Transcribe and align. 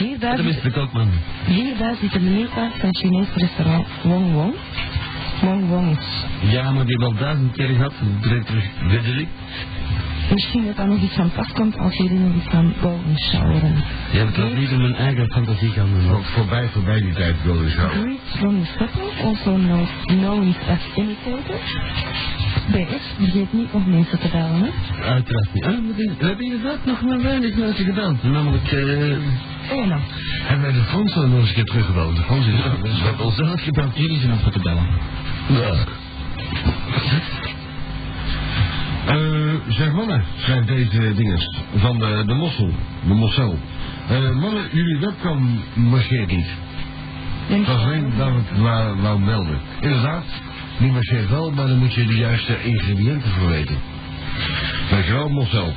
Hier 0.00 0.18
daar, 0.18 0.36
Dat 0.36 0.44
is 0.46 0.54
zit, 0.54 0.62
de 0.62 0.70
kookman. 0.70 1.08
hier 1.46 1.76
daar 1.78 1.94
zit 2.00 2.12
de 2.12 2.20
menukaart 2.20 2.74
van 2.78 2.94
Chinees 2.94 3.28
restaurant 3.34 3.86
Wong 4.02 4.32
Wong. 4.32 4.54
Wong 5.40 5.68
Wong 5.68 5.98
is 5.98 6.24
Ja, 6.52 6.70
maar 6.70 6.84
die 6.86 6.96
hebben 6.96 7.08
al 7.08 7.22
duizend 7.24 7.52
keer 7.52 7.68
gehad. 7.68 7.92
Weet 8.20 9.26
misschien 10.30 10.66
dat 10.66 10.76
daar 10.76 10.88
nog 10.88 11.00
iets 11.00 11.18
aan 11.18 11.30
pas 11.30 11.52
komt 11.52 11.78
als 11.78 11.96
jullie 11.96 12.18
nog 12.18 12.34
iets 12.34 12.54
aan 12.54 12.74
golden 12.80 13.18
showeren. 13.18 13.84
Ja, 14.12 14.22
ik 14.22 14.36
laat 14.36 14.54
niet 14.54 14.70
in 14.70 14.80
mijn 14.80 14.94
eigen 14.94 15.26
fantasie 15.32 15.70
gaan 15.70 15.88
doen. 15.92 16.10
Ook 16.10 16.24
voorbij, 16.24 16.68
voorbij 16.68 17.00
die 17.00 17.12
tijd 17.12 17.36
Golden 17.46 17.70
Shower. 17.70 17.90
Greet 17.90 18.18
from 18.36 18.62
the 18.62 18.66
Supple, 18.78 19.24
also 19.24 19.52
known, 19.54 19.86
known 20.06 20.54
as 20.68 20.78
imitator. 20.96 21.58
PS, 22.70 23.04
vergeet 23.16 23.52
niet 23.52 23.72
nog 23.72 23.86
mensen 23.86 24.18
te 24.18 24.28
bellen, 24.32 24.60
hè. 24.62 24.70
Uiteraard 25.04 25.54
niet. 25.54 25.64
Ah, 25.64 25.72
we 26.18 26.26
hebben 26.26 26.44
inderdaad 26.44 26.84
nog 26.84 27.02
maar 27.02 27.22
weinig 27.22 27.56
mensen 27.56 27.84
gebeld. 27.84 28.22
Namelijk, 28.22 28.72
eh... 28.72 29.76
Oh, 29.76 29.86
nou. 29.86 30.00
Hebben 30.42 30.72
wij 30.72 30.72
de 30.72 30.86
Frans 30.86 31.14
nog 31.14 31.24
eens 31.24 31.48
een 31.48 31.54
keer 31.54 31.64
teruggebeld? 31.64 32.16
De 32.16 32.22
Frans 32.22 32.46
is 32.46 32.54
ja, 32.54 32.76
We 32.82 32.88
hebben 32.88 33.26
ons 33.26 33.34
zelf 33.34 33.62
gebeld. 33.62 33.96
Jullie 33.96 34.18
zijn 34.18 34.30
nog 34.30 34.52
te 34.52 34.58
bellen. 34.58 34.86
Ja. 35.48 35.74
Eh, 39.50 39.56
zeg 39.68 39.92
mannen, 39.92 40.24
schrijft 40.38 40.66
deze 40.66 41.14
dinges 41.14 41.58
van 41.74 41.98
de, 41.98 42.22
de 42.26 42.34
mossel, 42.34 42.70
de 43.06 43.14
mossel. 43.14 43.58
Eh, 44.08 44.30
mannen, 44.30 44.62
jullie 44.72 44.98
webcam 44.98 45.60
marcheert 45.74 46.30
niet. 46.30 46.48
Dat 47.48 47.66
was 47.66 47.82
alleen 47.82 48.12
dat 48.16 48.28
ik 48.28 48.58
wou, 48.58 49.00
wou 49.00 49.20
melden. 49.20 49.58
Inderdaad, 49.80 50.24
die 50.78 50.90
marcheert 50.90 51.28
wel, 51.28 51.50
maar 51.50 51.66
dan 51.66 51.78
moet 51.78 51.94
je 51.94 52.06
de 52.06 52.16
juiste 52.16 52.62
ingrediënten 52.62 53.30
voor 53.30 53.48
weten. 53.48 53.76
Dankjewel, 54.90 55.28
mossel. 55.28 55.74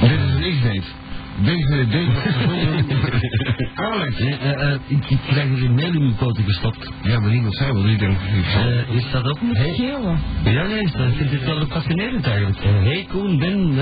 Dit 0.00 0.10
is 0.10 0.34
een 0.34 0.50
X-date. 0.50 1.02
Deze 1.42 1.86
date 1.86 2.32
Alex. 3.74 4.18
Eh, 4.18 4.50
eh, 4.50 4.78
ik, 4.86 5.10
ik 5.10 5.18
krijg 5.26 5.50
er 5.50 5.64
een 5.64 5.74
mail 5.74 5.92
in 5.92 6.02
mijn 6.02 6.14
poten 6.14 6.44
gestopt. 6.44 6.90
Ja, 7.02 7.18
maar 7.20 7.30
niemand 7.30 7.54
zei 7.54 7.72
wel. 7.72 7.86
Ik 7.86 7.98
denk, 7.98 8.18
ik. 8.18 8.54
Eh, 8.54 8.96
is 8.96 9.10
dat 9.12 9.24
ook 9.28 9.42
niet? 9.42 9.56
Schelen. 9.56 10.18
Ja, 10.44 10.66
nee, 10.66 10.82
dat 10.96 11.12
vind 11.16 11.32
ik 11.32 11.40
wel 11.40 11.66
fascinerend 11.66 12.26
eigenlijk. 12.26 12.58
Hey 12.64 13.06
Koen, 13.10 13.38
Ben, 13.38 13.74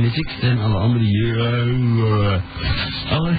Muziek 0.00 0.30
en 0.40 0.58
alle 0.58 0.74
andere 0.78 1.04
hier. 1.04 1.38
alle... 3.10 3.32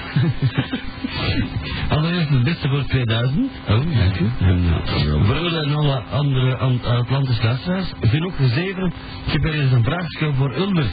Allereerst 1.88 2.28
het 2.28 2.44
beste 2.44 2.68
voor 2.68 2.84
2000. 2.84 3.50
Oh, 3.68 3.68
dank 3.68 4.18
u. 4.20 4.30
En 4.40 4.62
uh, 4.64 5.28
Broeder 5.28 5.62
en 5.62 5.74
alle 5.74 6.02
andere 6.12 6.56
Ant- 6.56 6.84
Atlantische 6.86 7.42
luisteraars. 7.44 7.92
Genoeg 8.00 8.34
zeven. 8.38 8.92
Ik 9.26 9.32
heb 9.32 9.44
er 9.44 9.54
eens 9.60 9.72
een 9.72 9.84
vraagje 9.84 10.32
voor 10.34 10.54
Ulmer. 10.56 10.86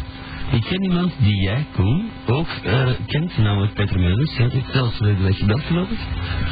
Ik 0.51 0.61
ken 0.61 0.83
iemand 0.83 1.13
die 1.17 1.41
jij, 1.43 1.65
Koen, 1.75 2.09
ook 2.27 2.47
eh, 2.63 2.85
kent, 3.07 3.37
namelijk 3.37 3.73
Peter 3.73 3.99
Meulens. 3.99 4.37
Hij 4.37 4.47
heeft 4.51 4.71
zelfs 4.73 4.92
verleden 4.95 5.23
week 5.23 5.37
gebeld, 5.37 5.61
geloof 5.61 5.89
ik. 5.89 5.99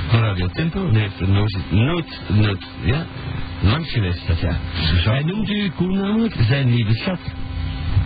Van 0.08 0.20
Radio 0.20 0.48
Tempo. 0.48 0.90
Nee, 0.92 1.02
heeft 1.02 1.28
nooit, 1.28 1.60
nooit, 1.70 2.22
nooit, 2.28 2.68
ja, 2.84 3.06
langs 3.62 3.92
geweest 3.92 4.28
dat 4.28 4.40
jaar. 4.40 4.60
Hij 5.04 5.24
noemt 5.24 5.50
u, 5.50 5.70
Koen 5.70 5.98
namelijk, 5.98 6.36
zijn 6.48 6.74
lieve 6.74 6.94
schat. 6.94 7.20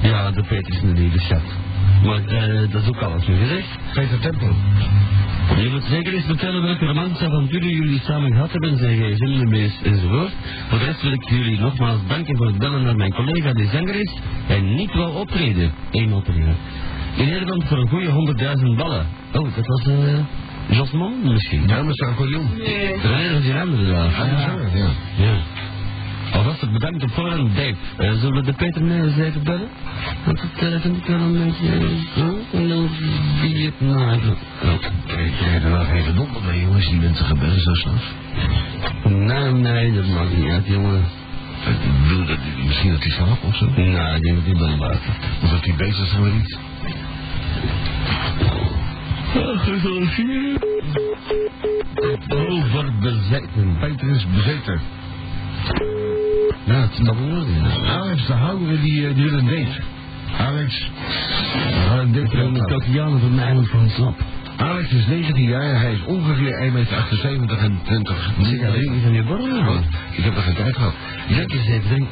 Ja, 0.01 0.31
de 0.31 0.43
Peter 0.43 0.73
is 0.73 0.81
een 0.81 0.97
lieve 0.97 1.19
schat. 1.19 1.43
Maar 2.03 2.25
eh, 2.25 2.71
dat 2.71 2.81
is 2.81 2.87
ook 2.87 3.01
alles 3.01 3.27
nu 3.27 3.35
gezegd. 3.37 3.67
Peter 3.93 4.19
Tempo. 4.19 4.55
Je 5.57 5.69
moet 5.69 5.83
zeker 5.83 6.13
eens 6.13 6.25
vertellen 6.25 6.61
welke 6.61 6.85
romantische 6.85 7.25
avonturen 7.25 7.69
jullie 7.69 7.99
samen 7.99 8.31
gehad 8.31 8.51
hebben, 8.51 8.77
zijn 8.77 8.97
gsm-nummers 8.97 9.81
enzovoort. 9.83 10.31
Voor 10.69 10.79
de 10.79 10.85
rest 10.85 11.01
wil 11.01 11.11
ik 11.11 11.29
jullie 11.29 11.59
nogmaals 11.59 11.99
danken 12.07 12.37
voor 12.37 12.45
het 12.45 12.57
bellen 12.57 12.83
naar 12.83 12.95
mijn 12.95 13.13
collega 13.13 13.53
die 13.53 13.67
zanger 13.67 13.95
is 13.95 14.13
en 14.47 14.75
niet 14.75 14.93
wou 14.93 15.15
optreden. 15.15 15.71
Eén 15.91 16.13
optreden. 16.13 16.55
In 17.15 17.25
Nederland 17.29 17.63
voor 17.67 17.77
een 17.77 17.87
goede 17.87 18.33
100.000 18.73 18.77
ballen. 18.77 19.05
Oh, 19.33 19.55
dat 19.55 19.67
was 19.67 19.87
eh 19.87 20.19
Josmond 20.67 21.23
misschien? 21.23 21.67
Ja, 21.67 21.83
zijn 21.89 22.09
accordeon. 22.09 22.49
Nee, 22.57 23.29
dat 23.31 23.41
is 23.41 23.49
een 23.49 23.57
andere 23.57 23.85
daar. 23.85 24.07
Is 24.07 24.15
zanger, 24.15 24.77
ja. 24.77 24.89
Ja. 25.17 25.37
Alvast 26.31 26.61
het 26.61 26.71
bedankt 26.71 27.03
op 27.03 27.11
voorhand, 27.11 27.55
Dave. 27.55 27.75
Eh, 27.97 28.11
zullen 28.11 28.33
we 28.33 28.41
de 28.41 28.53
Peter 28.53 28.83
Meijers 28.83 29.17
even 29.17 29.43
bellen? 29.43 29.69
Want 30.25 30.37
dat 30.37 30.71
eh, 30.71 30.81
vind 30.81 30.97
ik 30.97 31.05
wel 31.05 31.19
een 31.19 31.33
beetje... 31.33 31.67
Uh, 32.57 33.71
nou 33.77 34.11
even... 34.11 34.37
Oh. 34.63 34.69
Kijk, 35.07 35.31
jij 35.39 35.61
er 35.61 35.69
nog 35.69 35.91
even 35.91 36.15
dom 36.15 36.27
mee, 36.47 36.61
jongens, 36.61 36.89
die 36.89 36.99
mensen 36.99 37.25
gebellen 37.25 37.61
zo 37.61 37.73
snel. 37.73 37.93
Nee, 39.03 39.51
nee, 39.51 39.93
dat 39.93 40.07
maakt 40.07 40.37
niet 40.37 40.49
uit, 40.49 40.67
jongen. 40.67 41.03
Ik 41.65 42.03
bedoel, 42.03 42.25
dat, 42.25 42.37
misschien 42.65 42.91
dat 42.91 43.03
hij 43.03 43.11
slaap 43.11 43.43
of 43.43 43.55
zo. 43.55 43.65
Nou, 43.75 44.15
ik 44.15 44.21
denk 44.21 44.35
dat 44.35 44.45
hij 44.45 44.67
wel 44.67 44.77
waard 44.77 44.99
Of 45.43 45.49
dat 45.49 45.65
hij 45.65 45.75
bezig 45.75 46.05
is 46.05 46.17
met 46.19 46.33
iets. 46.33 46.57
Overbezeten. 52.27 53.77
Peter 53.79 54.09
is 54.09 54.25
bezeten. 54.35 54.81
Ja, 56.65 56.81
het 56.81 56.91
is 56.91 56.99
wel 56.99 57.15
Alex, 57.87 58.25
de 58.25 58.33
houderen, 58.33 58.81
die, 58.81 59.07
eh, 59.07 59.15
die 59.15 59.29
wil 59.29 59.39
een 59.39 59.45
date. 59.45 59.81
Alex, 60.37 60.91
we 61.53 61.85
gaan 61.87 61.99
een 61.99 62.13
date. 62.13 62.65
Tokianen 62.67 63.19
van 63.19 63.35
mij 63.35 63.51
een 63.51 63.89
slap. 63.89 64.34
Alex 64.57 64.91
is 64.91 65.05
19 65.07 65.43
jaar, 65.43 65.79
hij 65.79 65.93
is 65.93 66.03
ongeveer 66.05 66.71
1,78 66.71 67.39
meter 67.39 67.57
en 67.57 67.79
20. 67.83 68.31
Sigaret 68.41 68.75
is 68.75 69.03
aan 69.05 69.13
je 69.13 69.23
borrel. 69.23 69.63
Goed, 69.63 69.83
ik 70.11 70.23
heb 70.23 70.35
er 70.35 70.41
geen 70.41 70.55
tijd 70.55 70.75
gehad. 70.75 70.93
Kijk 71.27 71.53
eens 71.53 71.67
even, 71.67 71.89
denk 71.89 72.07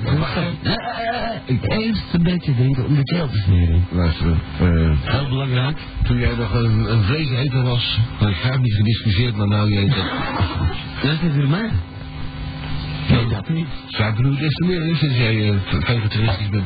ik. 1.45 1.71
Eerst 1.71 2.03
een 2.13 2.23
beetje 2.23 2.55
denken 2.55 2.85
om 2.85 2.95
de 2.95 3.03
keel 3.03 3.29
te 3.29 3.37
sneren. 3.37 3.85
Luister, 3.91 4.27
eh, 4.59 4.91
Heel 5.03 5.27
belangrijk. 5.29 5.77
toen 6.03 6.17
jij 6.17 6.35
nog 6.35 6.53
een, 6.53 6.91
een 6.91 7.03
vleeseter 7.03 7.63
was, 7.63 7.99
had 8.17 8.29
ik 8.29 8.35
graag 8.35 8.59
niet 8.59 8.73
gediscussieerd, 8.73 9.35
maar 9.35 9.47
nou 9.47 9.71
je 9.71 9.79
eet 9.79 9.93
het. 9.95 10.05
Dat 11.01 11.11
is 11.29 11.35
voor 11.35 11.47
mij. 11.49 11.69
Nee, 13.09 13.27
dat 13.27 13.49
niet. 13.49 13.67
Zij 13.87 14.13
bedoelt 14.13 14.39
des 14.39 14.53
te 14.53 14.65
meer 14.65 14.85
is 14.91 14.97
sinds 14.97 15.17
jij 15.17 15.49
eh, 15.49 15.55
vegetaristisch 15.69 16.49
bent. 16.49 16.65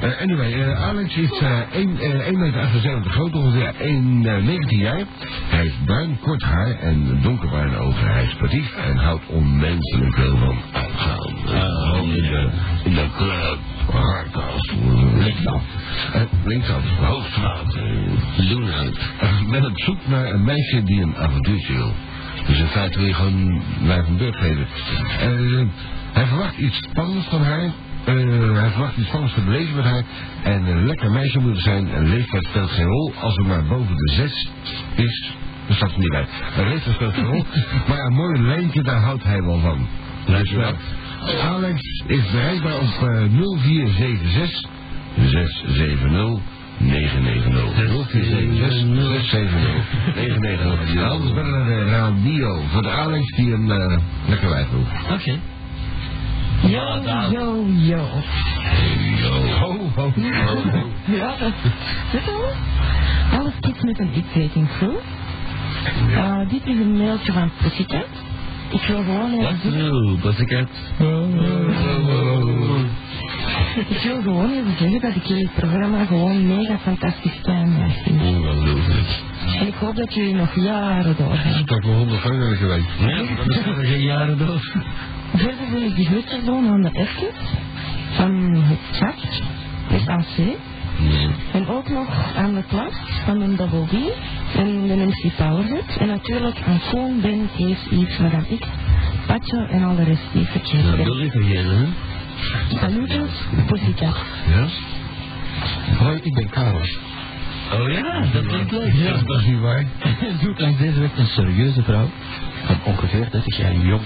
Eh, 0.00 0.20
anyway, 0.20 0.52
eh, 0.52 0.88
Alex 0.88 1.16
is 1.16 1.40
1, 1.72 1.98
eh, 2.00 2.26
1 2.26 2.38
meter 2.38 2.60
78 2.60 3.12
groot, 3.12 3.34
ongeveer 3.34 3.74
1, 3.78 4.26
eh, 4.26 4.42
19 4.42 4.78
jaar. 4.78 5.02
Hij 5.48 5.60
heeft 5.60 5.84
bruin, 5.84 6.18
kort 6.20 6.42
haar 6.42 6.70
en 6.70 7.18
donkerbruine 7.22 7.76
ogen. 7.76 8.12
Hij 8.12 8.24
is 8.24 8.30
sportief 8.30 8.74
en 8.76 8.96
houdt 8.96 9.26
onmenselijk 9.26 10.14
veel 10.14 10.36
van 10.36 10.56
uitgaan. 10.72 11.34
Uh, 11.46 12.16
in, 12.16 12.22
de, 12.22 12.50
in 12.84 12.94
de 12.94 13.06
club, 13.16 13.58
hardhouse, 13.90 14.74
linksaf. 15.18 15.62
Uh, 16.14 16.22
linksaf, 16.44 16.82
uh. 17.00 17.24
Ik 19.40 19.50
ben 19.50 19.64
op 19.64 19.78
zoek 19.78 19.98
naar 20.06 20.26
een 20.26 20.44
meisje 20.44 20.82
die 20.82 21.02
een 21.02 21.16
avontuurtje 21.16 21.72
wil. 21.72 21.92
Dus 22.46 22.58
in 22.58 22.66
feite 22.66 22.98
wil 22.98 23.06
je 23.06 23.14
gewoon 23.14 23.62
lijf 23.82 24.06
een 24.06 24.16
beurt 24.16 24.36
geven. 24.36 24.66
Hij 26.12 26.26
verwacht 26.26 26.56
iets 26.56 26.76
spannends 26.76 27.26
van 27.28 27.42
haar. 27.42 27.70
Eh, 28.04 28.14
hij 28.60 28.70
verwacht 28.70 28.96
iets 28.96 29.10
te 29.10 29.40
beleven 29.44 29.76
met 29.76 29.84
haar. 29.84 30.02
En 30.42 30.66
een 30.66 30.86
lekker 30.86 31.10
meisje 31.10 31.38
moet 31.38 31.52
het 31.52 31.62
zijn. 31.62 31.88
En 31.88 32.08
leeftijd 32.08 32.44
speelt 32.44 32.70
geen 32.70 32.86
rol. 32.86 33.12
Als 33.20 33.36
er 33.36 33.44
maar 33.44 33.64
boven 33.64 33.96
de 33.96 34.12
zes 34.12 34.48
is. 34.94 35.32
Dat 35.66 35.76
staat 35.76 35.92
er 35.92 35.98
niet 35.98 36.08
bij. 36.08 36.26
Een 36.56 36.68
leeftijd 36.68 36.94
speelt 36.94 37.14
geen 37.14 37.24
rol. 37.24 37.44
Maar 37.88 37.98
een 37.98 38.12
mooi 38.12 38.42
lijntje, 38.42 38.82
daar 38.82 39.00
houdt 39.00 39.24
hij 39.24 39.42
wel 39.42 39.58
van. 39.58 39.86
Wel. 40.26 40.74
Alex 41.42 42.02
is 42.06 42.30
bereikbaar 42.30 42.74
op 42.74 43.08
eh, 43.08 43.22
0476 43.60 44.70
670 45.16 46.40
990. 46.78 47.74
0476 47.74 49.28
670 49.30 50.14
990. 50.14 51.02
Anders 51.02 51.32
bellen 51.32 51.50
naar 51.50 51.64
de 51.64 51.84
radio 51.84 52.60
voor 52.72 52.82
de 52.82 52.90
Alex 52.90 53.36
die 53.36 53.52
een 53.52 53.70
eh, 53.70 53.98
lekker 54.26 54.48
wijf 54.48 54.70
wil. 54.70 54.86
Oké. 55.14 55.38
Yo, 56.68 57.02
yo, 57.30 57.64
yo. 57.66 58.04
Yo. 59.20 59.32
Ho, 59.60 59.90
ho, 59.94 60.12
ho. 60.16 60.88
Ja, 61.04 61.34
dat 61.38 61.52
is 62.12 62.28
alles. 62.28 62.54
Alles 63.38 63.52
kids 63.60 63.82
met 63.82 63.98
een 63.98 64.10
X-rating 64.28 64.68
crew. 64.78 64.94
Uh, 66.10 66.38
dit 66.48 66.60
is 66.64 66.74
een 66.78 66.96
mailtje 66.96 67.32
van 67.32 67.50
Pussycat. 67.62 68.06
Ik 68.70 68.82
wil 68.86 69.02
gewoon 69.02 69.32
even 69.32 69.42
Wat 69.42 69.72
zo, 69.72 70.16
pussycat. 70.20 70.68
Ik 73.74 74.02
wil 74.02 74.22
gewoon 74.22 74.50
even 74.50 74.76
zeggen 74.78 75.00
dat 75.00 75.14
ik 75.14 75.24
jullie 75.24 75.50
programma 75.54 76.04
gewoon 76.04 76.46
mega 76.46 76.78
fantastisch 76.78 77.38
fijn 77.42 77.92
vind. 78.04 78.20
Ongelooflijk. 78.20 79.08
En 79.58 79.66
ik 79.66 79.74
hoop 79.74 79.96
dat 79.96 80.14
jullie 80.14 80.34
nog 80.34 80.54
jaren 80.54 81.16
doorgaan. 81.16 81.64
Tot 81.64 81.84
mijn 81.84 81.96
honderd 81.96 82.20
vingers 82.20 82.58
geweest. 82.58 82.86
Ja, 82.98 83.16
dat 83.44 83.76
is 83.76 83.88
geen 83.88 84.02
jaren 84.02 84.38
door. 84.38 84.60
Verder 85.34 85.70
wil 85.72 85.82
ik 85.82 85.96
de 85.96 86.04
groetjes 86.04 86.44
doen 86.44 86.68
aan 86.68 86.82
de 86.82 86.90
F'jes 86.90 87.34
van 88.16 88.54
het 88.54 88.78
chat, 88.92 89.42
het 89.86 90.08
AC. 90.08 90.36
Nee. 90.98 91.28
En 91.52 91.68
ook 91.68 91.88
nog 91.88 92.34
aan 92.36 92.54
de 92.54 92.62
klas 92.68 92.92
van 93.24 93.38
de 93.38 93.54
Double 93.54 93.86
D 93.86 93.92
en 94.56 94.86
de 94.86 94.96
MC 94.96 95.36
Powerhut. 95.36 95.96
En 95.98 96.06
natuurlijk 96.06 96.60
aan 96.66 96.80
Koen, 96.90 97.20
Ben, 97.20 97.48
Kees, 97.56 97.78
Yves, 97.90 98.18
Madame 98.18 98.58
X, 98.58 98.66
Patje 99.26 99.66
en 99.70 99.84
al 99.84 99.96
de 99.96 100.04
rest 100.04 100.32
die 100.32 100.46
verkeerd 100.46 100.96
Dat 100.96 101.06
wil 101.06 101.20
ik 101.20 101.30
vergeten, 101.30 101.76
hè? 101.76 101.86
Salutjes, 102.80 103.30
Pussycat. 103.66 104.16
Ja? 104.48 104.66
Hoi, 105.98 106.18
ik 106.22 106.34
ben 106.34 106.48
Karel. 106.50 106.80
Oh 107.72 107.90
ja, 107.92 108.24
dat 108.32 108.46
klinkt 108.46 108.70
leuk. 108.70 108.92
Ja, 108.92 109.12
dat 109.26 109.40
is 109.40 109.46
niet 109.46 109.60
waar. 109.60 109.84
Zoek 110.42 110.60
langs 110.60 110.78
deze 110.78 111.00
weg 111.00 111.16
een 111.16 111.26
serieuze 111.26 111.82
vrouw 111.82 112.08
van 112.64 112.76
ongeveer 112.84 113.28
30 113.30 113.56
jaar 113.56 113.74
jong. 113.76 114.02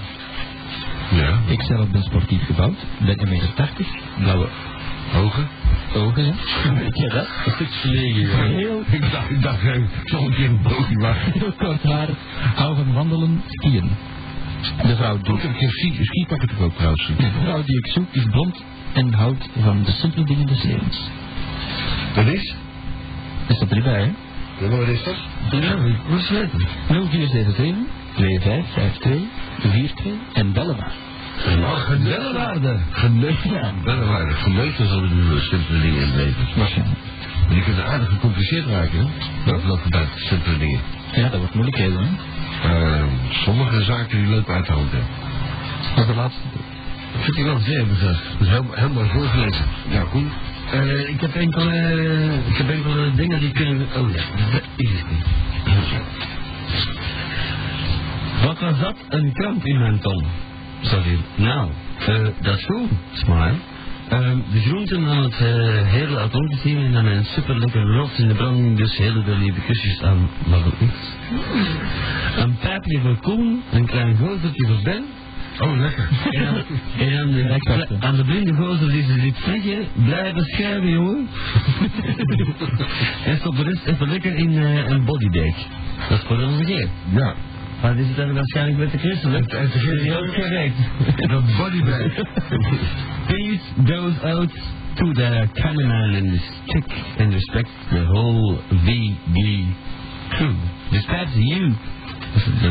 Ja. 1.11 1.39
Ik 1.45 1.61
zelf 1.61 1.89
ben 1.89 2.03
sportief 2.03 2.45
gebouwd, 2.45 2.77
ben 2.99 3.17
1,80 3.17 3.29
meter, 3.29 3.69
blauwe 4.19 4.47
Hoger? 5.13 5.47
ogen, 5.95 6.23
hè. 6.25 6.31
Ja, 7.03 7.09
dat. 7.13 7.27
Een 7.45 7.51
stuk 7.51 7.67
verlegen, 7.69 8.21
joh. 8.21 8.37
Heel, 8.37 8.83
Ik 8.91 9.11
dacht, 9.11 9.29
ik 9.29 9.41
dacht, 9.41 9.63
ik 9.63 9.87
zal 10.03 10.21
een 10.21 10.33
keer 10.33 10.45
een 10.45 10.61
bootje 10.61 10.97
maken. 10.97 11.31
heel 11.31 11.53
kort 11.57 11.83
haar, 11.83 12.07
hou 12.55 12.75
van 12.75 12.93
wandelen, 12.93 13.41
skiën. 13.47 13.91
De 14.61 14.95
vrouw 14.95 15.15
Ik 15.15 15.23
doet 15.25 15.41
heb 15.41 15.51
ski, 15.55 15.99
skipakken 16.01 16.47
te 16.47 16.55
koop 16.55 16.75
trouwens. 16.75 17.07
De 17.17 17.31
vrouw 17.41 17.63
die 17.63 17.77
ik 17.77 17.87
zoek 17.87 18.07
is 18.11 18.25
blond 18.31 18.63
en 18.93 19.13
houdt 19.13 19.49
van 19.61 19.83
de 19.83 19.91
simpele 19.91 20.25
dingen 20.25 20.47
des 20.47 20.63
levens. 20.63 21.09
Dat 22.15 22.27
is? 22.27 22.55
Er 23.47 23.55
staat 23.55 23.71
erbij, 23.71 24.01
hè? 24.01 24.11
Ja, 24.65 24.69
wat 24.69 24.87
is 24.87 25.03
dat? 25.03 25.15
Ja, 25.51 25.77
wat 26.09 26.19
is 26.19 26.29
het? 26.29 26.51
0477 26.87 27.75
2552 28.15 29.29
42 29.59 30.13
en 30.33 30.53
bellen 30.53 30.75
maar. 30.75 30.93
Nou, 31.57 31.77
geneuzelwaarde. 31.77 32.79
Geneuzelwaarde. 32.91 34.33
Geneuzel 34.33 34.85
zullen 34.87 35.09
de 35.09 35.39
simpele 35.39 35.81
dingen 35.81 36.01
in 36.01 36.07
het 36.07 36.15
leven. 36.15 36.47
Waarschijnlijk. 36.55 36.99
Maar 37.45 37.53
die 37.55 37.63
kunnen 37.63 37.85
aardig 37.85 38.09
gecompliceerd 38.09 38.65
raken, 38.65 38.99
hè? 38.99 39.05
Dat 39.51 39.63
lopen 39.63 39.89
bij 39.89 40.07
simpele 40.15 40.57
dingen. 40.57 40.79
Ja, 41.11 41.29
dat 41.29 41.39
wordt 41.39 41.53
moeilijkheden, 41.53 41.99
hè? 41.99 42.09
Eh, 42.69 43.03
sommige 43.29 43.83
zaken 43.83 44.17
die 44.17 44.27
lopen 44.27 44.53
uit 44.53 44.65
de 44.65 44.73
hand, 44.73 44.91
is 45.95 46.05
de 46.05 46.13
laatste. 46.15 46.41
Ik 47.17 47.23
vind 47.23 47.35
die 47.35 47.45
wel 47.45 47.59
zeer 47.59 47.87
bizar. 47.87 48.11
Dat 48.37 48.39
is 48.39 48.47
helemaal, 48.47 48.75
helemaal 48.75 49.05
voorgelezen. 49.05 49.65
Ja, 49.89 50.01
goed. 50.01 50.31
Eh, 50.71 51.09
ik 51.09 51.21
heb 51.21 51.35
enkele, 51.35 51.73
ik 52.47 52.57
heb 52.57 52.69
enkele 52.69 53.11
dingen 53.15 53.39
die 53.39 53.51
kunnen... 53.51 53.87
Oh 53.97 54.11
ja, 54.11 54.23
dat 54.51 54.61
is 54.75 54.89
het 54.91 55.09
niet. 55.09 55.23
Wat 58.43 58.59
was 58.59 58.79
dat? 58.79 58.95
Een 59.09 59.33
kramp 59.33 59.65
in 59.65 59.79
mijn 59.79 59.99
tong. 59.99 60.25
Sorry. 60.81 61.19
Nou, 61.35 61.69
eh, 61.99 62.27
dat 62.41 62.57
is 62.57 62.65
goed, 62.65 62.89
Smile. 63.13 63.53
Ehm, 64.09 64.37
de 64.51 64.59
groenten 64.59 65.07
aan 65.07 65.23
het 65.23 65.33
uh, 65.33 65.87
hele 65.87 66.29
zien 66.63 66.77
en 66.77 66.91
dan 66.91 67.05
een 67.05 67.25
super 67.25 67.59
lekker 67.59 67.81
rood 67.81 68.17
in 68.17 68.27
de 68.27 68.33
branding, 68.33 68.77
dus 68.77 68.97
hele 68.97 69.23
veel 69.23 69.37
lieve 69.37 69.59
kusjes 69.61 70.01
aan 70.01 70.29
Margot 70.47 70.73
X. 70.73 70.93
Een 72.37 72.57
pijpje 72.57 72.99
voor 72.99 73.17
Koen, 73.21 73.63
een 73.71 73.85
klein 73.85 74.17
gozertje 74.17 74.67
voor 74.67 74.79
Ben. 74.83 75.03
Oh, 75.59 75.77
lekker. 75.77 76.09
En 76.31 76.45
dan, 76.45 76.63
en 76.97 77.11
dan 77.11 77.31
de, 77.31 77.95
aan 77.99 78.15
de 78.15 78.23
blinde 78.23 78.53
gozer 78.53 78.89
die 78.89 79.03
ze 79.03 79.19
ziet 79.19 79.37
vliegen, 79.37 79.87
blijven 80.05 80.43
schuiven, 80.43 80.89
jongen. 80.89 81.27
en 83.25 83.37
stop 83.37 83.55
de 83.55 83.63
rest 83.63 83.85
even 83.85 84.09
lekker 84.09 84.35
in 84.35 84.57
eh, 84.57 84.87
een 84.87 85.05
bodybag. 85.05 85.55
Dat 86.09 86.19
is 86.19 86.25
voor 86.25 86.41
onze 86.41 86.65
geer. 86.65 86.87
Ja. 87.13 87.35
Maar 87.81 87.95
die 87.95 88.05
zit 88.05 88.15
dan 88.15 88.33
waarschijnlijk 88.33 88.77
met 88.77 88.91
de 88.91 88.97
christelijk. 88.97 89.47
Te 89.47 89.99
Die 90.01 90.17
ook 90.17 90.33
correct. 90.33 90.75
Dat 91.29 91.57
bodybag. 91.57 92.13
Peace 93.27 93.59
goes 93.85 94.21
out 94.23 94.51
to 94.93 95.11
the 95.11 95.47
Cayman 95.53 95.91
Islands. 95.91 96.43
Check 96.65 96.83
and 97.19 97.33
respect 97.33 97.69
the 97.89 98.03
whole 98.05 98.57
VG 98.69 99.65
crew. 100.29 100.55
Dispatch 100.89 101.33
you. 101.33 101.73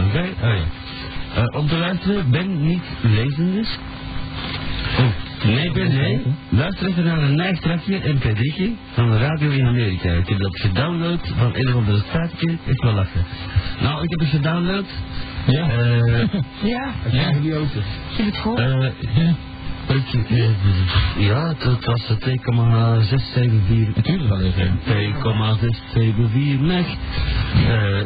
Oké? 0.06 0.24
Oh 0.42 0.54
ja. 0.56 0.64
Uh, 1.36 1.58
om 1.60 1.68
te 1.68 1.76
luisteren, 1.76 2.30
ben 2.30 2.66
niet 2.66 2.84
lezend 3.02 3.78
Oh. 4.98 5.06
Nee, 5.44 5.70
Ben, 5.72 5.88
nee. 5.94 6.20
Luister 6.48 6.86
even 6.88 7.04
naar 7.04 7.18
een 7.18 7.34
nijstrakje 7.36 8.00
MP3'tje 8.00 8.64
van 8.92 9.10
de 9.10 9.18
radio 9.18 9.50
in 9.50 9.66
Amerika. 9.66 10.10
Ik 10.10 10.28
heb 10.28 10.38
dat 10.38 10.60
gedownload 10.60 11.20
van 11.36 11.54
een 11.54 11.68
of 11.68 11.74
andere 11.74 11.98
staatje. 12.08 12.56
Ik 12.64 12.82
wil 12.82 12.92
lachen. 12.92 13.24
Nou, 13.80 14.02
ik 14.02 14.10
heb 14.10 14.18
het 14.20 14.28
gedownload. 14.28 14.84
Ja. 15.46 15.68
Eh... 15.70 16.24
Ja, 16.72 16.92
Ja. 17.10 17.32
Die 17.40 17.52
auto. 17.54 17.80
het 18.16 18.36
goed? 18.38 18.58
eh 18.58 18.86
ik- 19.88 20.30
eh, 20.30 20.48
ja, 21.26 21.54
dat 21.58 21.84
was 21.84 22.12
2,674. 22.18 23.96
Natuurlijk 23.96 24.28
wel 24.28 24.40
even. 24.40 24.78
2,674 24.84 26.60
meg. 26.60 26.86
Eh, 27.68 27.98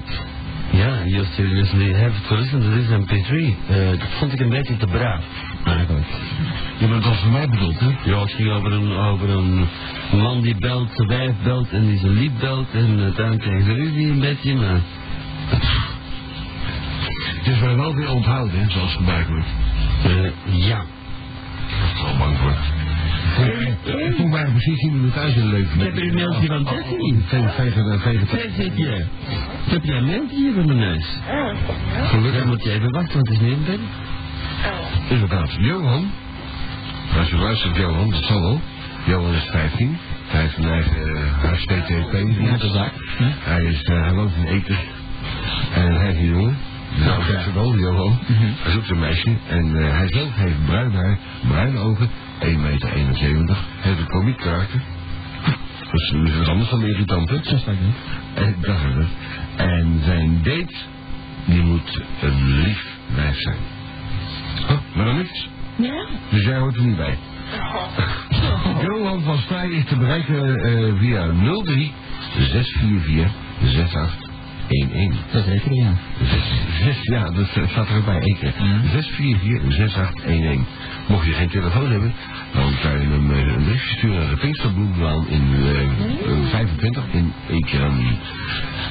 ja, 0.72 1.04
you 1.04 1.24
seriously 1.36 1.92
have 1.94 2.12
to 2.28 2.34
listen 2.36 2.60
to 2.60 2.70
this 2.70 2.88
MP3. 2.88 3.54
Eh, 3.69 3.90
dat 3.90 4.08
vond 4.19 4.32
ik 4.32 4.40
een 4.40 4.48
beetje 4.48 4.76
te 4.76 4.86
braaf, 4.86 5.24
eigenlijk. 5.64 6.06
Ja, 6.78 6.86
maar 6.86 7.00
dat 7.00 7.12
is 7.12 7.19
voor 7.19 7.30
mij 7.30 7.48
bedoeld, 7.48 7.80
hè? 7.80 7.90
Ja, 8.04 8.20
het 8.20 8.32
ging 8.32 8.50
over 8.50 8.72
een, 8.72 8.92
over 8.92 9.28
een 9.30 9.66
man 10.12 10.40
die 10.40 10.56
belt, 10.58 10.88
zijn 10.94 11.08
wijf 11.08 11.32
belt 11.42 11.70
en 11.70 11.86
die 11.86 11.98
zijn 11.98 12.12
lief 12.12 12.32
belt. 12.40 12.66
En 12.72 13.00
uiteindelijk 13.00 13.40
krijgen 13.42 13.64
ze 13.64 13.72
ruzie 13.72 14.10
een 14.10 14.20
beetje, 14.20 14.54
maar... 14.54 14.80
Het 17.38 17.46
is 17.54 17.60
mij 17.60 17.76
wel 17.76 17.94
weer 17.94 18.10
onthouden, 18.10 18.58
hè, 18.58 18.70
zoals 18.70 18.94
gebruikelijk. 18.94 19.46
eh, 20.04 20.30
ja. 20.66 20.80
Ik 20.80 22.02
ben 22.02 22.12
er 22.12 22.18
bang 22.18 22.36
voor. 22.38 22.56
Ik 23.84 24.14
voel 24.16 24.26
mij 24.26 24.44
precies 24.44 24.80
niet 24.80 24.92
meer 24.92 25.12
thuis 25.12 25.34
in 25.34 25.40
het 25.42 25.50
leven. 25.50 25.80
Ik 25.80 25.84
heb 25.86 25.94
hier 25.94 26.08
een 26.08 26.14
mailtje 26.14 26.46
van 26.46 26.64
Tessie. 26.64 27.24
Tessie, 28.26 28.64
ik 28.64 29.06
heb 29.64 29.84
jij 29.84 29.96
een 29.96 30.04
mailtje 30.04 30.36
hier 30.36 30.52
van 30.52 30.66
mijn 30.66 30.78
neus. 30.78 31.19
Gelukkig 32.04 32.44
moet 32.44 32.62
je 32.62 32.70
even 32.70 32.90
wachten, 32.90 33.14
want 33.14 33.28
het 33.28 33.40
is 33.40 33.46
niet 33.46 33.56
in 33.56 33.64
bed. 33.64 33.80
Inderdaad. 35.08 35.56
Johan. 35.58 36.10
Als 37.19 37.28
je 37.30 37.36
luistert, 37.36 37.76
Johan, 37.76 38.10
dat 38.10 38.24
zal 38.24 38.40
wel. 38.40 38.60
Johan 39.06 39.34
is 39.34 39.48
15. 39.50 39.98
Hij 40.26 40.40
heeft 40.40 40.56
een 40.56 40.70
eigen 40.70 41.08
uh, 41.08 41.32
HTTP. 41.42 42.12
Ja, 42.40 42.56
de 42.56 42.68
zaak. 42.68 42.92
Hm? 43.16 43.25
Hij, 43.38 43.64
is, 43.64 43.80
hij 43.84 44.12
woont 44.12 44.34
in 44.36 44.46
Eten. 44.46 44.78
En 45.75 45.94
hij 45.94 46.10
is 46.10 46.16
een 46.16 46.26
jongen. 46.26 46.56
Nou, 46.98 47.26
dat 47.26 47.38
is 47.46 47.52
wel, 47.52 47.78
Johan. 47.78 48.18
Hij 48.62 48.72
zoekt 48.72 48.90
een 48.90 48.98
meisje. 48.98 49.36
En 49.48 49.66
uh, 49.66 49.90
hij 49.90 50.08
zelf 50.08 50.34
heeft 50.34 50.64
bruin 50.64 50.92
haar, 50.92 51.18
bruine 51.48 51.78
ogen, 51.78 52.10
1,71 52.44 52.60
meter. 52.60 52.88
Heeft 53.80 53.98
een 53.98 54.06
komiek 54.06 54.36
karakter. 54.36 54.80
Dat 55.80 56.00
is, 56.00 56.10
dat 56.10 56.28
is 56.28 56.38
wat 56.38 56.48
anders 56.48 56.70
dan 56.70 56.84
irritant, 56.84 57.28
hè? 57.28 57.36
Zo 57.42 57.56
staat 57.56 57.74
het. 57.78 57.94
En, 58.34 58.56
dat 58.60 58.76
is 58.76 58.94
het. 58.94 59.08
En 59.56 60.00
zijn 60.04 60.42
date, 60.42 60.74
die 61.44 61.62
moet 61.62 62.02
een 62.20 62.60
lief 62.60 62.96
wijf 63.14 63.36
zijn. 63.36 63.56
Oh, 64.70 64.78
maar 64.94 65.04
dan 65.04 65.16
niks. 65.16 65.48
Ja? 65.76 66.06
Dus 66.30 66.44
jij 66.44 66.58
hoort 66.58 66.76
er 66.76 66.82
niet 66.82 66.96
bij. 66.96 67.18
Johan 68.86 69.22
van 69.22 69.38
Staaij 69.38 69.68
is 69.68 69.84
te 69.84 69.96
bereiken 69.96 70.68
uh, 70.68 70.98
via 70.98 71.32
03 71.64 71.92
644 72.37 74.31
6811. 74.69 75.33
Dat 75.33 75.47
is 75.47 75.52
zeker, 75.52 75.75
ja. 75.75 75.92
Zes, 76.85 76.99
ja, 77.02 77.31
dat 77.31 77.69
staat 77.71 77.88
er 77.88 77.97
ook 77.97 78.04
bij, 78.04 78.21
één 78.21 78.38
keer. 78.38 78.52
644 78.92 79.73
6811. 79.73 80.66
Mocht 81.09 81.26
je 81.26 81.33
geen 81.33 81.49
telefoon 81.49 81.90
hebben, 81.90 82.12
dan 82.52 82.73
kan 82.83 82.92
je 82.92 83.07
hem 83.07 83.31
uh, 83.31 83.38
een 83.38 83.64
briefje 83.64 83.97
sturen 83.97 84.19
naar 84.19 84.31
de 84.31 84.37
Pinksterbloemlaan 84.37 85.28
in 85.28 85.42
uh, 85.52 86.49
25 86.50 87.04
in 87.12 87.33
Ekerandi. 87.49 88.19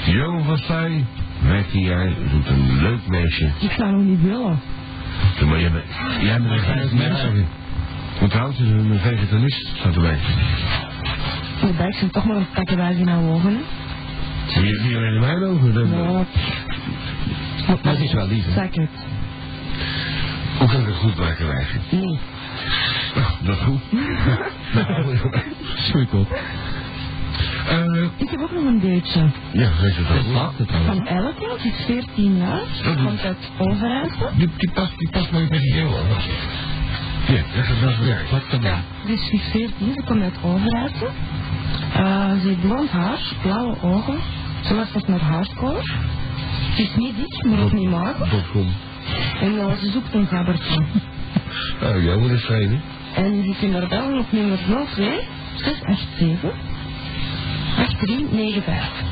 Johan 0.06 0.44
van 0.44 0.58
Staaij, 0.58 1.06
15 1.46 1.82
jaar, 1.82 2.14
doet 2.32 2.48
een 2.48 2.82
leuk 2.82 3.08
meisje. 3.08 3.52
Ik 3.60 3.72
zou 3.72 3.92
nog 3.92 4.02
niet 4.02 4.22
willen. 4.22 4.60
Ja, 5.40 5.46
maar 5.46 5.60
jij 5.60 5.72
bent, 5.72 5.86
jij 6.22 6.42
bent 6.42 6.52
een 6.52 6.60
15 6.60 6.98
jaar. 6.98 7.32
Want 8.20 8.32
trouwens 8.32 8.60
is 8.60 8.68
een 8.68 9.00
vegetarist, 9.00 9.68
staat 9.78 9.96
erbij. 9.96 10.18
Dijk 11.78 11.94
zijn 11.94 12.12
toch 12.12 12.26
maar 12.26 12.38
een 12.38 12.98
in 12.98 13.08
haar 13.08 13.24
ogen. 13.24 13.58
Zie 14.54 14.66
je 14.66 14.80
niet 14.84 14.96
alleen 14.96 15.14
in 15.14 15.20
mijn 15.20 15.44
ogen? 15.44 15.74
Dat, 15.74 15.88
Ja. 15.90 16.26
Dat 17.82 18.00
is 18.00 18.14
wel 18.14 18.28
lief, 18.28 18.46
het. 18.46 18.90
Hoe 20.58 20.68
kan 20.68 20.80
ik 20.80 20.86
het 20.86 20.96
goed 20.96 21.16
maken, 21.18 21.48
wijfje? 21.48 21.80
Nee. 21.92 22.20
Dat 23.44 23.56
is 23.58 23.62
goed. 23.64 23.82
Schrik 25.88 26.14
op. 26.14 26.32
Eh, 27.68 28.04
Ik 28.18 28.30
heb 28.30 28.40
ook 28.40 28.52
nog 28.52 28.64
een 28.66 28.80
beetje. 28.80 29.22
ja, 29.52 29.70
weet 29.82 29.96
je 29.96 30.02
Dat 30.04 30.18
het 30.58 30.70
is 30.70 30.76
wel. 30.76 30.84
Van 30.86 31.08
Elke, 31.08 31.58
die 31.62 31.72
is 31.72 31.86
14 31.86 32.38
jaar. 32.38 32.62
Komt 33.06 33.22
uit 33.24 33.38
Overijssel. 33.58 34.30
Die, 34.38 34.50
die 34.58 34.72
past, 34.72 34.98
die 34.98 35.10
past 35.10 35.32
maar 35.32 35.42
met 35.42 35.50
die 35.62 35.74
heel 35.74 35.98
aan. 35.98 36.08
Ja, 37.36 37.42
dat 37.56 37.64
is 37.76 37.82
dat 37.82 37.98
werk. 38.06 38.30
Wat 38.30 38.48
kan 38.50 38.62
Ja, 38.62 38.82
die 39.06 39.14
is 39.14 39.50
14, 39.52 39.94
ze 39.96 40.02
komt 40.06 40.22
uit 40.22 40.36
Overijssel. 40.44 41.10
Uh, 41.98 42.32
ze 42.42 42.48
heeft 42.48 42.62
blond 42.62 42.90
haar, 42.90 43.20
blauwe 43.42 43.76
ogen. 43.82 44.18
Ze 44.62 44.74
luistert 44.74 45.08
naar 45.08 45.20
hardcore. 45.20 45.82
Ze 46.76 46.82
is 46.82 46.96
niet 46.96 47.16
dik, 47.16 47.44
maar 47.46 47.60
ook 47.64 47.72
niet 47.74 47.90
mager. 47.90 48.28
En 49.42 49.54
uh, 49.54 49.72
ze 49.72 49.90
zoekt 49.92 50.14
een 50.14 50.28
gabbertje. 50.28 50.82
Oh, 51.84 52.04
jou 52.06 52.20
moet 52.20 52.30
eens 52.32 52.46
zijn, 52.46 52.70
hè? 52.70 52.80
En 53.22 53.44
je 53.48 53.56
kunt 53.60 53.74
er 53.76 53.88
bellen 53.88 54.18
op 54.20 54.32
nummer 54.32 54.58
02 54.96 55.20
687 55.56 56.52
8395. 57.78 59.04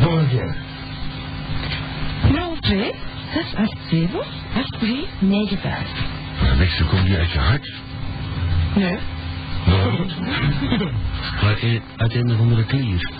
Nog 0.00 0.12
een 0.18 0.28
keer. 0.28 0.54
02 2.60 2.92
687 3.32 4.26
8395. 4.54 6.04
Maar 6.40 6.56
dan 6.78 6.88
komt 6.88 7.06
die 7.06 7.16
uit 7.16 7.30
je 7.32 7.38
hart. 7.38 7.72
Nee. 8.74 8.98
Waarom? 9.66 10.06
Maar 11.42 11.58
in- 11.58 11.82
uit 11.96 12.14
een 12.14 12.32
of 12.32 12.38
andere 12.38 12.64
klier. 12.64 13.10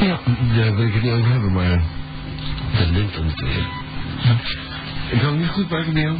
Ja. 0.00 0.18
Daar 0.56 0.74
wil 0.74 0.86
ik 0.86 0.94
het 0.94 1.02
niet 1.02 1.12
over 1.12 1.30
hebben, 1.30 1.52
maar... 1.52 1.82
Dat 2.78 2.88
linkt 2.90 3.14
dan 3.14 3.26
natuurlijk. 3.26 3.68
Ik 5.10 5.18
kan 5.18 5.28
het 5.30 5.38
niet 5.38 5.48
goed 5.48 5.70
maken, 5.70 5.94
Neil. 5.94 6.16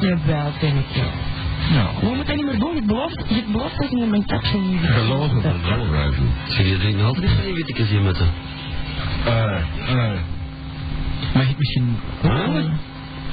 Jawel, 0.00 0.52
ken 0.58 0.76
ik 0.76 0.84
wel. 0.94 1.10
Nou, 1.72 1.88
We 2.00 2.14
moeten 2.14 2.36
niet 2.36 2.44
meer 2.44 2.58
doen. 2.58 2.74
Je 2.74 2.82
belooft, 2.82 3.24
je 3.28 3.44
belooft 3.52 3.76
dat 3.76 3.90
je 3.90 3.96
in 3.96 4.10
mijn 4.10 4.26
caption 4.26 4.70
niet 4.70 4.80
Geloof 4.80 5.32
het, 5.32 5.42
dat 5.42 5.54
is 5.54 5.68
wel 5.68 5.86
ruizen. 5.86 6.30
Zeg, 6.48 6.68
je 6.68 6.78
drinkt 6.78 7.02
altijd 7.02 7.30
twee 7.38 7.54
wittekes 7.54 7.88
hier 7.88 8.00
met 8.00 8.16
de... 8.16 8.26
Eh, 9.24 9.56
eh... 9.88 10.20
mag 11.34 11.48
ik 11.48 11.58
misschien... 11.58 11.96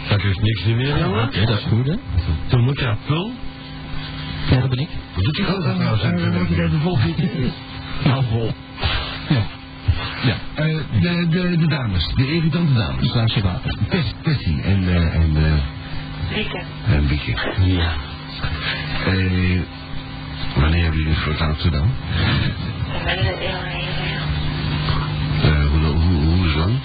Dat 0.09 0.23
is 0.23 0.37
niks 0.37 0.65
niet 0.65 0.75
meer, 0.75 0.99
jongen. 0.99 1.23
Oké, 1.23 1.45
dat 1.45 1.57
is 1.57 1.65
goed, 1.69 1.87
hè? 1.87 1.95
Toen 2.47 2.63
moet 2.63 2.79
je 2.79 2.93
vul. 3.05 3.31
Ja, 4.49 4.59
dat 4.59 4.69
ben 4.69 4.79
ik. 4.79 4.89
Wat 5.15 5.23
doet 5.23 5.37
hij 5.37 5.45
dan 5.45 6.33
moet 6.37 6.49
je 6.49 6.55
daar 6.55 6.69
de 6.69 6.79
volgende 6.79 7.51
Nou, 8.03 8.23
vol. 8.31 8.51
Ja. 9.29 9.54
Ja, 10.23 10.35
Eh, 10.55 10.77
de, 11.01 11.27
de, 11.29 11.57
de 11.57 11.67
dames, 11.67 12.07
de 12.15 12.33
irritante 12.33 12.73
dames. 12.73 13.11
glaasje 13.11 13.41
water. 13.41 13.73
Tess, 13.89 14.13
Tessie 14.21 14.61
en, 14.61 14.87
eh 14.87 15.15
en, 15.15 15.35
eh 15.35 16.33
Rieke. 16.35 16.61
en 16.87 17.07
Bieke. 17.07 17.31
Ja. 17.63 17.91
Eh, 19.05 19.61
wanneer 20.59 20.81
hebben 20.83 20.99
jullie 20.99 21.13
het 21.13 21.17
voor 21.23 21.31
het 21.31 21.39
laatst 21.41 21.61
gedaan? 21.61 21.89
Er. 23.05 23.17
Eh, 25.43 25.65
hoe, 25.71 25.79
hoe, 25.85 26.23
hoe 26.23 26.47
is 26.47 26.55
lang? 26.55 26.79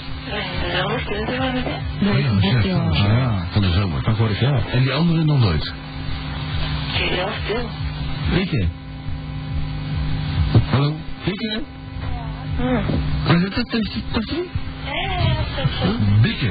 Nee, 2.01 2.13
Oh 2.13 2.21
ja, 2.21 2.31
ja. 2.31 2.41
van 2.41 2.53
de 2.53 2.63
zomer. 2.69 2.97
Ja. 2.97 3.47
Van 3.51 3.63
de 3.63 3.71
zomer. 3.73 4.03
Van 4.03 4.17
vorig 4.17 4.41
jaar. 4.41 4.63
En 4.73 4.83
die 4.83 4.93
andere 4.93 5.25
nog 5.25 5.39
nooit? 5.39 5.73
Heel 6.93 7.29
stil. 7.45 7.69
Bieke? 8.35 8.69
Hallo? 10.71 10.97
Bieke? 11.25 11.63
Wat 13.27 13.37
is 13.37 13.43
dat? 13.43 13.55
Dat 13.55 13.81
is 13.81 13.91
dat 14.13 14.23
is- 14.23 14.49
Bieke, 16.21 16.51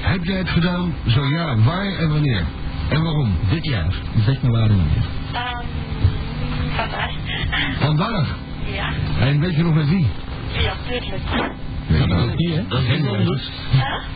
heb 0.00 0.24
jij 0.24 0.36
het 0.38 0.48
gedaan? 0.48 0.94
Zo 1.06 1.24
ja, 1.26 1.56
waar 1.56 1.86
en 1.86 2.08
wanneer? 2.08 2.44
En 2.88 3.02
waarom? 3.02 3.36
Dit 3.50 3.64
jaar. 3.64 3.94
Zeg 4.24 4.42
me 4.42 4.50
waarom. 4.50 4.80
Um, 4.80 4.86
vandaag. 6.76 7.10
Vandaag. 7.78 8.36
Ja. 8.72 8.88
En 9.20 9.40
weet 9.40 9.54
je 9.56 9.62
nog 9.62 9.74
met 9.74 9.88
wie? 9.88 10.06
Ja, 10.62 10.72
tuurlijk. 10.88 11.52
Nee, 11.86 12.06
dat 12.06 12.18
ook 12.22 12.34
niet, 12.36 12.54
hè? 12.54 12.66
Dat 12.68 12.80
is 12.82 12.88
niet 13.00 13.06
anders. 13.08 13.50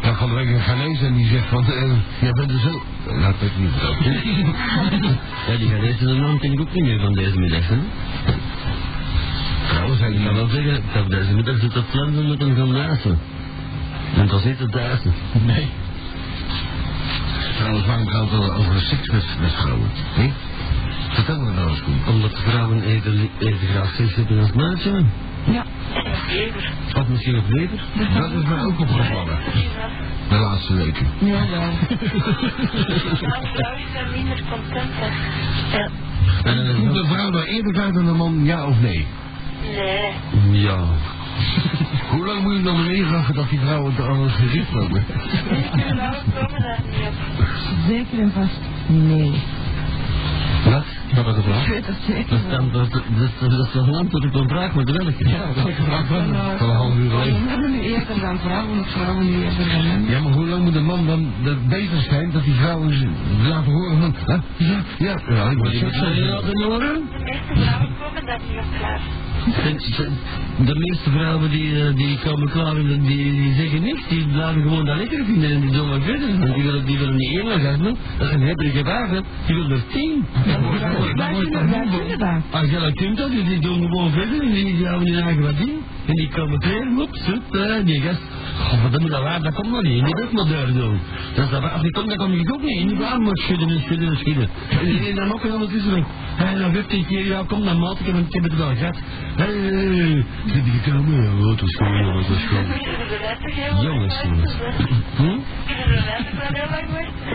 Dan 0.02 0.28
de 0.28 0.34
week 0.34 0.48
een 0.48 0.60
Ghanese 0.60 1.06
en 1.06 1.14
die 1.14 1.26
zegt 1.26 1.46
van, 1.48 1.64
eh, 1.66 1.92
jij 2.20 2.32
bent 2.32 2.50
er 2.50 2.58
zo... 2.58 2.82
Nou, 3.06 3.20
dat 3.22 3.34
weet 3.40 3.50
ik 3.50 3.58
niet. 3.58 3.72
Ja, 5.48 5.56
die 5.56 5.68
gaat 5.68 5.80
deze 5.80 6.04
naam 6.04 6.38
ken 6.38 6.52
ik 6.52 6.60
ook 6.60 6.72
niet 6.72 6.84
meer 6.84 7.00
van 7.00 7.12
deze 7.12 7.38
middag, 7.38 7.68
hè. 7.68 7.76
Zei 9.98 10.12
Ik 10.12 10.18
die 10.18 10.30
wel 10.30 10.48
zeggen, 10.48 10.74
ik 10.74 10.82
heb 10.88 11.10
deze 11.10 11.34
middag 11.34 11.58
zitten 11.60 11.84
flansen 11.84 12.28
met 12.28 12.40
een 12.40 12.56
gaan 12.56 12.72
naasten. 12.72 13.18
En 14.14 14.20
het 14.20 14.30
was 14.30 14.44
niet 14.44 14.58
het 14.58 14.72
duizen. 14.72 15.12
Nee. 15.46 15.68
Trouwens, 17.56 17.86
waarom 17.86 18.08
gaat 18.08 18.30
het 18.30 18.50
over 18.50 18.80
seks 18.80 19.08
met, 19.08 19.24
met 19.40 19.52
vrouwen? 19.52 19.88
Hé? 19.94 20.32
Vertel 21.08 21.40
me 21.40 21.52
nou 21.52 21.70
eens, 21.70 21.82
Koen. 21.82 22.14
Omdat 22.14 22.30
de 22.30 22.36
vrouwen 22.36 22.82
even, 22.82 23.30
graag 23.72 23.94
seks 23.94 24.14
hebben 24.14 24.38
als 24.38 24.52
maatje. 24.52 25.04
Ja. 25.50 25.64
Of 26.94 27.08
misschien 27.08 27.34
nog 27.34 27.46
beter. 27.46 27.80
Dat 28.20 28.30
is 28.30 28.44
mij 28.44 28.62
ook 28.62 28.80
opgevallen. 28.80 29.38
De 30.28 30.36
laatste 30.36 30.74
weken. 30.74 31.06
jawel. 31.18 31.60
Nou, 31.60 31.72
vrouw 33.54 33.76
is 33.76 34.00
er 34.00 34.08
minder 34.14 34.42
content. 34.50 34.90
Ja. 35.72 35.88
En 36.42 36.56
het 36.56 36.96
een 36.96 37.06
vrouw 37.06 37.30
nou 37.30 37.44
eerder 37.44 37.82
uit 37.82 37.94
dan 37.94 38.06
een 38.06 38.16
man, 38.16 38.44
ja 38.44 38.66
of 38.66 38.80
nee? 38.80 39.06
Nee. 39.76 40.60
Ja. 40.62 40.78
Hoe 42.10 42.26
lang 42.26 42.42
moet 42.42 42.52
je 42.56 42.62
nog 42.62 42.86
leren 42.86 43.24
voordat 43.24 43.48
die 43.48 43.58
vrouwen 43.58 43.96
er 43.96 44.08
aan 44.08 44.20
het 44.22 44.32
gericht 44.32 44.70
komen? 44.72 45.04
Vrouwen 45.06 46.22
komen 46.34 46.60
daar 46.62 46.80
niet 46.86 47.08
op. 47.08 47.46
Zeker 47.88 48.18
en 48.18 48.32
vast 48.32 48.60
nee. 48.86 49.32
Wat? 50.64 50.84
Dat 51.14 51.24
was 51.24 51.34
de 51.34 51.40
Ik 51.40 51.46
vraag. 51.46 51.66
weet 51.68 51.86
het 51.86 51.96
zeker 52.06 52.28
Dat 52.30 52.38
is 52.38 52.44
wel. 52.46 52.50
dan- 52.58 52.70
dat- 52.72 52.92
dat- 53.40 53.50
dat 53.50 53.66
is 53.66 53.72
toch 53.72 53.86
een 53.86 53.94
antwoord 53.94 54.24
op 54.24 54.34
een 54.34 54.48
vraag, 54.48 54.74
maar 54.74 54.84
welke? 54.84 55.28
Ja, 55.28 55.38
dat 55.54 55.66
is 55.68 55.76
de 55.76 55.82
vraag 55.82 56.06
van... 56.06 56.34
Van 56.58 56.68
een 56.68 56.74
half 56.76 56.94
uur 56.96 57.10
geleden. 57.10 57.44
Mannen 57.44 57.70
nu 57.70 57.80
eerder 57.80 58.20
dan 58.20 58.38
vrouwen, 58.38 58.78
of 58.78 58.90
vrouwen 58.90 59.24
nu 59.24 59.44
eerder 59.44 59.68
dan 59.68 59.76
mannen. 59.86 60.10
Ja, 60.10 60.20
maar 60.20 60.32
hoe 60.32 60.46
lang 60.46 60.64
moet 60.64 60.74
een 60.74 60.84
man 60.84 61.06
dan 61.06 61.32
er 61.44 61.56
bezig 61.68 62.02
zijn 62.02 62.30
dat 62.30 62.44
die 62.44 62.54
vrouwen 62.54 62.92
ze 62.98 63.08
laten 63.48 63.72
horen 63.72 63.98
van... 64.00 64.14
Huh? 64.26 64.68
Ja, 64.68 64.82
ja, 64.98 65.34
ja, 65.34 65.50
ik 65.50 65.56
moet 65.56 65.72
hebben. 65.80 66.18
laten 66.28 66.62
horen. 66.62 66.94
De 67.12 67.18
meeste 67.24 67.64
vrouwen 67.66 67.88
komen 68.02 68.26
daar 68.26 68.40
niet 68.48 68.58
op 68.58 68.78
klaar. 68.78 69.00
De 70.64 70.74
meeste 70.74 71.10
vrouwen 71.10 71.50
die, 71.50 71.82
eh, 71.82 71.94
die 71.94 72.18
komen 72.24 72.50
klaar 72.50 72.76
en 72.76 73.00
die, 73.02 73.32
die 73.32 73.54
zeggen 73.54 73.82
niks, 73.82 74.08
die 74.08 74.26
blijven 74.26 74.62
gewoon 74.62 74.84
dat 74.84 74.96
lekker 74.96 75.24
vinden 75.24 75.50
en 75.50 75.60
die 75.60 75.70
doen 75.70 75.88
maar 75.88 76.00
verder. 76.00 76.38
Want 76.38 76.54
die 76.54 76.64
willen, 76.64 76.84
die 76.84 76.98
willen 76.98 77.16
niet 77.16 77.30
één 77.30 77.46
orgasme, 77.46 77.94
dat 78.18 78.28
is 78.28 78.34
een 78.34 78.42
hebberige 78.42 78.82
wagen, 78.82 79.24
die 79.46 79.54
willen 79.54 79.70
er 79.70 79.82
tien. 79.92 80.24
Dat. 82.18 82.42
Als 82.50 82.70
je 82.70 82.78
dat 82.78 82.94
kunt, 82.94 83.16
dan, 83.16 83.30
die, 83.30 83.58
doen 83.58 83.82
gewoon 83.82 84.10
verder 84.10 84.40
en 84.40 84.50
die, 84.50 84.76
die 84.76 84.86
houden 84.86 85.14
hun 85.14 85.22
eigen 85.22 85.42
wat 85.42 85.58
in. 85.58 85.78
En 86.06 86.14
die 86.14 86.28
komen 86.28 86.58
klaar, 86.58 86.86
op, 86.98 87.14
eh, 87.54 87.84
die 87.84 88.00
gast. 88.00 88.22
Oh, 88.72 88.92
dat 88.92 89.00
moet 89.00 89.10
dat 89.10 89.22
waar, 89.22 89.42
dat 89.42 89.54
komt 89.54 89.70
nog 89.70 89.82
niet. 89.82 90.00
En 90.00 90.04
die 90.04 90.22
ook 90.24 90.32
maar 90.32 90.48
daar 90.48 90.72
doen. 90.72 91.00
Dat 91.34 91.44
is 91.44 91.50
dat, 91.50 91.72
als 91.72 91.82
die 91.82 91.90
komt, 91.90 92.08
dan 92.08 92.16
kom 92.16 92.32
ik 92.32 92.52
ook 92.52 92.62
niet. 92.62 92.80
En 92.80 92.86
die 92.86 92.96
blijven 92.96 93.22
maar 93.22 93.36
schudden 93.36 93.68
en 93.68 93.80
schudden 93.80 94.08
en 94.08 94.16
schudden. 94.16 94.48
En 94.68 94.84
die 94.84 95.08
en 95.08 95.14
dan 95.14 95.32
ook 95.32 95.44
en 95.44 95.52
ondertussen 95.52 96.06
hé, 96.36 96.58
dan 96.58 96.72
15 96.72 97.06
keer, 97.06 97.26
ja, 97.26 97.42
kom 97.46 97.64
dan 97.64 97.78
maat, 97.78 98.00
ik 98.00 98.06
heb 98.28 98.42
het 98.42 98.56
wel 98.56 98.74
gehad. 98.76 98.96
Hé, 99.38 99.44
hey, 99.44 100.24
zit 100.46 100.64
die 100.64 100.72
gekomen? 100.72 101.22
Ja, 101.22 101.30
wat 101.46 101.60
was 101.60 101.76
gewoon, 101.76 102.14
wat 102.14 102.28
was 102.28 102.44
gewoon. 102.44 102.68
We 102.68 103.82
Jongens, 103.82 104.22
jongens. 104.22 104.56
Hm? 105.16 105.38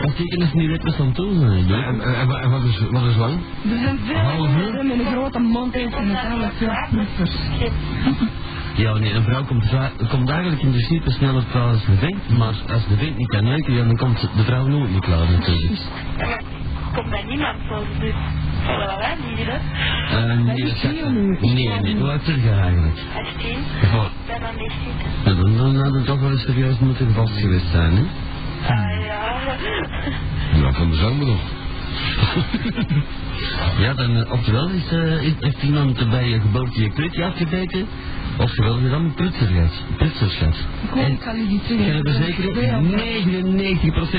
We 0.00 0.12
tekenen 0.16 0.48
ze 0.48 0.56
niet 0.56 0.68
net 0.68 0.82
met 0.82 0.94
zijn. 0.94 1.66
Ja, 1.66 1.82
en, 1.82 2.00
en, 2.00 2.30
en 2.40 2.50
wat, 2.50 2.62
is, 2.62 2.78
wat 2.90 3.02
is 3.02 3.16
lang? 3.16 3.40
Er 3.70 3.78
zijn 3.78 3.98
veel 3.98 4.84
met 4.84 4.98
een 4.98 5.06
grote 5.06 5.38
mond 5.38 5.74
en 5.74 5.90
veel 6.58 6.70
knuffers. 6.90 7.36
Ja, 8.76 8.92
nee, 8.92 9.12
een 9.12 9.22
vrouw 9.22 9.44
komt, 9.44 9.72
komt 10.08 10.30
eigenlijk 10.30 10.62
in 10.62 10.70
principe 10.70 11.10
sneller 11.10 11.44
klaar 11.50 11.70
als 11.70 11.86
een 11.86 11.96
vent, 11.98 12.38
maar 12.38 12.54
als 12.72 12.86
de 12.88 12.96
vent 12.96 13.16
niet 13.16 13.28
kan 13.28 13.44
neuken, 13.44 13.76
dan 13.76 13.96
komt 13.96 14.20
de 14.20 14.44
vrouw 14.44 14.66
nooit 14.66 14.90
niet 14.90 15.04
klaar 15.04 15.30
natuurlijk. 15.30 15.80
Maar 16.16 16.42
komt 16.94 17.10
bij 17.10 17.24
niemand 17.28 17.56
voor, 17.68 17.84
dus 18.00 18.14
niet, 18.68 19.46
hè? 19.46 19.56
Uh, 20.46 20.56
dat 20.66 20.78
gaat 20.78 20.92
heel 20.92 21.10
nu. 21.10 21.38
Nee, 21.40 21.68
nee, 21.80 21.96
hoe 21.96 22.10
oud 22.10 22.28
is 22.28 22.42
je 22.42 22.50
eigenlijk? 22.50 22.98
Hij 23.08 23.22
is 23.22 23.28
tien, 23.42 23.58
Ja, 23.82 23.90
dan 24.28 24.40
dan 24.40 24.56
niet 24.58 24.72
zitten. 24.84 25.36
ja, 25.36 25.42
dan, 25.42 25.56
dan 25.74 25.84
had 25.84 25.94
het 25.94 26.04
toch 26.06 26.20
wel 26.20 26.30
eens 26.30 26.42
serieus 26.42 26.78
moeten 26.78 27.12
vast 27.14 27.32
geweest 27.38 27.70
zijn, 27.70 27.96
hè? 27.96 28.02
Ah 28.74 29.04
ja. 29.06 29.22
Ja, 30.60 30.72
van 30.72 30.90
de 30.90 30.96
zomer 30.96 31.26
nog. 31.26 31.40
Ja, 33.78 33.94
dan, 33.94 34.16
eh, 34.16 34.32
oftewel 34.32 34.68
is, 34.68 34.92
is- 35.22 35.32
heeft 35.38 35.62
iemand 35.62 36.10
bij 36.10 36.28
je 36.28 36.40
geboorte 36.40 36.80
je 36.82 36.90
klutje 36.90 37.24
afgebeten, 37.24 37.86
oftewel 38.38 38.78
je 38.78 38.88
dan 38.88 39.04
een 39.04 39.14
prutser 39.14 39.46
gehad. 39.46 39.82
Prutsers 39.96 40.34
gehad. 40.36 40.56
Kom, 40.90 41.00
En 41.00 41.12
ik 41.12 41.20
kan 41.20 41.36
je 41.36 41.46
die 41.46 41.56
ik 41.56 41.62
zeggen. 41.66 41.94
heb 41.96 42.08
zeker 42.08 42.54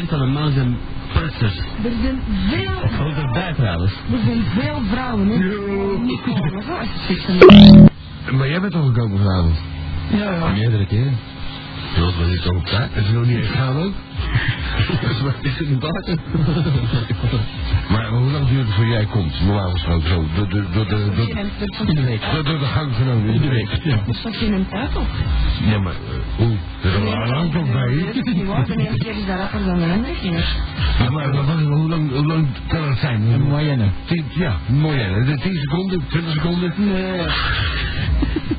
99% 0.05 0.09
van 0.09 0.19
de 0.19 0.25
mannen 0.25 0.53
zijn 0.53 0.77
prutsers. 1.13 1.57
Er 1.57 1.91
zijn 2.01 2.19
veel, 2.49 3.05
Ook 3.07 3.15
erbij 3.15 3.53
trouwens. 3.53 3.91
er 4.11 4.19
zijn 4.25 4.43
veel 4.59 4.81
vrouwen, 4.91 5.27
hè. 5.27 5.37
Niet 5.99 6.19
zegt. 7.07 7.93
Maar 8.37 8.49
jij 8.49 8.59
bent 8.61 8.71
toch 8.73 8.85
gekomen 8.85 9.17
vanavond? 9.17 9.55
Ja, 10.11 10.31
ja. 10.33 10.47
Meerdere 10.51 10.85
keren. 10.85 11.17
Dat 11.99 12.13
was 12.15 12.27
ik 12.27 12.41
toch 12.41 12.55
op 12.55 12.65
tijd. 12.65 12.89
Is 12.95 13.05
het 13.05 13.15
nog 13.15 13.25
niet 13.25 13.37
echt 13.37 13.49
gaan 13.51 13.77
ook? 13.77 13.93
Is 15.41 15.57
het 15.57 15.69
een? 15.69 15.79
Maar 17.89 18.07
hoe 18.07 18.31
lang 18.31 18.47
duurt 18.47 18.65
het 18.65 18.75
voor 18.75 18.85
jij 18.85 19.05
komt? 19.05 19.45
Normaal 19.45 19.71
gesproken 19.71 20.07
zo. 20.07 20.25
Door 20.35 20.49
de, 20.49 20.63
door 20.73 20.87
de, 20.87 20.89
door 20.89 21.15
de, 21.95 22.03
week. 22.03 22.21
door, 22.33 22.59
de 22.59 22.65
gang 22.65 22.95
genomen. 22.95 23.33
In 23.33 23.41
de 23.41 23.49
week. 23.49 23.69
Ja. 23.83 23.99
Dat 24.05 24.15
staat 24.15 24.35
in 24.35 24.53
een 24.53 24.67
tijd 24.67 24.95
op. 24.95 25.07
Ja, 25.65 25.79
maar 25.79 25.93
uh, 25.93 26.45
hoe? 26.45 26.57
Er 26.81 26.89
is 26.89 26.95
een 26.95 27.07
alarm 27.07 27.51
toch 27.51 27.71
bij 27.71 27.95
Dat 28.05 28.67
je? 28.67 28.75
ene 28.77 28.97
keer 28.97 29.15
is 29.15 29.25
dat 29.25 29.37
rapper 29.37 29.65
dan 29.65 30.05
keer. 30.21 30.45
Ja, 30.99 31.09
maar 31.09 31.29
hoe, 31.29 31.89
lang, 31.89 32.11
hoe 32.11 32.25
lang 32.25 32.47
kan 32.67 32.89
het 32.89 32.97
zijn? 32.97 33.21
Een 33.21 33.41
moyenne. 33.41 33.89
Tien, 34.05 34.25
ja. 34.29 34.57
De 34.67 35.39
10 35.41 35.55
seconden, 35.55 36.07
20 36.07 36.33
seconden. 36.33 36.73
Nee. 36.77 37.25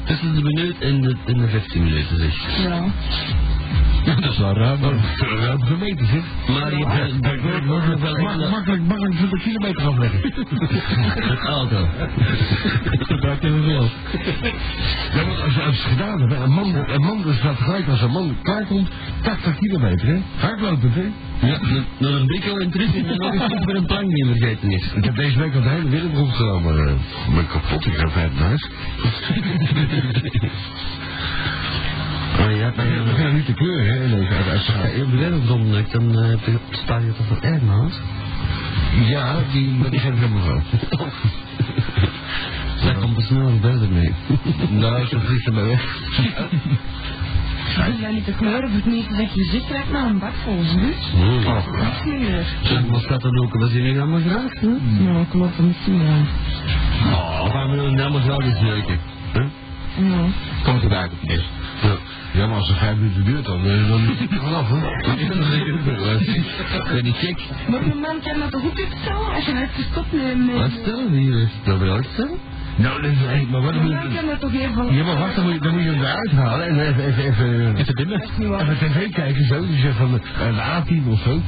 Tussen 0.05 0.35
de 0.35 0.43
minuut 0.43 0.79
en 0.79 1.01
de, 1.01 1.17
en 1.27 1.39
de 1.39 1.49
15 1.49 1.83
minuten 1.85 2.17
zeg. 2.17 2.63
Ja. 2.63 2.85
Dat 4.07 4.33
is 4.33 4.39
wel 4.39 4.55
raar, 4.55 4.79
maar... 4.79 4.93
Ruim 5.39 5.63
gemeten, 5.63 6.07
zeg. 6.07 6.23
Maar 6.49 6.77
je 6.77 6.87
hebt 6.87 7.67
Makkelijk, 7.67 8.51
makkelijk, 8.51 8.83
makkelijk 8.83 9.15
20 9.15 9.43
kilometer 9.43 9.87
afleggen. 9.87 10.21
Met 11.29 11.39
auto. 11.39 11.89
Gebruikt 12.99 13.43
heel 13.43 13.63
veel. 13.63 13.89
Ja, 15.15 15.25
want 15.27 15.43
als 15.43 15.55
je 15.55 15.63
als 15.63 15.77
je 15.77 15.83
het 15.83 15.91
gedaan 15.91 16.21
hebt, 16.21 16.33
een 16.33 16.51
man, 16.51 16.75
een 16.75 17.01
man 17.01 17.23
dus 17.23 17.37
staat 17.37 17.57
gelijk 17.57 17.89
als 17.89 18.03
een 18.03 18.11
man 18.11 18.37
klaarkomt, 18.43 18.89
80 19.23 19.59
kilometer, 19.59 20.07
hè? 20.07 20.19
Hardlopend, 20.37 20.95
hè? 20.95 21.11
Ja, 21.47 21.59
nog 21.99 22.15
een 22.21 22.27
bikkel 22.27 22.59
en 22.59 22.71
terug 22.71 22.95
en 22.95 23.07
dan 23.07 23.17
nog 23.17 23.33
eens 23.33 23.65
een 23.67 23.87
plank 23.87 24.11
die 24.11 24.27
vergeten 24.27 24.71
is. 24.71 24.93
Ik 24.95 25.05
heb 25.05 25.17
deze 25.17 25.39
week 25.39 25.55
al 25.55 25.63
de 25.63 25.69
hele 25.69 25.89
wereld 25.89 26.15
rondgenomen, 26.15 26.75
maar 26.75 26.87
eh, 26.87 26.93
ik 27.29 27.35
ben 27.35 27.47
kapot, 27.47 27.87
ik 27.87 27.95
ga 27.97 28.09
vijf 28.09 28.33
naar 28.35 28.47
huis. 28.47 28.71
Oh 32.41 32.57
ja, 32.57 32.73
Maar 32.77 33.05
we 33.05 33.15
gaan 33.17 33.35
niet 33.35 33.47
te 33.47 33.53
kleuren, 33.53 33.87
hè? 33.87 34.17
Nee, 34.17 34.29
uit, 34.29 34.49
uit, 34.49 34.83
Als 34.83 34.93
je 34.97 35.07
de 35.11 35.17
wereld 35.17 35.49
rondlekt, 35.49 35.93
dan 35.93 36.19
eh, 36.19 36.55
sta 36.71 36.97
je 36.99 37.13
toch 37.17 37.29
wel 37.29 37.53
erg 37.53 37.63
naast. 37.63 38.01
ja, 39.09 39.37
die, 39.53 39.69
maar 39.71 39.91
die 39.91 40.01
geef 40.01 40.13
ik 40.15 40.23
aan 40.23 40.33
mevrouw. 40.33 40.63
Daar 42.85 42.95
komt 42.95 43.17
er 43.17 43.23
snel 43.23 43.51
verder 43.61 43.89
mee. 43.91 44.13
Nou, 44.71 45.07
zo 45.07 45.19
vliegt 45.19 45.45
ze 45.45 45.53
maar 45.53 45.67
weg. 45.67 45.83
Ik 47.87 48.01
ben 48.01 48.15
niet 48.15 48.25
te 48.25 48.33
kleuren, 48.33 48.69
voor 48.71 48.77
het 48.79 48.87
niet 48.87 49.09
dat 49.17 49.35
je 49.35 49.45
zit 49.45 49.65
krijgt 49.67 49.91
naar 49.93 50.07
een 50.07 50.19
bak 50.19 50.33
vol. 50.45 50.63
Zeg, 52.63 52.87
maar 52.87 53.01
staat 53.01 53.21
dan 53.23 53.43
ook, 53.43 53.59
wat 53.59 53.69
is 53.69 53.75
jullie 53.75 54.01
allemaal 54.01 54.21
graag? 54.21 54.61
Hè? 54.61 54.67
Er 54.67 55.63
niet 55.63 55.77
in, 55.87 55.97
ja. 55.97 56.17
Oh, 57.13 57.51
gaan 57.51 57.71
we 57.71 57.77
dan 57.77 58.01
allemaal 58.01 58.21
graag 58.21 58.39
eens 58.39 58.61
neuken. 58.61 58.99
Hè? 59.33 59.43
Ja. 59.97 60.27
Komt 60.65 60.83
erbij 60.83 61.05
op 61.05 61.11
het 61.21 61.31
eerst. 61.31 61.49
Ja. 61.83 61.97
Ja, 62.33 62.47
maar 62.47 62.57
als 62.57 62.69
het 62.69 62.79
vijf 62.79 62.97
minuten 62.97 63.25
duurt, 63.25 63.45
dan, 63.45 63.65
eh, 63.65 63.89
dan 63.89 64.11
is 64.11 64.19
het 64.19 64.31
er 64.31 64.41
vanaf, 64.41 64.69
hè? 64.69 64.77
Ik 66.77 66.85
ben 66.93 67.05
niet 67.05 67.17
gek. 67.17 67.39
Maar 67.69 67.83
een 67.83 67.99
man 68.01 68.21
kan 68.21 68.39
dat 68.39 68.51
toch 68.51 68.65
ook 68.65 68.79
stellen 69.03 69.35
als 69.35 69.45
je 69.45 69.53
net 69.53 69.71
gestopt 69.75 70.13
met... 70.13 70.59
Wat 70.59 70.71
stel 70.83 71.01
je 71.01 71.09
hier? 71.09 71.49
Dat 71.65 71.79
wil 71.79 71.97
ik? 71.97 72.07
Nou, 72.77 73.03
dat 73.03 73.11
is, 73.11 73.19
hey, 73.19 73.47
maar 73.51 73.63
wat 73.63 73.75
moet 73.75 73.91
je... 73.91 74.15
kan 74.15 74.27
dat 74.27 74.41
toch 74.41 74.53
even... 74.53 74.95
Ja, 74.95 75.05
maar 75.05 75.19
wacht, 75.19 75.35
dan 75.35 75.45
moet 75.45 75.55
je, 75.55 75.61
dan 75.61 75.73
moet 75.73 75.83
je 75.83 75.91
hem 75.91 76.01
eruit 76.01 76.31
halen 76.31 76.67
en 76.69 76.81
even, 76.81 77.05
even, 77.05 77.25
even, 77.25 77.77
het 77.77 77.89
is 77.89 78.39
niet 78.39 78.49
waar. 78.49 78.61
even 78.61 78.77
tv 78.77 79.11
kijken, 79.11 79.45
zo. 79.45 79.67
Die 79.67 79.79
zegt 79.79 79.97
van 79.97 80.21
eh, 80.21 80.47
een 80.47 80.61
A-team 80.61 81.09
of 81.09 81.21
zo. 81.21 81.41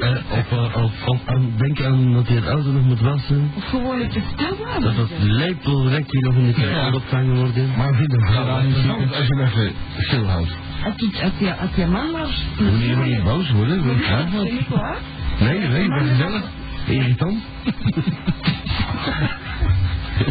Eh, 0.00 0.16
of, 0.30 0.52
eh, 0.52 0.82
of, 0.82 0.92
of 1.04 1.20
aan, 1.26 1.52
denk 1.56 1.82
aan 1.82 2.12
dat 2.12 2.26
hij 2.26 2.36
het 2.36 2.46
auto 2.46 2.70
nog 2.70 2.82
moet 2.82 3.00
wassen. 3.00 3.50
Of 3.56 3.64
gewoon 3.64 4.08
keer 4.08 4.22
stil. 4.32 4.56
Dat 4.80 4.96
dat 4.96 5.08
lepelrekje 5.18 6.20
nog 6.20 6.34
in 6.34 6.46
de 6.46 6.52
kruis 6.52 6.84
moet 6.84 6.94
opgehangen 6.94 7.34
worden. 7.34 7.70
Maar 7.76 7.94
vind 7.94 8.12
een 8.12 8.26
vrouw 8.26 8.60
interessant 8.60 9.14
als 9.16 9.26
je 9.26 9.34
hem 9.34 9.46
even 9.46 9.72
stilhoudt. 9.98 10.56
Als 10.84 10.94
je, 10.96 11.22
als 11.22 11.32
je, 11.38 11.56
als 11.56 11.70
je 11.74 11.86
man 11.86 12.10
was... 12.12 12.46
Dan 12.56 12.76
moet 12.76 12.84
je 12.84 12.96
niet 12.96 13.24
boos 13.24 13.50
worden, 13.50 13.86
dat 13.86 13.96
is 13.96 14.06
Ja? 14.06 14.94
Nee, 15.40 15.58
nee, 15.68 15.82
ik 15.82 15.88
ben 15.88 16.06
gezellig. 16.06 16.42
Irritant. 16.86 17.42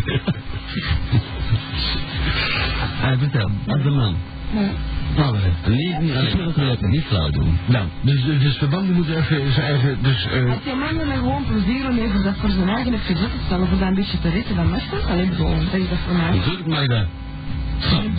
Hij 3.01 3.17
vertel, 3.17 3.49
wat 3.65 3.83
de 3.83 3.89
man. 3.89 4.15
Nee. 4.51 4.69
Nou, 5.15 5.37
niet, 5.67 5.99
niet, 5.99 6.57
niet, 6.57 6.81
niet 6.81 7.03
flauw 7.03 7.29
doen. 7.29 7.57
Nou, 7.65 7.85
dus, 8.01 8.23
dus, 8.39 8.57
de 8.57 8.67
man 8.67 8.91
moet 8.93 9.09
even 9.09 9.53
zijn 9.53 9.65
eigen, 9.67 9.97
dus, 10.01 10.25
eh, 10.25 10.49
Als 10.49 10.63
je 10.63 10.73
man 10.75 10.97
dan 11.07 11.17
gewoon 11.17 11.43
plezier 11.45 11.87
om 11.89 11.97
even 11.97 12.23
dat 12.23 12.35
voor 12.37 12.49
zijn 12.49 12.69
eigen 12.69 12.99
gezet 12.99 13.31
te 13.31 13.37
stellen, 13.45 13.67
voor 13.67 13.77
dat 13.77 13.87
een 13.87 13.93
beetje 13.93 14.19
te 14.19 14.29
redden, 14.29 14.55
dan 14.55 14.69
mag 14.69 14.89
dat. 14.89 15.05
Alleen 15.07 15.29
bedoel, 15.29 15.49
dat 15.49 15.73
is 15.73 15.89
dat 15.89 15.97
voor 16.07 16.15
mij. 16.15 16.31
Natuurlijk 16.35 16.67
mag 16.67 16.85
dat. 16.87 17.05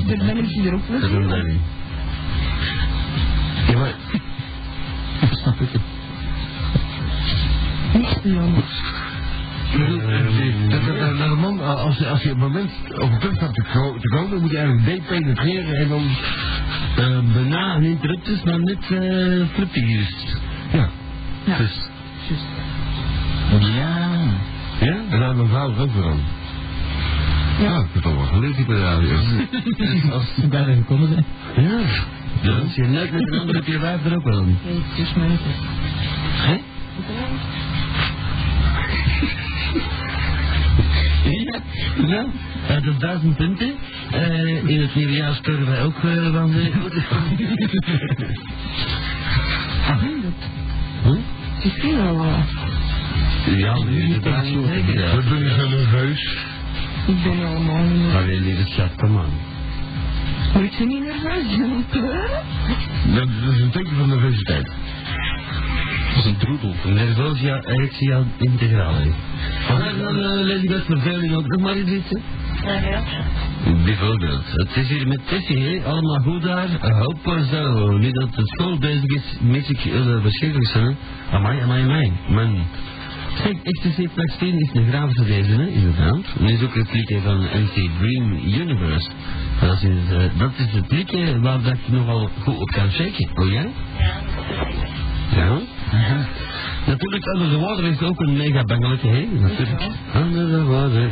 Dan 0.07 0.27
ben 0.27 0.37
ik 0.45 0.67
er 0.67 0.75
ook 0.75 0.81
Dat 0.89 0.99
plezier 0.99 1.17
een 1.17 1.33
om. 1.33 1.43
ding. 1.43 1.61
ja, 3.69 3.79
maar, 3.79 3.95
Snap 5.31 5.61
ik 5.61 5.69
het. 5.73 5.81
Niks 7.93 8.21
te 8.23 8.33
jong. 8.33 8.55
Een 9.73 11.39
man, 11.39 11.61
als, 11.61 12.05
als 12.07 12.23
je 12.23 12.31
op 12.31 12.41
het 12.41 12.49
moment 12.49 12.71
op 12.99 13.11
het 13.11 13.19
punt 13.19 13.37
staat 13.37 13.55
te, 13.55 13.63
ko- 13.73 13.97
te 14.01 14.09
komen, 14.09 14.31
dan 14.31 14.41
moet 14.41 14.51
je 14.51 14.59
eigenlijk 14.59 14.87
depenetreren 14.87 15.75
en 15.75 15.89
dan, 15.89 16.03
Uh, 16.99 17.19
bijna 17.33 17.77
een 17.77 17.83
interruptus, 17.83 18.43
maar 18.43 18.59
net 18.61 18.91
uh, 18.91 19.47
flippig 19.53 19.85
ja. 20.73 20.89
Ja. 21.45 21.57
Dus, 21.57 21.89
Ja. 23.61 24.09
Ja? 24.81 24.97
En 25.11 25.21
dan 25.21 25.37
mijn 25.37 25.49
vrouw 25.49 25.73
er 25.75 25.81
ook 25.81 25.93
weer 25.95 26.05
aan. 26.05 26.21
Ja, 27.61 27.77
ik 27.79 27.87
heb 27.93 27.95
het 27.95 28.05
al 28.05 28.17
wel 28.17 28.27
geleerd 28.27 28.57
hier 28.57 28.67
bij 28.67 28.77
de 28.77 28.83
radio. 28.83 29.17
als, 30.15 30.25
Bijna 30.51 30.73
gekomen 30.75 31.09
zijn. 31.09 31.25
Ja. 31.67 31.79
ja, 32.41 32.59
als 32.59 32.75
je 32.75 32.83
net 32.83 33.13
met 33.13 33.33
een 33.33 33.39
andere 33.39 33.59
heb 33.59 33.67
je 33.67 33.79
wijf 33.79 34.05
er 34.05 34.17
ook 34.17 34.25
wel 34.25 34.39
een. 34.39 34.59
Nee, 34.65 34.81
het 34.89 35.07
is 35.09 35.15
mijn 35.15 35.39
Hè? 36.33 36.61
Ja, 41.25 41.61
ja. 42.07 42.27
Uh, 42.71 42.85
dat 42.85 43.01
duizend 43.01 43.37
punten. 43.37 43.75
Uh, 44.15 44.69
in 44.69 44.81
het 44.81 44.95
nieuwe 44.95 45.13
jaar 45.13 45.35
scoren 45.35 45.67
wij 45.67 45.83
ook 45.83 46.03
uh, 46.03 46.33
van 46.33 46.51
de 46.51 46.73
goede 46.81 47.03
Huh? 51.03 51.17
Het 51.61 51.85
is 51.85 51.95
wel 51.95 52.17
wel. 52.17 52.39
Ja, 53.57 53.79
nu 53.85 54.03
is 54.03 54.15
het. 54.15 54.25
Ja. 54.25 55.17
We 55.17 55.23
doen 55.29 55.49
zo 55.49 55.69
nerveus. 55.69 56.37
Ik 57.07 57.23
ben 57.23 57.33
helemaal 57.33 57.83
niet. 57.85 58.15
Alleen 58.15 58.43
lieve 58.43 58.71
schat, 58.71 58.95
kom 58.97 59.19
aan. 59.19 59.31
Moet 60.55 60.75
je 60.75 60.87
niet 60.87 61.05
nerveus 61.05 61.49
zijn? 61.49 61.85
Dat, 63.15 63.29
dat 63.45 63.55
is 63.55 63.61
een 63.61 63.71
teken 63.71 63.97
van 63.97 64.09
nervositeit. 64.09 64.71
Dat 66.21 66.29
is 66.29 66.35
een 66.35 66.39
droedel. 66.39 66.93
Nervosia 66.93 67.63
erectia 67.63 68.25
integraal. 68.39 68.95
Maar 69.69 69.97
dan 69.99 70.17
uh, 70.17 70.45
lees 70.45 70.63
ik 70.63 70.69
dat 70.69 70.85
verveling 70.85 71.35
ook 71.35 71.47
nog 71.47 71.61
maar 71.61 71.77
iets 71.77 71.91
zitten. 71.91 72.23
Bijvoorbeeld. 73.85 74.45
Het 74.53 74.77
is 74.77 74.89
hier 74.89 75.07
met 75.09 75.21
Tessie, 75.29 75.59
hè? 75.59 75.85
allemaal 75.85 76.21
goed 76.23 76.43
daar. 76.43 76.69
Hopen 76.81 77.45
zo. 77.45 77.89
Nu 77.99 78.11
dat 78.11 78.35
de 78.35 78.43
school 78.45 78.79
bezig 78.79 79.05
is, 79.05 79.23
mis 79.41 79.69
ik 79.69 79.85
uh, 79.85 80.23
beschikbaar 80.23 80.67
zijn. 80.67 80.97
Amai, 81.31 81.61
amai, 81.61 81.83
amai. 81.83 82.13
Man. 82.29 82.67
Kijk, 83.43 83.59
ecstasy 83.63 84.09
plus 84.15 84.37
10 84.39 84.59
is 84.59 84.71
een 84.73 84.89
grafische 84.89 85.25
deze, 85.25 85.51
hè, 85.51 85.67
inderdaad. 85.67 86.25
En 86.39 86.49
is 86.49 86.63
ook 86.63 86.75
het 86.75 86.93
liedje 86.93 87.21
van 87.21 87.41
NC 87.41 87.91
Dream 87.99 88.33
Universe. 88.33 89.11
Dat 89.61 89.83
is, 89.83 90.13
uh, 90.13 90.39
dat 90.39 90.53
is 90.57 90.73
het 90.73 90.91
liedje 90.91 91.41
waar 91.41 91.63
dat 91.63 91.77
je 91.87 91.93
nogal 91.93 92.31
goed 92.41 92.59
op 92.59 92.69
kan 92.69 92.91
shaken. 92.91 93.31
Oh 93.35 93.53
ja? 93.53 93.67
Ja? 93.99 95.10
Ja? 95.37 95.59
Natuurlijk, 96.87 97.27
Under 97.27 97.51
the 97.51 97.59
Water 97.59 97.85
is 97.85 98.01
ook 98.03 98.21
een 98.21 98.37
mega 98.37 98.65
bangelijke, 98.65 99.09
hè? 99.09 99.27
Natuurlijk. 99.41 99.83
Under 100.15 100.49
the 100.49 100.65
Water. 100.65 101.11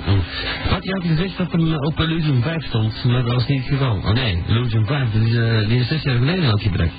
Wat 0.70 0.84
je 0.84 0.92
had 0.92 1.02
gezegd 1.06 1.36
dat 1.38 1.52
hem 1.52 1.74
op 1.74 2.00
Illusion 2.00 2.42
5 2.42 2.64
stond, 2.64 3.04
maar 3.04 3.22
dat 3.22 3.32
was 3.32 3.46
niet 3.46 3.58
het 3.58 3.68
geval. 3.68 3.96
Oh 3.96 4.12
nee, 4.12 4.42
Illusion 4.46 4.86
5, 4.86 5.12
dat 5.12 5.22
is, 5.22 5.32
uh, 5.32 5.68
die 5.68 5.78
is 5.78 5.88
zes 5.88 6.02
jaar 6.02 6.16
geleden 6.16 6.50
uitgebracht. 6.50 6.92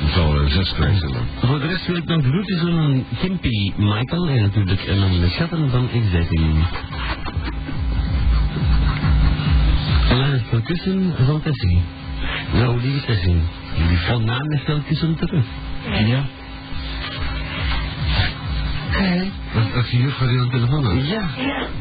Dat 0.00 0.10
zal 0.10 0.42
uh, 0.42 0.50
zes 0.50 0.68
geweest 0.68 0.98
zijn 0.98 1.12
dan. 1.12 1.26
Voor 1.38 1.60
de 1.60 1.66
rest 1.66 1.86
wil 1.86 1.96
ik 1.96 2.04
nog 2.04 2.22
de 2.22 2.28
groetjes 2.28 2.60
aan 2.60 3.04
Kimpy 3.20 3.72
Michael 3.76 4.28
en 4.28 4.42
natuurlijk 4.42 4.84
en 4.84 5.02
aan 5.02 5.20
de 5.20 5.28
schatten 5.28 5.70
van 5.70 5.88
X13. 5.88 6.32
En 10.10 10.18
dan 10.18 10.30
het 10.30 10.62
kussen 10.64 11.14
van 11.26 11.42
Tessie. 11.42 11.82
Nou, 12.52 12.80
die 12.80 13.00
Tessie. 13.00 13.42
Die 13.88 13.98
van 13.98 14.24
naam 14.24 14.52
is 14.52 14.66
wel 14.66 14.80
kussen 14.86 15.14
terug. 15.14 15.44
Ja. 16.06 16.24
Hey. 18.90 19.30
Als, 19.74 19.90
je 19.90 19.98
juffrouw 19.98 20.28
die 20.28 20.38
aan 20.38 20.44
de 20.44 20.50
telefoon 20.50 20.90
heeft. 20.90 21.08
Ja. 21.08 21.28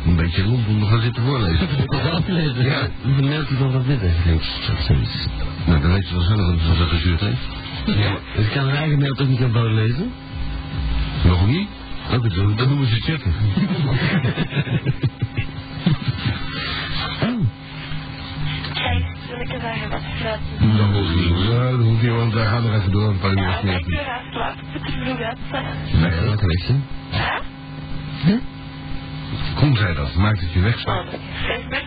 Een 0.06 0.16
beetje 0.16 0.46
lomp 0.46 0.68
om 0.68 0.80
nog 0.80 0.89
gaan 0.89 1.02
zitten 1.02 1.24
voorlezen. 1.24 1.68
Ja, 1.88 2.63
Ja. 2.63 2.88
vermeldt 3.16 3.50
u 3.52 3.58
dan 3.58 3.72
wat 3.72 3.86
dit. 3.88 4.00
Dat 4.02 4.86
zoiets. 4.88 5.28
Nou, 5.66 5.82
dan 5.82 5.92
weet 5.92 6.10
je 6.10 6.16
wel 6.16 6.24
zelf 6.24 6.39
dat 6.39 6.60
ze 6.60 6.78
dat 6.78 6.88
gezuurd 6.88 7.20
heeft. 7.20 7.48
Ja. 7.86 8.18
Dus 8.36 8.46
ik 8.46 8.52
kan 8.52 8.66
haar 8.70 8.76
eigen 8.78 9.00
mail 9.00 9.13
toch 9.13 9.28
niet 9.28 9.44
op 9.44 9.54
lezen? 9.54 10.12
Nog 11.24 11.48
niet? 11.48 11.68
Het 12.08 12.34
doen. 12.34 12.56
Dan 12.56 12.68
noemen 12.68 12.88
ze 12.88 13.02
chatten. 13.02 13.34
Eens 19.51 19.62
zeggen 19.62 19.89
wat 19.89 20.01
sluiten? 20.19 20.77
Dat 20.77 20.88
hoeft 20.93 21.15
niet. 21.15 21.47
Ja, 21.47 21.69
dat 21.69 21.79
hoeft 21.79 22.01
niet, 22.01 22.12
want 22.12 22.34
wij 22.34 22.45
gaan 22.45 22.65
er 22.65 22.73
even 22.75 22.91
door 22.91 23.10
een 23.10 23.19
paar 23.19 23.36
Ja, 23.36 23.63
uur. 23.63 23.73
ik 23.73 23.86
wil 23.86 24.03
haar 24.03 24.21
slapen. 24.32 24.63
Ik. 24.73 24.86
Nee, 25.93 26.25
dat 26.25 26.43
is 26.51 26.67
hè? 26.67 26.75
Hè? 28.32 28.36
Kom, 29.56 29.75
zei 29.75 29.95
dat. 29.95 30.15
Maakt 30.15 30.39
het 30.39 30.51
je 30.53 30.60
weg. 30.60 30.86
Oh, 30.86 30.93
hè? 31.12 31.79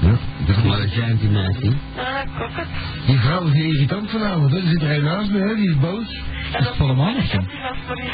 Ja. 0.00 0.16
Dat 0.46 0.64
Maar 0.64 0.76
dat 0.78 0.94
jij 0.94 1.16
die 1.20 1.28
meisje. 1.30 1.66
Ah, 1.96 2.22
ik 2.24 2.56
het. 2.56 2.66
Die 3.06 3.18
vrouw 3.18 3.42
is 3.46 3.52
irritant 3.52 4.10
vanavond. 4.10 4.50
hè. 4.50 4.56
Er 4.58 4.66
zit 4.66 4.82
er 4.82 4.90
een 4.96 5.04
naast 5.04 5.30
me, 5.30 5.38
hè. 5.38 5.54
Die 5.54 5.68
is 5.68 5.78
boos. 5.78 6.22
En 6.52 6.60
Is 6.60 6.66
het 6.66 6.76
volle 6.76 6.94
maan 6.94 7.16
of 7.16 7.22
Ik 7.22 7.30
zo? 7.30 7.36
heb 7.36 7.76
voor 7.86 7.94
die. 7.96 8.04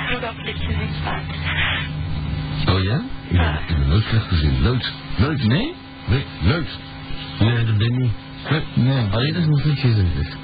Oh 2.75 2.83
ja? 2.83 3.01
Ben, 3.29 3.59
ik 3.69 3.77
ben 3.79 3.89
nooit 3.89 4.05
slecht 4.05 4.27
gezien. 4.29 4.63
Nooit. 4.63 4.93
Nooit. 5.17 5.45
Nee? 5.47 5.75
Nee, 6.07 6.25
nooit. 6.41 6.69
Nee, 7.39 7.65
dat 7.65 7.79
ben 7.79 7.87
ik 7.87 7.99
niet. 7.99 8.13
Nee. 8.75 9.07
Alleen 9.11 9.33
dat 9.33 9.43
is 9.43 9.49
nog 9.49 9.65
niet 9.65 9.79
gezegd. 9.79 10.37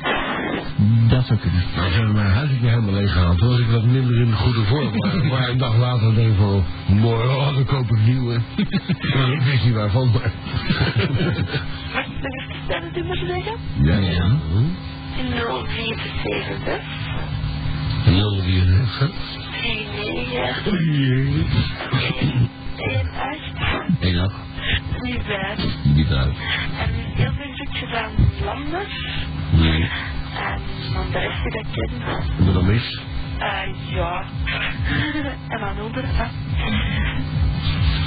Dat 1.09 1.27
zou 1.27 1.39
kunnen. 1.39 1.65
Nou, 1.77 1.91
ze 1.91 1.97
hebben 1.97 2.15
mijn 2.15 2.31
huis 2.31 2.51
niet 2.51 2.61
helemaal 2.61 2.95
leeg 2.95 3.13
gehaald. 3.13 3.39
Toen 3.39 3.49
was 3.49 3.59
ik 3.59 3.67
wat 3.67 3.85
minder 3.85 4.21
in 4.21 4.31
de 4.31 4.37
goede 4.37 4.63
vorm. 4.65 4.97
Maar, 4.97 5.25
maar 5.33 5.49
een 5.49 5.59
dag 5.59 5.77
later 5.77 6.15
denk 6.15 6.29
ik 6.29 6.37
van, 6.37 6.65
mooi, 6.87 7.27
oh, 7.27 7.55
dan 7.55 7.65
koop 7.65 7.91
ik 7.91 8.07
nieuwe. 8.07 8.41
Maar 9.15 9.33
ik 9.33 9.43
wist 9.43 9.65
niet 9.65 9.75
waarvan, 9.75 10.11
maar... 10.11 10.33
Even 10.97 12.57
stellen, 12.65 12.91
u 12.97 13.05
moet 13.05 13.23
zeggen? 13.27 13.57
Ja, 13.83 13.97
ja. 13.97 14.39
074 15.17 16.81
044 18.05 19.11
49 19.63 20.19
18 21.91 22.49
1 24.01 24.48
8 24.69 24.83
35 25.01 25.95
Niet 25.95 26.13
uit. 26.13 26.35
En 26.79 26.91
heel 26.95 27.33
veel 27.33 27.55
zoekjes 27.55 27.93
aan 27.93 28.11
landers. 28.45 29.27
Nee. 29.51 29.83
En 30.35 30.61
dan 30.93 31.11
de 31.11 31.19
rest 31.19 31.43
die 31.43 31.53
dat 31.53 31.67
ken. 31.73 32.45
Wat 32.45 32.55
dan 32.55 32.67
mis? 32.67 33.01
Eh, 33.39 33.95
ja. 33.95 34.25
en 35.53 35.61
dan 35.61 35.81
onder. 35.81 36.05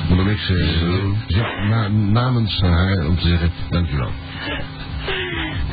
Wat 0.08 0.18
dan 0.18 0.26
niks 0.26 0.50
uh, 0.50 1.10
zeg 1.28 1.68
na, 1.70 1.88
namens 1.88 2.62
haar 2.62 3.06
om 3.08 3.16
te 3.16 3.28
zeggen, 3.28 3.52
dankjewel. 3.70 4.12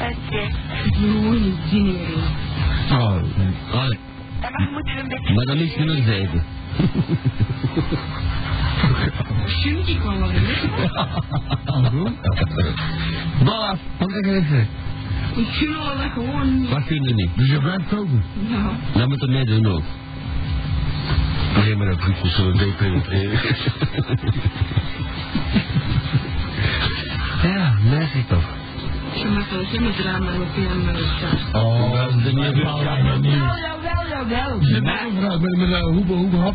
Oké. 0.01 0.51
Zin 1.69 1.97
Oh, 2.91 3.23
Allee. 3.73 3.99
En 4.41 4.53
dan 4.53 4.73
moet 4.73 4.89
je 4.89 5.01
een 5.01 5.09
beetje... 5.09 5.35
Maar 5.35 5.45
dan 5.45 5.57
is 5.57 5.77
nummer 5.77 5.97
7. 5.97 6.58
Schunt 9.47 9.89
ik 9.89 10.01
wel 10.03 10.19
wat 10.19 10.31
Voilà, 13.39 13.79
wat 13.99 14.11
ik 14.17 14.27
even? 14.27 14.67
Ik 15.37 15.47
gun 15.47 15.73
wel 15.73 15.97
dat 15.97 16.11
gewoon 16.13 16.61
niet. 16.61 16.71
Wat 16.71 16.85
kun 16.85 17.03
je 17.03 17.15
niet? 17.15 17.31
dus 17.37 17.49
je 17.51 17.59
blijft 17.59 17.89
koken. 17.89 18.25
Ja. 18.49 18.71
Dat 18.99 19.09
moet 19.09 19.23
er 19.23 19.29
ook. 19.67 19.83
Nee, 21.55 21.77
maar 21.77 21.87
dat 21.87 22.01
voelt 22.01 22.33
zo'n 22.33 22.57
depenetreren. 22.57 23.41
Ja, 27.43 27.75
merk 27.83 28.15
ik 28.15 28.29
toch. 28.29 28.58
Je 29.15 29.29
mag 29.35 29.51
wel 29.51 29.65
geen 29.65 29.93
drama 29.97 30.31
met 30.39 30.55
die 30.55 30.69
aan 30.69 30.85
mijn 30.85 30.97
stad. 30.97 31.63
Oh, 31.63 31.93
Dat 31.93 32.09
is 32.09 32.15
de 32.23 32.33
nieuwe 32.33 32.57
Jawel, 32.57 32.83
jawel, 32.83 33.21
jawel. 34.09 34.59
Met 34.59 34.75
een 34.75 34.87
vrouw, 35.19 35.39
met, 35.39 35.57
met 35.57 35.73
een 35.73 35.93
hoebe, 35.95 36.13
hoebe 36.13 36.37
hap. 36.37 36.55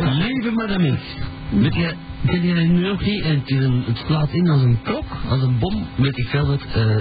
Lieve 0.00 0.50
madame 0.50 0.96
X, 0.96 1.02
weet 1.50 1.74
je, 1.74 1.94
ken 2.26 2.42
je 2.42 2.54
nu 2.54 2.88
nog 2.88 3.00
niet? 3.04 3.22
En 3.24 3.38
het, 3.38 3.50
een, 3.50 3.84
slaat 4.06 4.32
in 4.32 4.48
als 4.50 4.62
een 4.62 4.78
klok, 4.82 5.04
als 5.28 5.42
een 5.42 5.58
bom, 5.58 5.86
weet 5.96 6.18
ik 6.18 6.26
veel 6.28 6.46
wat. 6.46 6.62
eh 6.74 6.96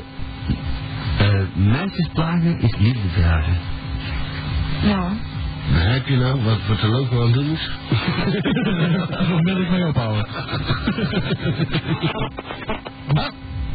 eh 1.19 1.41
meisjes 1.53 2.07
plagen 2.13 2.59
is 2.61 2.75
liefde 2.77 3.09
vragen. 3.09 3.57
Ja. 4.83 5.11
Begrijp 5.71 6.07
je 6.07 6.17
nou 6.17 6.43
wat, 6.43 6.57
wat 6.67 6.79
de 6.81 6.87
loco 6.87 7.19
aan 7.21 7.25
het 7.25 7.33
doen 7.33 7.49
is? 7.51 7.69
Daar 9.09 9.41
wil 9.43 9.61
ik 9.61 9.69
mee 9.69 9.87
ophouden. 9.87 10.27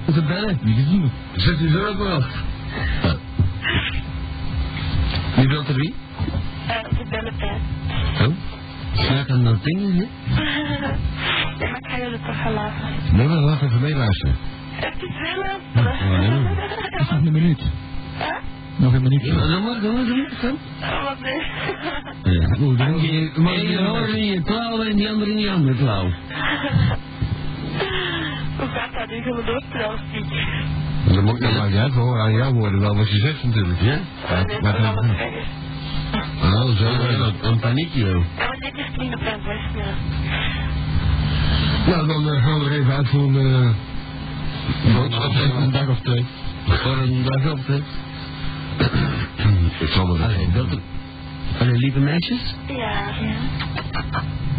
Ah, 0.06 0.14
ze 0.14 0.22
bellen. 0.22 0.58
Niet 0.62 0.76
gezien. 0.76 1.10
Zet 1.36 1.60
u 1.60 1.74
er 1.78 1.88
ook 1.88 1.98
wel. 1.98 2.22
Wie 5.36 5.48
wilt 5.48 5.68
er 5.68 5.74
wie? 5.74 5.94
Eh, 6.66 6.74
ze 6.96 7.04
bellen 7.10 7.32
bij. 7.38 7.58
Oh, 8.26 8.34
slaat 8.92 9.30
aan 9.30 9.44
dat 9.44 9.64
ding, 9.64 9.80
hè? 9.80 10.04
ja, 11.58 11.68
maar 11.70 11.78
ik 11.78 11.86
ga 11.88 11.98
jullie 11.98 12.18
toch 12.26 12.40
gaan 12.42 12.52
laten. 12.52 12.84
Nee, 13.12 13.26
maar 13.26 13.36
laat 13.36 13.62
even 13.62 13.80
meeluisteren. 13.80 14.36
Het 14.70 15.02
is 15.02 15.14
wel 15.18 15.58
Nog 16.98 17.10
een 17.10 17.32
minuut. 17.32 17.60
Huh? 18.18 18.36
Nog 18.76 18.92
een 18.92 19.02
minuut. 19.02 19.22
Ja, 19.24 19.32
doe 19.34 19.60
maar, 19.60 19.80
doe 19.80 19.92
maar, 19.92 20.04
doe 20.04 20.16
maar. 20.16 20.32
Kom. 20.40 20.58
Oh, 20.82 21.04
wat 21.04 21.20
nee. 21.20 21.40
Ja. 22.34 22.56
Oeh, 22.60 22.78
dan 22.78 23.00
Je, 23.00 23.30
maar 23.36 23.52
je 23.66 23.78
hoort 23.78 24.08
in 24.08 24.24
je 24.24 24.42
klauw 24.42 24.82
en 24.82 24.96
die 24.96 25.08
andere 25.08 25.30
in 25.30 25.38
je 25.38 25.50
andere 25.50 25.76
klauw. 25.76 26.10
Hoe 28.58 28.68
gaat 28.68 28.92
dat 28.92 29.08
nu? 29.08 29.22
Door 29.22 29.62
trouwens 29.70 30.02
niet? 30.12 30.26
Dat 31.14 31.22
moet 31.22 31.42
ik 31.42 31.54
maar 31.56 31.68
niet 31.68 31.78
uit, 31.78 31.92
horen 31.92 32.22
aan 32.22 32.32
jouw 32.32 32.52
woorden 32.52 32.80
wel 32.80 32.96
wat 32.96 33.10
je 33.10 33.18
zegt 33.18 33.44
natuurlijk. 33.44 33.80
Ja? 33.80 33.98
Nee, 34.44 34.60
maar 34.60 34.72
dat 34.72 34.94
dan-. 34.94 35.10
Oh, 36.42 36.64
zo. 36.64 36.74
Zo, 36.74 37.10
ja. 37.10 37.32
een 37.42 37.58
paniekje, 37.58 38.04
joh. 38.04 38.24
Ja, 38.38 38.46
maar 38.46 38.56
dit 38.56 38.74
is 38.74 38.96
niet 38.96 39.14
op 39.14 39.20
mijn 39.22 39.40
voicemail. 39.42 39.94
Nou, 41.86 42.06
dan 42.06 42.28
eh, 42.28 42.44
gaan 42.44 42.58
we 42.58 42.64
er 42.64 42.72
even 42.72 42.92
uit 42.92 43.08
voor 43.08 43.20
een 43.20 43.36
eh, 43.36 44.94
boodschap. 44.94 45.32
Een 45.56 45.70
dag 45.70 45.88
of 45.88 46.00
twee. 46.00 46.26
Voor 46.66 46.96
een 46.96 47.24
dag 47.24 47.52
op, 47.52 47.66
hè. 47.66 47.76
Ik 49.80 49.88
zal 49.88 50.06
me 50.06 50.22
Allee, 50.24 50.48
wilt 50.52 50.72
u... 50.72 50.78
Allee, 51.58 51.76
lieve 51.76 51.98
meisjes? 51.98 52.54
Ja. 52.66 53.08
Ik 53.08 54.55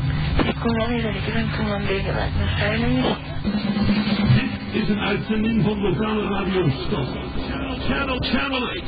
kom 0.59 0.73
wel 0.73 0.87
niet 0.87 1.03
dat 1.03 1.15
ik 1.15 1.33
ben 1.33 1.49
kom 1.57 1.71
aan 1.71 1.85
deze 1.85 2.11
uit 2.11 2.35
mijn 2.37 2.57
veiling. 2.57 3.05
Dit 4.71 4.83
is 4.83 4.89
een 4.89 4.99
uitzending 4.99 5.63
van 5.63 5.81
lokale 5.81 6.27
radio 6.27 6.69
Stad. 6.69 7.07
Channel 7.87 8.17
Channel 8.19 8.67
8. 8.67 8.81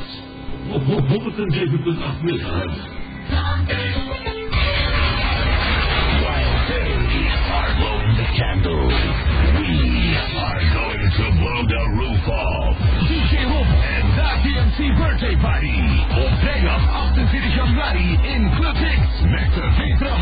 Op 0.70 0.82
107.8 0.82 2.22
megahertz. 2.22 2.78
While 6.20 6.54
they 6.68 6.84
are 7.52 7.74
blowing 7.76 8.16
the 8.16 8.26
candle, 8.36 8.86
we 9.58 10.16
are 10.36 10.62
going 10.78 11.12
to 11.16 11.24
blow 11.38 11.66
the 11.66 11.82
roof 11.98 12.28
off. 12.28 12.89
TMC 14.70 14.96
Birthday 14.96 15.36
Party. 15.36 15.80
Op 16.10 16.38
vrijdag 16.38 16.88
28 16.92 17.54
januari 17.54 18.18
in 18.22 18.50
Club 18.54 18.74
X. 18.74 19.20
Met 19.22 19.54
de 19.54 19.72
betere 19.76 20.14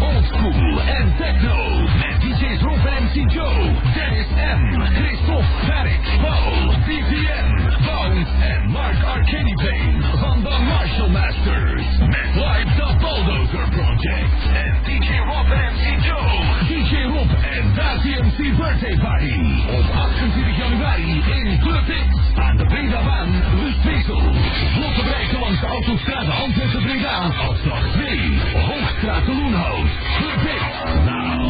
old 0.00 0.24
school 0.24 0.80
en 0.80 1.14
techno. 1.16 1.80
Met 1.82 2.20
DJ's 2.20 2.60
Rob 2.60 2.86
en 2.86 3.04
MC 3.04 3.32
Joe, 3.32 3.72
Dennis 3.94 4.26
M, 4.56 4.80
Christophe, 4.94 5.66
Tarek, 5.66 6.00
Paul, 6.20 6.74
BPM, 6.86 7.46
Bounce 7.86 8.30
en 8.40 8.70
Mark 8.70 9.02
Arcady 9.04 9.54
van 10.20 10.42
de 10.42 10.56
Marshall 10.68 11.10
Masters. 11.10 11.98
Met 11.98 12.34
live 12.34 12.70
The 12.76 12.96
Bulldozer 12.98 13.68
Project 13.70 14.32
en 14.54 14.76
DJ 14.84 15.08
Rob 15.18 15.50
en 15.50 15.72
MC 15.72 16.04
Joe. 16.04 16.34
DJ 16.68 17.02
Rob 17.02 17.30
en 17.56 17.74
Da 17.74 17.96
TMC 18.02 18.56
Birthday 18.56 18.96
Party. 18.98 19.34
Op 19.68 19.84
28 19.94 20.56
januari 20.56 21.22
in 21.36 21.58
Club 21.60 21.86
X 21.86 22.38
aan 22.38 22.56
de 22.56 22.64
Bredabaan, 22.64 23.28
Lustwezel. 23.54 24.20
Vlotte 24.74 25.02
bereiken 25.02 25.38
langs 25.40 25.60
de 25.60 25.66
autostrade 25.66 26.32
Antwerpen-Breda. 26.32 27.32
Afslag 27.50 27.92
2, 27.92 28.40
Hoogstraat 28.68 29.24
de 29.26 29.32
Loenhout. 29.34 29.88
X, 30.44 30.48
now 31.04 31.40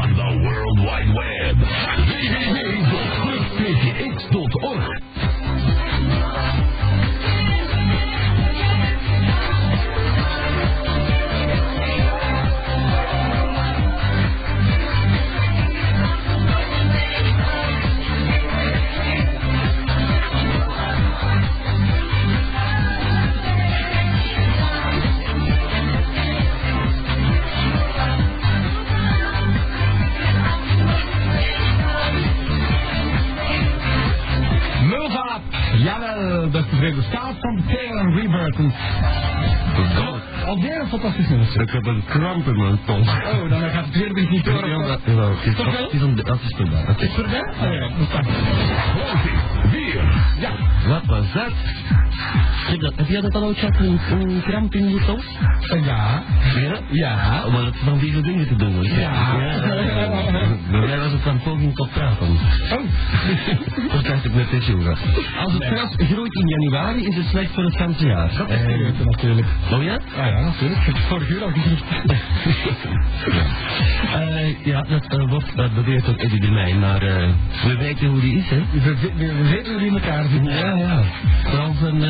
on 0.00 0.08
the 0.14 0.30
World 0.44 0.78
Wide 0.78 1.12
Web. 1.20 1.56
www.clubpgx.org 2.08 5.00
fantastisch 40.88 41.28
nummer. 41.28 41.60
Ik 41.60 41.70
heb 41.70 41.86
een 41.86 42.02
kramp 42.06 42.46
in 42.46 42.56
mijn 42.58 42.78
tong. 42.84 43.08
Oh, 43.08 43.50
dan 43.50 43.70
gaat 43.70 43.84
het 43.84 43.94
weer 43.94 44.30
niet 44.30 44.44
door. 44.44 44.68
Ja, 44.68 44.78
dat 44.78 44.88
wat? 44.88 45.14
wel. 45.14 45.30
Het 45.30 45.46
is 45.46 45.56
wel? 45.56 45.66
het 45.66 45.92
is 45.92 46.00
de 46.00 46.22
dat 46.22 47.00
is 47.00 47.14
voorbij. 47.14 47.54
Oh 47.60 47.72
ja, 47.72 47.88
dat. 48.10 48.26
Weer. 49.70 50.02
Ja, 50.38 50.52
Wat 50.88 51.04
was 51.06 51.32
dat? 51.32 51.52
Heb, 52.68 52.80
dat, 52.80 52.92
heb 52.96 53.08
jij 53.08 53.20
dat 53.20 53.34
al 53.34 53.42
ooit 53.44 53.58
gehad, 53.58 53.76
een, 53.78 53.98
een 54.10 54.42
kramp 54.42 54.74
in 54.74 54.88
je 54.88 55.04
tong? 55.06 55.22
Eh, 55.68 55.84
ja, 55.86 56.22
Ja? 56.60 56.78
ja. 56.90 57.42
Oh, 57.46 57.52
maar 57.52 57.62
dat 57.64 57.74
is 57.74 57.80
van 57.84 57.98
die 57.98 58.20
dingen 58.22 58.46
te 58.48 58.56
doen. 58.56 58.74
hè? 58.84 59.00
Ja. 59.00 59.36
Bij 60.70 60.80
mij 60.80 60.98
was 60.98 61.12
het 61.12 61.20
van 61.20 61.40
poging 61.42 61.74
tot 61.74 61.90
praten. 61.90 62.26
Oh, 62.28 62.80
Dat 63.92 64.02
krijg 64.02 64.24
ik 64.24 64.34
met 64.34 64.50
dit 64.50 64.66
jongen. 64.66 64.96
Als 65.44 65.52
het 65.52 65.64
gras 65.64 65.94
groeit 65.96 66.34
in 66.34 66.48
januari, 66.48 67.06
is 67.06 67.16
het 67.16 67.26
slecht 67.26 67.50
voor 67.54 67.64
het 67.64 67.76
ganse 67.76 68.06
jaar. 68.06 68.30
dat 68.36 68.50
is 68.50 68.60
serieus 68.60 68.92
natuurlijk. 69.04 69.46
Oh 69.72 69.82
ja? 69.82 69.94
Ah 70.16 70.26
ja, 70.26 70.40
natuurlijk. 70.40 70.80
Ik 70.80 70.86
heb 70.86 70.94
het 70.94 71.04
vorige 71.04 71.32
uur 71.32 71.42
al 71.42 71.50
gezegd. 71.50 71.84
Eh, 74.14 74.64
ja, 74.64 74.82
dat 74.82 75.06
eh, 75.06 75.28
wordt 75.28 75.52
uh, 75.56 75.74
beweerd 75.74 76.04
door 76.04 76.14
Eddie 76.14 76.40
de 76.40 76.50
Meij, 76.50 76.74
maar 76.74 77.02
eh, 77.02 77.28
we 77.64 77.76
weten 77.76 78.06
hoe 78.08 78.20
die 78.20 78.36
is, 78.38 78.48
hè? 78.48 78.62
We, 78.72 78.80
we, 79.00 79.10
we 79.16 79.48
weten 79.48 79.70
hoe 79.72 79.78
die 79.80 79.88
in 79.88 79.94
elkaar 79.94 80.24
elkaar. 80.24 80.44
Ja, 80.44 80.74
ja. 80.76 81.02
Zoals 81.52 81.80
een, 81.82 82.02
eh 82.02 82.07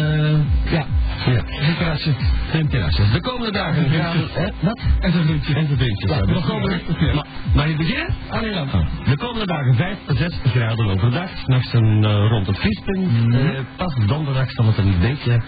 Ja, 0.70 0.84
ja, 1.26 1.42
een 1.68 1.76
terrasje. 1.78 2.12
geen 2.50 2.68
terrasjes. 2.68 3.12
De 3.12 3.20
komende 3.20 3.52
dagen 3.52 3.90
gaan 3.90 4.18
Ja. 4.18 4.24
eh, 4.34 4.48
wat? 4.60 4.80
En 5.00 5.12
vriendje. 5.12 5.54
En 5.54 5.66
vriendjes. 5.66 6.10
Ja, 6.10 6.16
Ja, 6.16 6.20
de 6.20 6.40
komende, 6.46 6.80
wel. 7.00 7.14
ma- 7.14 7.24
mag 7.54 7.68
je 7.68 7.76
beginnen? 7.76 8.14
Allee 8.28 8.52
dan. 8.52 8.68
De 9.04 9.16
komende 9.16 9.46
dagen 9.46 9.74
5 9.74 9.96
tot 10.06 10.16
6 10.16 10.38
graden 10.44 10.86
overdag, 10.90 11.30
s'nachts 11.44 11.72
een 11.72 12.04
eh, 12.04 12.26
rond 12.28 12.46
het 12.46 12.58
vriespunt. 12.58 13.34
Eh, 13.34 13.40
pas 13.76 13.94
donderdag 14.06 14.50
zal 14.50 14.66
het 14.66 14.78
een 14.78 14.94
beetje... 15.00 15.42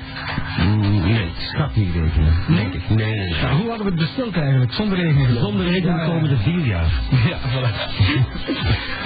Mm, 0.60 0.99
nee, 1.52 1.60
schat 1.62 1.76
niet 1.76 1.94
rekenen, 1.94 2.34
denk 2.56 2.74
ik. 2.74 2.88
Nee, 2.88 2.96
nee, 2.96 3.18
nee. 3.28 3.42
Nou, 3.42 3.54
hoe 3.60 3.68
hadden 3.68 3.86
we 3.86 3.92
het 3.92 4.00
besteld 4.00 4.36
eigenlijk? 4.36 4.72
Zonder 4.72 4.98
regen? 4.98 5.38
Zonder 5.38 5.66
regen 5.66 5.96
de 5.98 6.04
komende 6.06 6.36
vier 6.36 6.64
jaar. 6.66 6.88
Ja, 7.28 7.38
voilà. 7.38 7.72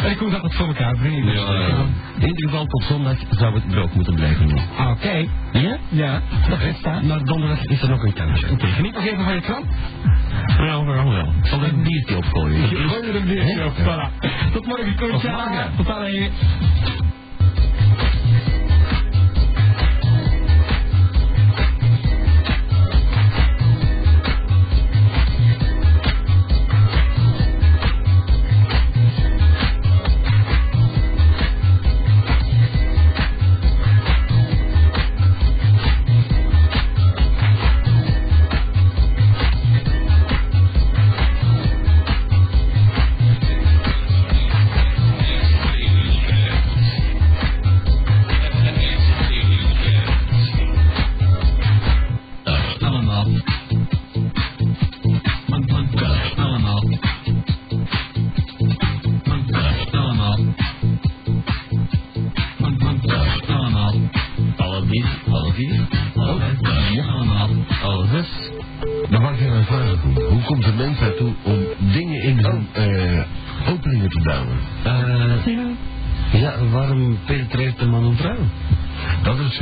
en 0.05 0.11
ik 0.11 0.17
kom 0.17 0.31
dat 0.31 0.43
het 0.43 0.55
voor 0.55 0.67
elkaar 0.67 0.97
brengen. 0.97 1.25
Ja. 1.25 1.87
In 2.19 2.27
ieder 2.27 2.49
geval 2.49 2.65
tot 2.67 2.83
zondag 2.85 3.17
zou 3.31 3.55
het 3.55 3.71
droog 3.71 3.93
moeten 3.95 4.15
blijven 4.15 4.49
doen. 4.49 4.61
Ah, 4.77 4.91
Oké. 4.91 5.27
Ja? 5.53 5.77
Ja, 5.89 6.23
dat 6.49 6.61
is. 6.61 7.07
Maar 7.09 7.25
donderdag 7.25 7.65
is 7.65 7.83
er 7.83 7.89
nog 7.89 8.03
een 8.03 8.13
kansje. 8.13 8.51
Oké, 8.51 8.67
geniet 8.67 8.95
nog 8.95 9.05
even 9.05 9.25
van 9.25 9.35
je 9.35 9.41
krant. 9.41 9.67
Ja, 10.59 10.75
overal 10.75 11.11
wel. 11.11 11.33
Ik 11.43 11.47
zal 11.47 11.63
er 11.63 11.69
een 11.69 11.83
biertje 11.83 12.17
opgooien. 12.17 12.69
Je 12.69 12.89
gooit 12.89 13.05
er 13.05 13.15
een 13.17 13.25
biertje 13.25 13.65
op. 13.65 13.73
Voilà. 13.73 14.25
Tot 14.53 14.67
morgen, 14.67 14.97
Koen. 14.97 15.11
Tot 15.11 15.23
morgen. 15.23 15.71
Tot 15.77 15.87
dan. 15.87 17.14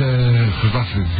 Eh 0.03 0.33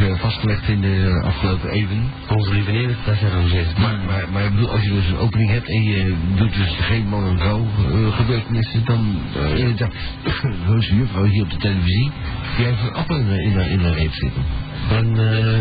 eh, 0.00 0.18
vastgelegd 0.20 0.68
in 0.68 0.80
de 0.80 1.22
afgelopen 1.24 1.70
eeuwen. 1.70 2.12
Onze 2.28 2.52
lieve 2.52 2.70
heeft 2.70 3.06
dat 3.06 3.16
gerangeerd. 3.16 3.78
Maar, 3.78 3.98
maar, 4.06 4.28
maar 4.32 4.44
ik 4.44 4.50
bedoel, 4.50 4.70
als 4.70 4.82
je 4.82 4.90
dus 4.90 5.06
een 5.06 5.16
opening 5.16 5.50
hebt 5.50 5.68
en 5.68 5.82
je 5.82 6.14
doet 6.34 6.54
dus 6.54 6.76
geen 6.78 7.06
man 7.08 7.26
en 7.26 7.38
vrouw 7.38 7.66
eh, 7.66 8.16
gebeurtenissen, 8.16 8.84
dan 8.84 9.16
uh, 9.36 9.58
inderdaad, 9.58 9.92
juffrouw 10.98 11.24
hier 11.24 11.42
op 11.42 11.50
de 11.50 11.56
televisie, 11.56 12.10
die 12.56 12.66
heeft 12.66 12.82
een 12.82 12.94
appel 12.94 13.16
in, 13.16 13.26
haar- 13.26 13.40
in, 13.40 13.70
in 13.70 13.80
haar 13.80 13.92
reep 13.94 14.12
zitten. 14.12 14.42
En, 14.90 15.16
eh, 15.16 15.58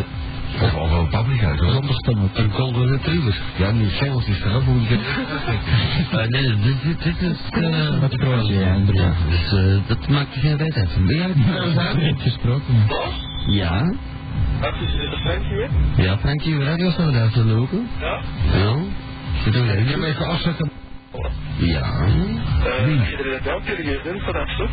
Of 0.61 0.73
al 0.75 0.89
wel 0.89 1.07
paprika, 1.07 1.57
zo. 1.57 1.65
zonder 1.71 1.95
een 2.33 2.51
golden 2.51 2.87
retriever. 2.87 3.35
Ja, 3.57 3.71
nu 3.71 3.89
Engels 3.99 4.27
is 4.27 4.39
eraf, 4.43 4.65
moet 4.65 4.81
ik 4.83 4.89
het 4.89 4.99
Eh, 6.19 6.27
nee, 6.27 6.55
dit, 6.55 6.81
dit, 6.83 7.03
dit 7.03 7.21
is... 7.21 7.37
eh, 7.49 7.99
Wat 7.99 8.17
Kroatië, 8.17 8.53
ja, 8.59 8.73
inderdaad. 8.73 9.15
dus 9.29 9.53
eh, 9.53 9.75
dat 9.87 10.07
maakt 10.09 10.27
geen 10.39 10.57
reet 10.57 10.75
uit. 10.75 10.97
Ben 11.07 11.15
jij 11.17 11.27
het 12.09 12.21
gesproken. 12.21 12.73
Ja? 13.47 13.93
Wat 14.59 14.73
is 14.81 14.93
Frankie 15.23 15.55
weer? 15.55 15.69
Ja, 15.95 16.17
Frankie, 16.17 16.63
radio 16.63 16.89
zou 16.89 17.11
daar 17.11 17.29
te 17.31 17.43
lopen. 17.45 17.87
Ja? 17.99 18.21
Ja? 18.53 18.75
Er 19.45 19.55
Ik 19.55 19.87
een 19.87 19.87
hem 19.87 20.03
even 20.03 20.25
afzetten. 20.27 20.71
Ja. 21.57 21.81
Eh, 21.81 22.85
Wie? 22.85 22.99
van 24.21 24.33
dat 24.33 24.47
stuk? 24.47 24.69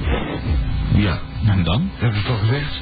Ja, 0.95 1.19
En 1.47 1.63
dan? 1.65 1.91
heb 1.99 2.15
je 2.15 2.23
toch 2.23 2.39
gezegd? 2.41 2.81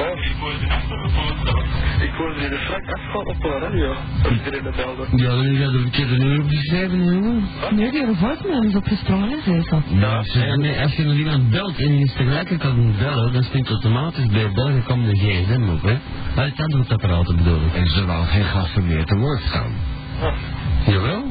Oh, 0.00 0.24
ik 0.24 0.36
hoorde 0.40 0.58
de 0.58 2.04
Ik 2.04 2.10
hoorde 2.10 2.40
in 2.40 2.50
de 2.50 2.58
Frank 2.58 2.92
afval 2.92 3.22
op 3.22 3.40
de 3.42 3.58
radio. 3.60 3.94
Dat 4.22 4.32
iedereen 4.32 4.64
dat 4.64 4.76
belde. 4.76 5.06
Ja, 5.16 5.28
dan 5.28 5.44
is 5.44 5.58
dat 5.58 5.72
een 5.72 5.80
verkeerde 5.80 6.16
nummer 6.16 6.40
opgeschreven, 6.42 7.04
jongen. 7.04 7.48
Nee, 7.70 7.90
die 7.90 8.06
voicemail 8.12 8.62
is 8.62 8.74
opgesprongen, 8.74 9.28
hè, 9.28 9.36
Zeesel. 9.44 9.82
Ja, 9.86 10.22
ja, 10.24 10.56
nee, 10.56 10.80
als 10.80 10.94
je 10.94 11.04
met 11.04 11.16
iemand 11.16 11.50
belt 11.50 11.78
en 11.78 11.98
je 11.98 12.04
is 12.04 12.12
tegelijkertijd 12.12 12.72
aan 12.72 12.86
het 12.86 12.98
bellen, 12.98 13.32
dan 13.32 13.42
springt 13.42 13.68
automatisch 13.68 14.26
bij 14.26 14.52
bellen 14.52 14.84
komt 14.84 15.06
de 15.06 15.16
gsm 15.16 15.68
op, 15.68 15.82
hè. 15.82 15.96
Maar 16.34 16.44
het 16.44 16.60
antwoordapparaat 16.60 17.36
bedoel 17.36 17.60
ik. 17.66 17.74
En 17.74 17.86
zullen 17.86 18.14
al 18.14 18.24
geen 18.24 18.44
gasten 18.44 18.86
meer 18.86 19.04
te 19.04 19.16
woord 19.16 19.40
gaan. 19.42 19.72
Ah, 20.22 20.34
Jawel, 20.86 21.24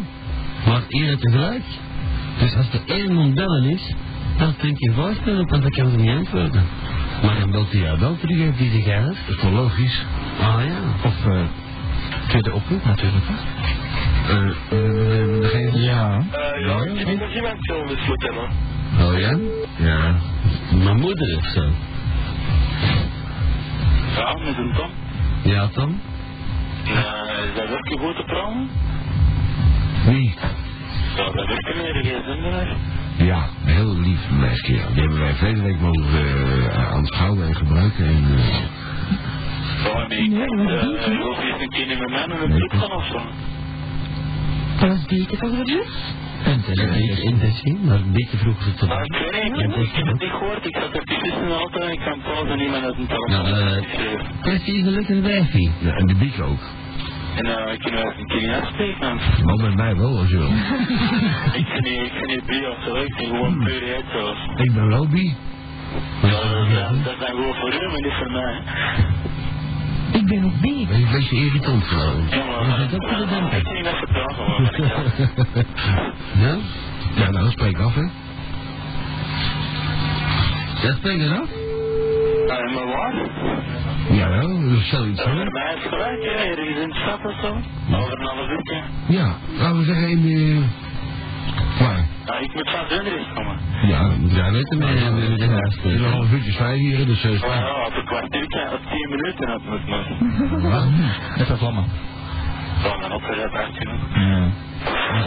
maar 0.65 0.81
iedereen 0.87 1.19
tegelijk. 1.19 1.63
Dus 2.39 2.55
als 2.55 2.73
er 2.73 2.81
één 2.85 3.13
moet 3.13 3.33
bellen 3.33 3.63
is, 3.63 3.93
dan 4.37 4.51
springt 4.53 4.79
je 4.79 4.91
voorstel 4.91 5.39
op, 5.39 5.49
want 5.49 5.61
dan 5.61 5.71
kan 5.71 5.89
ze 5.89 5.95
niet 5.95 6.17
antwoorden. 6.17 6.63
Maar 7.23 7.39
dan 7.39 7.51
belt 7.51 7.71
hij 7.71 7.81
jou 7.81 7.99
wel 7.99 8.17
terug 8.17 8.47
op 8.47 8.57
die 8.57 8.71
zich 8.71 8.87
uit. 8.87 9.05
Dat 9.05 9.35
is 9.35 9.35
toch 9.41 9.51
logisch? 9.51 10.05
Ah 10.41 10.65
ja. 10.65 10.79
Of 11.03 11.25
uh, 11.25 11.41
tweede 12.27 12.53
oproep 12.53 12.85
natuurlijk. 12.85 13.25
hè. 13.27 13.35
Eh, 14.27 14.47
eh, 14.47 15.41
degene? 15.41 15.79
Ja. 15.81 16.17
eh, 16.31 16.65
ja, 16.65 16.83
ik 16.83 17.07
heb 17.07 17.19
nog 17.19 17.33
iemand 17.35 17.57
zo 17.59 17.83
besloten, 17.83 18.33
man. 18.33 18.49
Oh 19.07 19.19
ja? 19.19 19.37
Ja. 19.77 20.15
Mijn 20.83 20.99
moeder 20.99 21.37
is 21.37 21.53
zo. 21.53 21.63
Ja, 24.15 24.33
met 24.43 24.57
een 24.57 24.73
Tom. 24.75 24.89
Ja, 25.43 25.67
Tom? 25.67 25.99
Nou, 26.85 27.47
is 27.47 27.55
dat 27.55 27.69
werken 27.69 27.99
goed 27.99 28.15
te 28.15 28.23
praten? 28.25 28.69
Wie? 30.05 30.35
Ja, 31.15 31.23
dat 31.31 31.47
werken 31.47 31.77
meer 31.77 31.93
geen 32.03 32.23
zin 32.25 32.41
meer. 32.41 32.75
Ja, 33.17 33.45
heel 33.63 33.99
lief 33.99 34.29
meisje. 34.29 34.73
Ja. 34.73 34.87
Die 34.87 35.01
hebben 35.01 35.19
wij 35.19 35.33
verleden 35.33 35.63
week 35.63 35.79
mogen 35.79 36.25
uh, 36.25 36.91
aanschouwen 36.91 37.47
en 37.47 37.55
gebruiken. 37.55 38.05
En, 38.05 38.23
uh, 38.31 38.59
Ja, 39.83 40.07
nee, 40.07 40.19
ik 40.19 40.35
dat 40.35 40.99
is 40.99 41.17
wil 41.17 41.35
eens 41.41 41.61
een 41.61 41.69
keer 41.69 41.87
met 41.87 42.09
mij 42.09 42.25
naar 42.25 42.37
club 42.37 42.71
gaan 42.71 42.91
of 42.91 43.05
zo. 43.05 43.21
Dat 44.79 44.89
was 44.89 45.05
beter 45.05 45.37
toch, 45.37 45.55
Rudjes? 45.55 46.15
En 46.43 46.61
televisie 46.63 47.23
intensief, 47.23 47.77
maar 47.81 47.95
een 47.95 48.11
beetje 48.11 48.37
vroeg 48.37 48.63
ze 48.63 48.73
te 48.73 48.85
Maar 48.85 49.03
ik 49.03 49.31
weet 49.31 49.43
niet, 49.43 49.53
ik 49.53 49.61
heb, 49.61 49.75
ik 49.75 49.89
heb 49.93 50.05
het 50.05 50.19
niet 50.21 50.29
gehoord. 50.29 50.65
Ik 50.65 50.77
zat 50.81 50.93
er 50.95 51.03
tussen 51.03 51.41
in 51.41 51.47
de 51.47 51.53
auto 51.53 51.79
en 51.79 51.91
ik 51.91 51.99
kan 51.99 52.21
pauze 52.21 52.55
niet 52.55 52.69
meer 52.69 52.81
uit 52.81 52.97
een 52.97 53.07
telefoon. 53.07 53.51
Nou, 53.51 53.77
eh, 53.77 54.41
precies 54.41 54.81
een 54.85 54.91
lekker 54.91 55.21
wijfie. 55.21 55.71
ja, 55.79 55.91
en 55.91 56.05
de 56.05 56.15
biek 56.15 56.41
ook. 56.41 56.59
En 57.37 57.45
uh, 57.45 57.73
ik 57.73 57.79
kan 57.79 57.91
wel 57.91 58.03
eens 58.03 58.17
een 58.19 58.27
keer 58.27 58.41
niet 58.41 58.55
afspreken. 58.61 59.15
Maar 59.45 59.55
met 59.55 59.75
mij 59.75 59.95
wel, 59.95 60.17
als 60.17 60.29
je 60.29 60.37
wil. 60.37 60.47
Ik 61.61 61.67
vind 61.67 61.83
niet, 61.83 62.01
ik 62.01 62.11
vind 62.11 62.27
niet 62.27 62.45
bi 62.45 62.65
of 62.65 62.83
zo, 62.85 62.95
ik 62.95 63.13
vind 63.13 63.29
gewoon 63.29 63.57
puur 63.63 63.81
heet 63.81 64.05
zoals. 64.11 64.37
Ik 64.55 64.73
ben 64.73 64.87
wel 64.87 65.07
bi. 65.07 65.35
Ja, 66.21 66.29
dat, 66.29 67.03
dat 67.03 67.15
zijn 67.19 67.35
gewoon 67.35 67.55
voor 67.55 67.73
u, 67.73 67.87
maar 67.87 68.01
niet 68.01 68.13
voor 68.17 68.31
mij. 68.31 68.61
Ik 70.11 70.25
ben 70.25 70.43
ook 70.45 70.59
bi. 70.61 70.87
Ben 70.87 70.99
je 70.99 71.05
een 71.05 71.11
beetje 71.11 71.35
irritant 71.35 71.83
gewoon. 71.83 72.27
Ja, 72.29 72.45
maar 72.45 72.79
Je 72.79 72.87
bent 72.87 72.93
ook 72.93 73.09
voor 73.09 73.49
de 73.49 73.57
ik 73.57 73.71
niet 73.73 73.83
meer 73.83 73.95
vertellen, 73.95 74.33
gewoon. 74.33 74.69
Ja? 76.45 76.57
Ja, 77.15 77.31
nou, 77.31 77.51
spreek 77.51 77.79
af, 77.79 77.95
hè. 77.95 78.07
Dat 80.87 80.95
spreekt 80.97 81.21
er 81.23 81.39
af? 81.39 81.56
Uh, 82.47 82.75
maar 82.75 82.85
waar? 82.85 83.13
Jawel, 84.11 84.47
dat 84.61 84.71
is 84.79 84.89
zoiets, 84.89 85.21
Voor 85.21 85.31
hè. 85.31 85.45
mij 85.45 85.73
is 85.75 85.83
het 85.83 85.93
gelijk, 85.93 86.23
hè, 86.23 86.29
ergens 86.29 86.77
in 86.79 86.89
de 86.89 86.95
stad 86.95 87.19
of 87.25 87.39
zo. 87.41 87.47
Over 87.95 88.19
een 88.19 88.25
half 88.25 88.49
uurtje. 88.49 88.81
Ja, 89.07 89.35
laten 89.57 89.77
we 89.77 89.83
zeggen 89.85 90.07
in 90.09 90.21
de... 90.21 90.63
Waar? 91.79 92.05
Ja, 92.25 92.37
ik 92.37 92.53
moet 92.53 92.69
van 92.69 92.85
Zundert 92.89 93.33
komen. 93.33 93.57
Ja, 93.81 94.11
Ja, 94.27 94.51
weet 94.51 94.67
je, 94.69 94.75
met 94.75 94.87
met 95.13 95.37
de 95.37 95.89
in 95.89 96.03
een 96.03 96.11
half 96.11 96.31
uurtje 96.31 96.51
vijf 96.51 96.77
hier, 96.79 97.05
dus... 97.05 97.23
eh, 97.23 97.41
Maar 97.41 97.57
ja, 97.57 97.85
op 97.85 97.95
een 97.95 98.05
kwartiertje, 98.05 98.61
op 98.73 98.79
tien 98.91 99.09
minuten 99.09 99.47
had 99.49 99.61
het 99.63 99.87
maar. 99.87 100.87
Met 101.37 101.47
dat 101.47 101.57
vlammen. 101.57 101.83
Dan 101.83 102.16
dan 103.01 103.11
opgezet 103.11 103.51
18 103.53 103.89
Ja. 104.13 104.49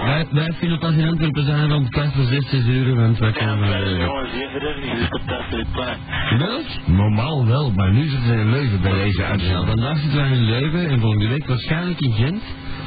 Wij, 0.04 0.26
wij 0.30 0.52
vinden 0.52 0.76
het 0.78 0.86
als 0.86 0.94
in 0.94 1.08
Antwerpen 1.08 1.44
zijn 1.44 1.70
rond 1.70 1.88
kwart 1.88 2.12
voor 2.14 2.24
zes, 2.24 2.48
zes 2.50 2.66
uur, 2.66 2.96
want 2.96 3.18
wij 3.18 3.28
Ja, 3.28 3.34
komen... 3.38 3.58
maar 3.68 3.82
eh, 3.82 3.98
jongens, 3.98 4.30
hier 4.32 4.48
verder 4.50 4.76
niet, 4.80 4.98
dus 4.98 5.08
dat 5.26 5.40
is 5.50 5.58
het 5.58 5.72
plan. 5.72 5.94
Welk? 6.38 6.66
Normaal 6.86 7.46
wel, 7.46 7.70
maar 7.76 7.92
nu 7.92 8.02
zitten 8.08 8.28
we 8.30 8.40
in 8.40 8.50
Leuven 8.50 8.80
bij 8.80 8.92
deze 8.92 9.20
Ja, 9.20 9.28
uitzending. 9.28 9.66
vandaag 9.66 9.96
zitten 9.98 10.20
wij 10.20 10.30
in 10.30 10.44
Leuven 10.44 10.88
en 10.88 11.00
volgende 11.00 11.28
week 11.28 11.46
waarschijnlijk 11.46 12.00
in 12.00 12.12
Gent. 12.12 12.42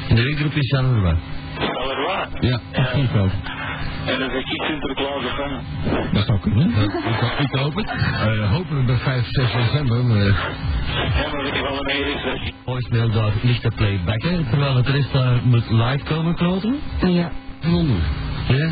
En 0.08 0.14
de 0.16 0.22
week 0.22 0.38
erop 0.40 0.52
is 0.54 0.68
Charleroi. 0.74 1.16
Allerwaar. 1.58 2.28
Ja. 2.40 2.60
Ja. 2.72 3.30
En 4.06 4.18
dan 4.18 4.30
zeg 4.30 4.40
ik 4.44 4.62
Sinterklaas 4.66 5.24
of 5.24 5.36
hè. 5.36 6.12
Dat 6.12 6.26
zou 6.26 6.38
kunnen. 6.40 6.68
Ik, 6.70 6.90
ho- 7.20 7.42
ik 7.42 7.50
hoop 7.60 7.74
het. 7.74 7.86
Eh, 7.90 8.50
hopelijk 8.50 8.86
bij 8.86 8.96
5, 8.96 9.26
6 9.30 9.52
december. 9.52 10.04
Maar, 10.04 10.16
eh, 10.16 10.26
Ja, 10.26 11.30
maar 11.32 11.44
je 11.56 11.62
wel 11.62 11.74
dat? 11.74 12.52
Voicemail 12.64 13.10
daar 13.10 13.32
ligt 13.42 13.62
te 13.62 13.70
playbacken, 13.76 14.46
terwijl 14.50 14.76
het 14.76 14.88
rest 14.88 15.12
daar 15.12 15.40
moet 15.44 15.70
live 15.70 16.04
komen 16.04 16.34
kloten. 16.34 16.78
Ja. 17.00 17.30
Ja. 18.48 18.70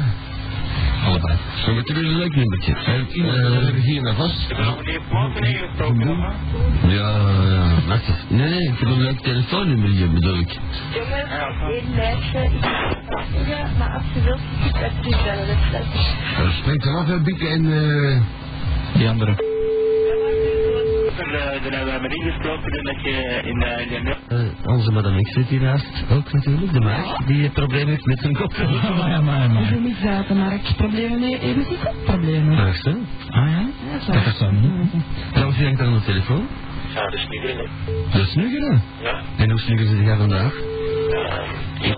Allebei. 1.06 1.36
zo 1.64 1.74
met 1.74 1.88
een 1.88 1.96
leuk 2.16 2.36
nummertje. 2.36 2.74
Heeft 2.76 3.12
iemand 3.14 3.36
Eh, 3.36 3.66
er 3.68 3.74
hier 3.74 4.02
naar 4.02 4.14
vast? 4.14 4.48
Heb? 4.48 4.56
Ja, 6.88 7.10
ja, 7.48 7.74
wacht 7.86 8.08
eens. 8.08 8.24
Nee, 8.28 8.48
nee, 8.48 8.62
ik 8.68 8.78
heb 8.78 8.88
een 8.88 9.00
leuk 9.02 9.20
telefoonnummer 9.20 9.88
hier, 9.88 10.10
bedoel 10.10 10.38
ik. 10.38 10.58
Jongens, 10.94 11.70
één 11.70 11.94
meisje, 11.94 12.38
ik 12.44 12.60
maar 13.78 13.90
als 13.90 14.02
je 14.14 14.20
wilt, 14.22 14.40
je 14.64 14.70
kunt 14.72 14.82
het 14.82 15.02
terug 15.02 15.24
bellen. 15.24 15.46
Dat. 15.72 15.82
Uh, 16.46 16.52
spreekt 16.58 16.84
er 16.84 16.96
af, 16.96 17.06
hè, 17.06 17.20
Bieke 17.20 17.48
en... 17.48 17.64
eh 17.72 18.20
Die 18.98 19.08
andere. 19.08 19.51
Er 21.32 21.72
hebben 21.76 21.94
we 21.94 22.00
met 22.00 22.12
ingesproken 22.12 22.72
en 22.72 22.84
dat 22.84 23.02
je 23.02 23.40
in 23.44 23.62
eh, 23.62 23.90
in 23.98 24.04
de 24.04 24.16
Eh, 24.28 24.68
onze 24.68 24.92
madame 24.92 25.22
X 25.22 25.32
zit 25.32 25.46
hiernaast 25.48 26.04
ook 26.10 26.32
natuurlijk, 26.32 26.72
de 26.72 26.80
meid, 26.80 27.16
die 27.26 27.42
het 27.42 27.52
probleem 27.52 27.86
heeft 27.88 28.04
met 28.06 28.18
zijn 28.18 28.34
kop. 28.36 28.56
Maar 28.58 29.08
ja, 29.10 29.20
maar, 29.20 29.44
Ik 29.44 29.50
maar. 29.50 29.68
heb 29.70 29.80
niet 29.80 29.96
zaten, 30.02 30.38
maar 30.38 30.52
ik 30.54 30.62
problemen 30.76 31.20
mee. 31.20 31.38
Even 31.40 31.64
die 31.68 31.78
problemen. 32.04 32.66
Echt, 32.66 32.84
hè? 32.84 32.90
Ah 32.90 33.48
ja? 33.50 33.68
Ja, 33.92 34.00
zo. 34.00 34.12
Dat 34.12 34.26
is 34.26 34.38
dan 34.38 34.60
niet. 34.60 34.92
Trouwens, 35.32 35.56
wie 35.58 35.66
hangt 35.66 35.80
aan 35.80 35.92
de 35.94 36.00
telefoon? 36.04 36.46
Ja, 36.94 37.02
dat 37.04 37.14
is 37.14 37.26
niet 37.28 37.42
erin, 37.42 37.68
De 38.12 38.24
snugger. 38.24 38.80
Ja. 39.02 39.20
En 39.36 39.50
hoe 39.50 39.58
snugger 39.60 39.86
zit 39.86 40.04
jij 40.04 40.16
vandaag? 40.16 40.52
Ja. 41.80 41.96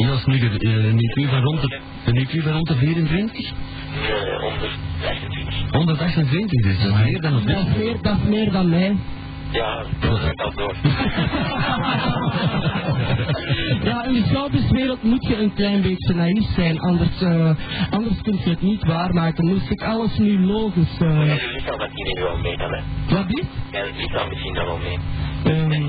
Ja, 0.00 0.16
snugger. 0.18 0.50
eh, 0.60 0.84
Een 0.84 0.98
IQ 0.98 1.28
van 1.30 1.42
rond 1.42 1.60
de, 1.60 1.78
een 2.04 2.26
IQ 2.26 2.42
van 2.42 2.52
rond 2.52 2.66
de 2.68 2.76
24? 2.76 3.32
Nee, 3.32 4.38
128. 4.40 5.72
128, 5.72 6.62
dus 6.62 6.82
dat 6.82 6.92
is 6.92 7.04
meer 7.04 7.20
dan 7.20 7.36
op 7.36 7.46
Dat 7.46 7.56
is 7.66 7.76
meer, 7.76 7.96
dat 8.02 8.16
is 8.22 8.28
meer 8.28 8.52
dan 8.52 8.68
mij. 8.68 8.96
Ja, 9.52 9.82
dat 10.00 10.18
gaat 10.18 10.42
al 10.42 10.52
door. 10.54 10.74
Ja, 13.84 14.04
in 14.04 14.12
de 14.12 14.24
showbizwereld 14.32 15.02
moet 15.02 15.26
je 15.26 15.36
een 15.36 15.54
klein 15.54 15.82
beetje 15.82 16.14
naïef 16.14 16.46
zijn, 16.54 16.78
anders, 16.80 17.22
eh, 17.22 17.50
anders 17.90 18.20
kun 18.22 18.38
je 18.44 18.50
het 18.50 18.62
niet 18.62 18.84
waarmaken. 18.86 19.46
Moest 19.46 19.70
ik 19.70 19.82
alles 19.82 20.18
nu 20.18 20.40
logisch... 20.46 20.98
eh 21.00 21.08
Ja, 21.26 21.32
je 21.34 21.50
liet 21.56 21.70
al 21.70 21.78
dat 21.78 21.88
iedereen 21.94 22.22
wel 22.22 22.36
mee 22.36 22.56
dan, 22.56 22.72
hè. 22.72 22.80
wat 23.14 23.24
is? 23.28 23.44
Ja, 23.70 23.82
dat 24.12 24.28
misschien 24.28 24.54
dan 24.54 24.64
wel 24.64 24.78
mee. 24.78 24.98
Ehm, 25.44 25.88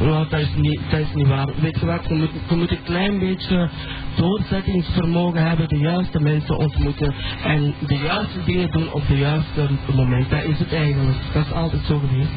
ja, 0.00 0.24
dat 0.28 0.40
is, 0.40 0.54
niet, 0.56 0.80
dat 0.90 1.00
is 1.00 1.14
niet 1.14 1.26
waar. 1.26 1.48
Weet 1.60 1.78
je 1.80 1.86
wat, 1.86 2.04
je 2.08 2.14
moet, 2.14 2.30
je 2.48 2.56
moet 2.56 2.70
een 2.70 2.82
klein 2.84 3.18
beetje 3.18 3.68
doorzettingsvermogen 4.16 5.46
hebben, 5.48 5.68
de 5.68 5.78
juiste 5.78 6.20
mensen 6.20 6.58
ontmoeten 6.58 7.14
en 7.44 7.74
de 7.86 7.96
juiste 7.98 8.44
dingen 8.44 8.70
doen 8.70 8.92
op 8.92 9.06
de 9.08 9.16
juiste 9.18 9.68
moment. 9.94 10.30
Dat 10.30 10.42
is 10.44 10.58
het 10.58 10.72
eigenlijk. 10.72 11.18
Dat 11.32 11.44
is 11.46 11.52
altijd 11.52 11.82
zo 11.84 11.98
geweest. 11.98 12.30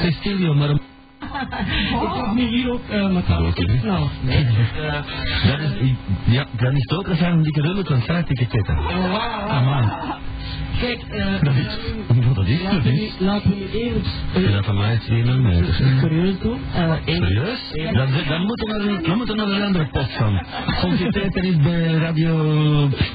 Zeg 0.00 0.12
Stelio, 0.14 0.54
maar. 0.54 0.68
Ik 2.02 2.14
heb 2.14 2.34
nu 2.34 2.46
hier 2.46 2.72
ook 2.72 2.80
uh, 2.90 3.08
mijn 3.08 3.46
oké. 3.46 3.86
Nou, 3.86 4.08
nee. 4.22 4.46
eh, 4.46 4.92
Dat 5.50 5.60
is, 5.60 5.94
ja, 6.24 6.46
dat 6.56 6.72
is 6.72 6.78
het 6.88 6.98
ook 6.98 7.06
een 7.08 7.16
zijn 7.16 7.42
dikke 7.42 7.60
rullen 7.60 7.84
van 7.86 8.00
vrijticketten. 8.00 8.76
Kijk, 10.80 11.02
eh, 11.10 11.26
Dat 11.40 11.54
is, 11.54 11.64
dat 12.34 12.46
is, 12.46 12.62
dat 12.62 12.84
is. 12.84 13.12
laten 13.18 13.50
we 13.50 13.56
nu 13.56 13.80
even 13.80 14.02
Ja, 14.42 14.50
dat 14.50 14.64
van 14.64 14.76
mij 14.76 14.94
is 14.94 15.04
7 15.04 15.42
meter. 15.42 15.74
serieus 16.00 16.38
doen. 16.38 16.60
Eh, 16.74 16.92
één- 17.04 17.22
Serieus? 17.26 17.60
Dan, 17.92 18.08
dan 18.28 18.40
moeten 18.46 18.66
we 18.66 18.84
naar, 18.90 19.02
dan 19.02 19.16
moeten 19.16 19.36
we 19.36 19.42
naar 19.46 19.50
een 19.56 19.62
andere 19.62 19.86
post 19.92 20.10
gaan. 20.16 20.46
Solliciteer 20.80 21.44
is 21.44 21.56
bij 21.56 21.82
radio... 21.86 22.34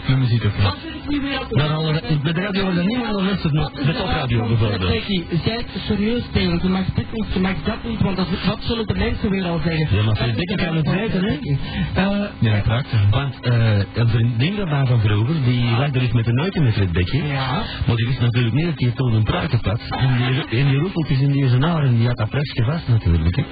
De 0.08 0.16
muziek 0.18 0.46
ook. 0.46 0.52
Hadden 0.62 1.94
we- 1.94 2.20
bij 2.24 2.34
de 2.34 2.42
radio 2.42 2.66
was 2.66 2.76
er 2.78 2.86
niemand 2.86 3.14
dan 3.14 3.26
luistert 3.26 3.54
naar 3.54 3.70
de 3.74 3.94
topradio 3.94 4.48
bijvoorbeeld. 4.48 4.92
Becky, 4.92 5.24
zij 5.44 5.66
serieus 5.88 6.24
tegen. 6.32 6.60
Je 6.64 6.70
mag 6.70 6.86
dit 6.96 7.06
niet, 7.14 7.26
je 7.34 7.40
mag 7.40 7.56
dat 7.64 7.84
niet, 7.84 8.02
want 8.02 8.18
dat, 8.18 8.28
wat 8.46 8.60
zullen 8.64 8.88
de 8.88 8.94
mensen 8.96 9.30
weer 9.30 9.44
al 9.46 9.60
zeggen? 9.64 9.98
Ja, 9.98 10.04
maar 10.04 10.16
Fred 10.16 10.36
Becker 10.36 10.66
kan 10.66 10.76
het 10.76 10.90
weten, 10.92 11.24
hè? 11.24 11.30
Eh, 11.30 12.30
Ja, 12.40 12.62
hem. 12.66 13.10
Want 13.10 13.40
eh, 13.42 13.78
een 13.94 14.08
vriendin 14.10 14.56
van 14.56 14.70
mij 14.70 14.86
van 14.86 15.00
vroeger, 15.00 15.36
die 15.46 15.64
lag 15.78 15.88
er 15.96 16.02
eens 16.02 16.12
met 16.12 16.28
een 16.28 16.36
neuken 16.36 16.64
met 16.64 16.74
Fred 16.74 16.92
Ja. 17.28 17.64
Maar 17.88 17.96
die 17.96 18.08
wist 18.08 18.20
natuurlijk 18.20 18.56
niet 18.56 18.66
dat 18.66 18.80
hij 18.80 18.92
toen 18.92 19.14
een 19.14 19.24
pruikje 19.24 19.58
had. 19.62 19.82
En 19.90 20.18
die, 20.18 20.60
en 20.60 20.68
die 20.68 20.78
roefeltjes 20.78 21.20
in 21.20 21.32
die 21.32 21.48
zijn 21.48 21.64
haar 21.64 21.84
en 21.84 21.96
die 21.98 22.08
had 22.08 22.18
dat 22.18 22.30
presje 22.30 22.64
vast 22.64 22.88
natuurlijk. 22.88 23.36
Hè. 23.36 23.44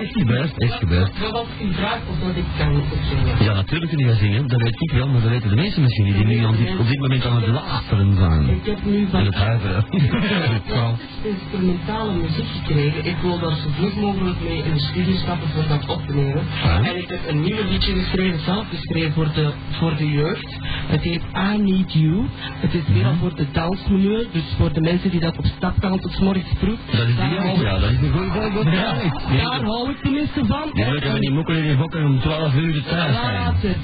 echt 0.00 0.12
gebeurd, 0.12 0.58
echt 0.58 0.78
gebeurd. 0.78 1.18
Maar 1.20 1.30
wat 1.30 1.46
u 1.62 1.72
vraagt 1.72 2.02
of 2.10 2.18
dat 2.26 2.36
ik 2.36 2.44
kan 2.58 2.76
opzingen. 2.76 3.44
Ja, 3.44 3.54
natuurlijk 3.54 3.90
kun 3.90 3.98
je 3.98 4.06
dat 4.06 4.16
zingen, 4.16 4.48
dat 4.48 4.62
weet 4.62 4.80
ik 4.80 4.92
wel, 4.92 5.08
maar 5.08 5.20
dat 5.20 5.30
weten 5.30 5.48
de 5.48 5.56
meeste 5.56 5.80
misschien 5.80 6.04
niet, 6.04 6.16
die 6.16 6.26
nu 6.26 6.44
aan 6.44 6.56
dit, 6.56 6.78
op 6.78 6.88
dit 6.88 6.98
moment 6.98 7.26
aan 7.26 7.36
het 7.36 7.46
luisteren 7.46 8.14
zijn. 8.14 8.48
Ik 8.48 8.66
heb 8.66 8.84
nu 8.84 9.06
van 9.10 9.20
En 9.20 9.26
het 9.26 9.34
huiveren. 9.34 9.84
instrumentale 11.22 12.12
muziek 12.12 12.46
gekregen. 12.46 13.04
Ik 13.04 13.16
wil 13.22 13.38
daar 13.38 13.56
zo 13.56 13.68
vlug 13.76 13.94
mogelijk 13.94 14.40
mee 14.40 14.62
in 14.62 14.74
de 14.74 14.80
studio 14.80 15.16
stappen 15.16 15.48
voor 15.48 15.68
dat 15.68 15.88
op 15.88 16.06
te 16.06 16.14
nemen. 16.14 16.42
Ja. 16.62 16.82
En 16.84 16.96
ik 16.96 17.08
heb 17.08 17.28
een 17.28 17.40
nieuw 17.40 17.64
liedje 17.68 17.94
geschreven, 17.94 18.40
zelf 18.40 18.68
geschreven 18.68 19.12
voor 19.12 19.32
de, 19.34 19.52
voor 19.70 19.96
de 19.96 20.10
jeugd. 20.10 20.58
Het 20.86 21.02
heet 21.02 21.22
I 21.36 21.56
Need 21.70 21.92
You. 21.92 22.24
Het 22.64 22.74
is 22.74 22.82
weer 22.92 23.06
al 23.06 23.14
voor 23.14 23.34
de 23.36 23.46
dansmilieu, 23.52 24.26
dus 24.32 24.42
voor 24.58 24.72
de 24.72 24.80
mensen 24.80 25.10
die 25.10 25.20
dat 25.20 25.38
op 25.38 25.44
stap 25.56 25.74
gaan 25.80 25.98
tot 26.00 26.20
morgens 26.20 26.44
vroeg. 26.56 26.78
Dat 26.90 27.08
is 27.08 27.14
die 27.16 27.50
ik- 27.52 27.62
ja, 27.62 27.78
dat 27.78 27.90
is 27.90 27.98
een 28.00 28.12
goede 28.12 28.30
voorbeeld. 28.30 28.64
Ja. 28.64 28.94
Daar 29.42 29.62
hou 29.62 29.90
ik 29.90 29.96
tenminste 30.02 30.44
van. 30.46 30.70
Ja, 30.72 30.86
ik 30.86 31.02
heb 31.02 31.20
die 31.20 31.30
mokken 31.30 31.56
in 31.56 31.62
die 31.62 31.76
bokken 31.76 32.04
om 32.04 32.20
12 32.20 32.54
uur 32.54 32.72
de 32.72 32.82
thuis 32.82 33.14
zijn. 33.16 33.34
laat 33.34 33.62
het. 33.62 33.76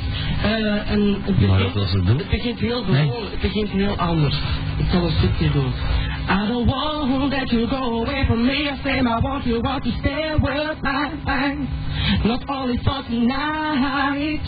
Eh, 0.43 0.91
en 0.91 1.01
het 1.23 1.27
Maar 1.27 1.35
begint, 1.59 1.75
dat 1.75 1.83
was 1.83 1.93
het 1.93 2.07
het 2.09 2.29
begint 2.31 2.59
heel 2.61 2.83
gewoon, 2.83 3.13
het 3.31 3.41
begint 3.41 3.69
heel 3.71 3.97
anders. 3.97 4.37
Ik 4.77 4.87
zal 4.93 5.05
een 5.05 5.13
stukje 5.19 5.51
doen. 5.51 5.73
I 6.29 6.49
don't 6.49 6.67
want 6.67 7.31
that 7.31 7.53
you 7.53 7.71
go 7.71 8.03
away 8.03 8.25
from 8.27 8.47
me. 8.47 8.69
I 8.69 8.77
say 8.83 8.99
I 8.99 9.19
want 9.21 9.47
you 9.47 9.61
want 9.63 9.85
to 9.85 9.93
stay 10.01 10.35
with 10.35 10.79
my 10.83 11.07
Not 12.27 12.43
only 12.51 12.77
for 12.83 13.01
tonight, 13.07 14.43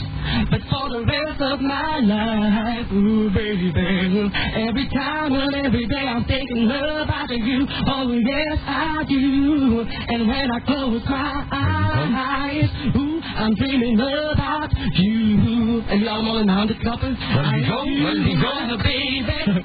but 0.50 0.60
for 0.66 0.90
the 0.90 1.06
rest 1.06 1.40
of 1.40 1.60
my 1.60 1.98
life. 2.02 2.86
Ooh, 2.92 3.30
baby, 3.30 3.70
baby. 3.70 4.26
Every 4.58 4.88
time 4.90 5.32
and 5.34 5.54
every 5.54 5.86
day 5.86 6.06
I'm 6.06 6.24
thinking 6.24 6.66
about 6.66 7.30
you. 7.30 7.66
Oh, 7.86 8.10
yes, 8.10 8.58
I 8.66 9.04
do. 9.08 9.86
And 10.08 10.26
when 10.26 10.50
I 10.50 10.60
close 10.66 11.02
my 11.08 11.46
eyes, 11.52 12.70
ooh, 12.96 13.20
I'm 13.22 13.54
dreaming 13.54 13.94
about 14.00 14.72
you. 14.98 15.82
And 15.88 15.98
jullie 16.00 16.10
allemaal 16.10 16.38
in 16.38 16.46
de 16.46 16.52
handen 16.52 16.76
klappen. 16.78 17.16
Waar 17.34 17.44
is 17.44 17.50
die 17.50 17.60
I 17.60 17.68
gong? 17.68 17.88
need 17.88 18.02
Waar 18.02 18.14
is 18.16 18.18
die 18.18 18.30
you, 18.30 18.40
gong? 18.42 18.68
my 18.68 18.76
baby. 18.82 19.62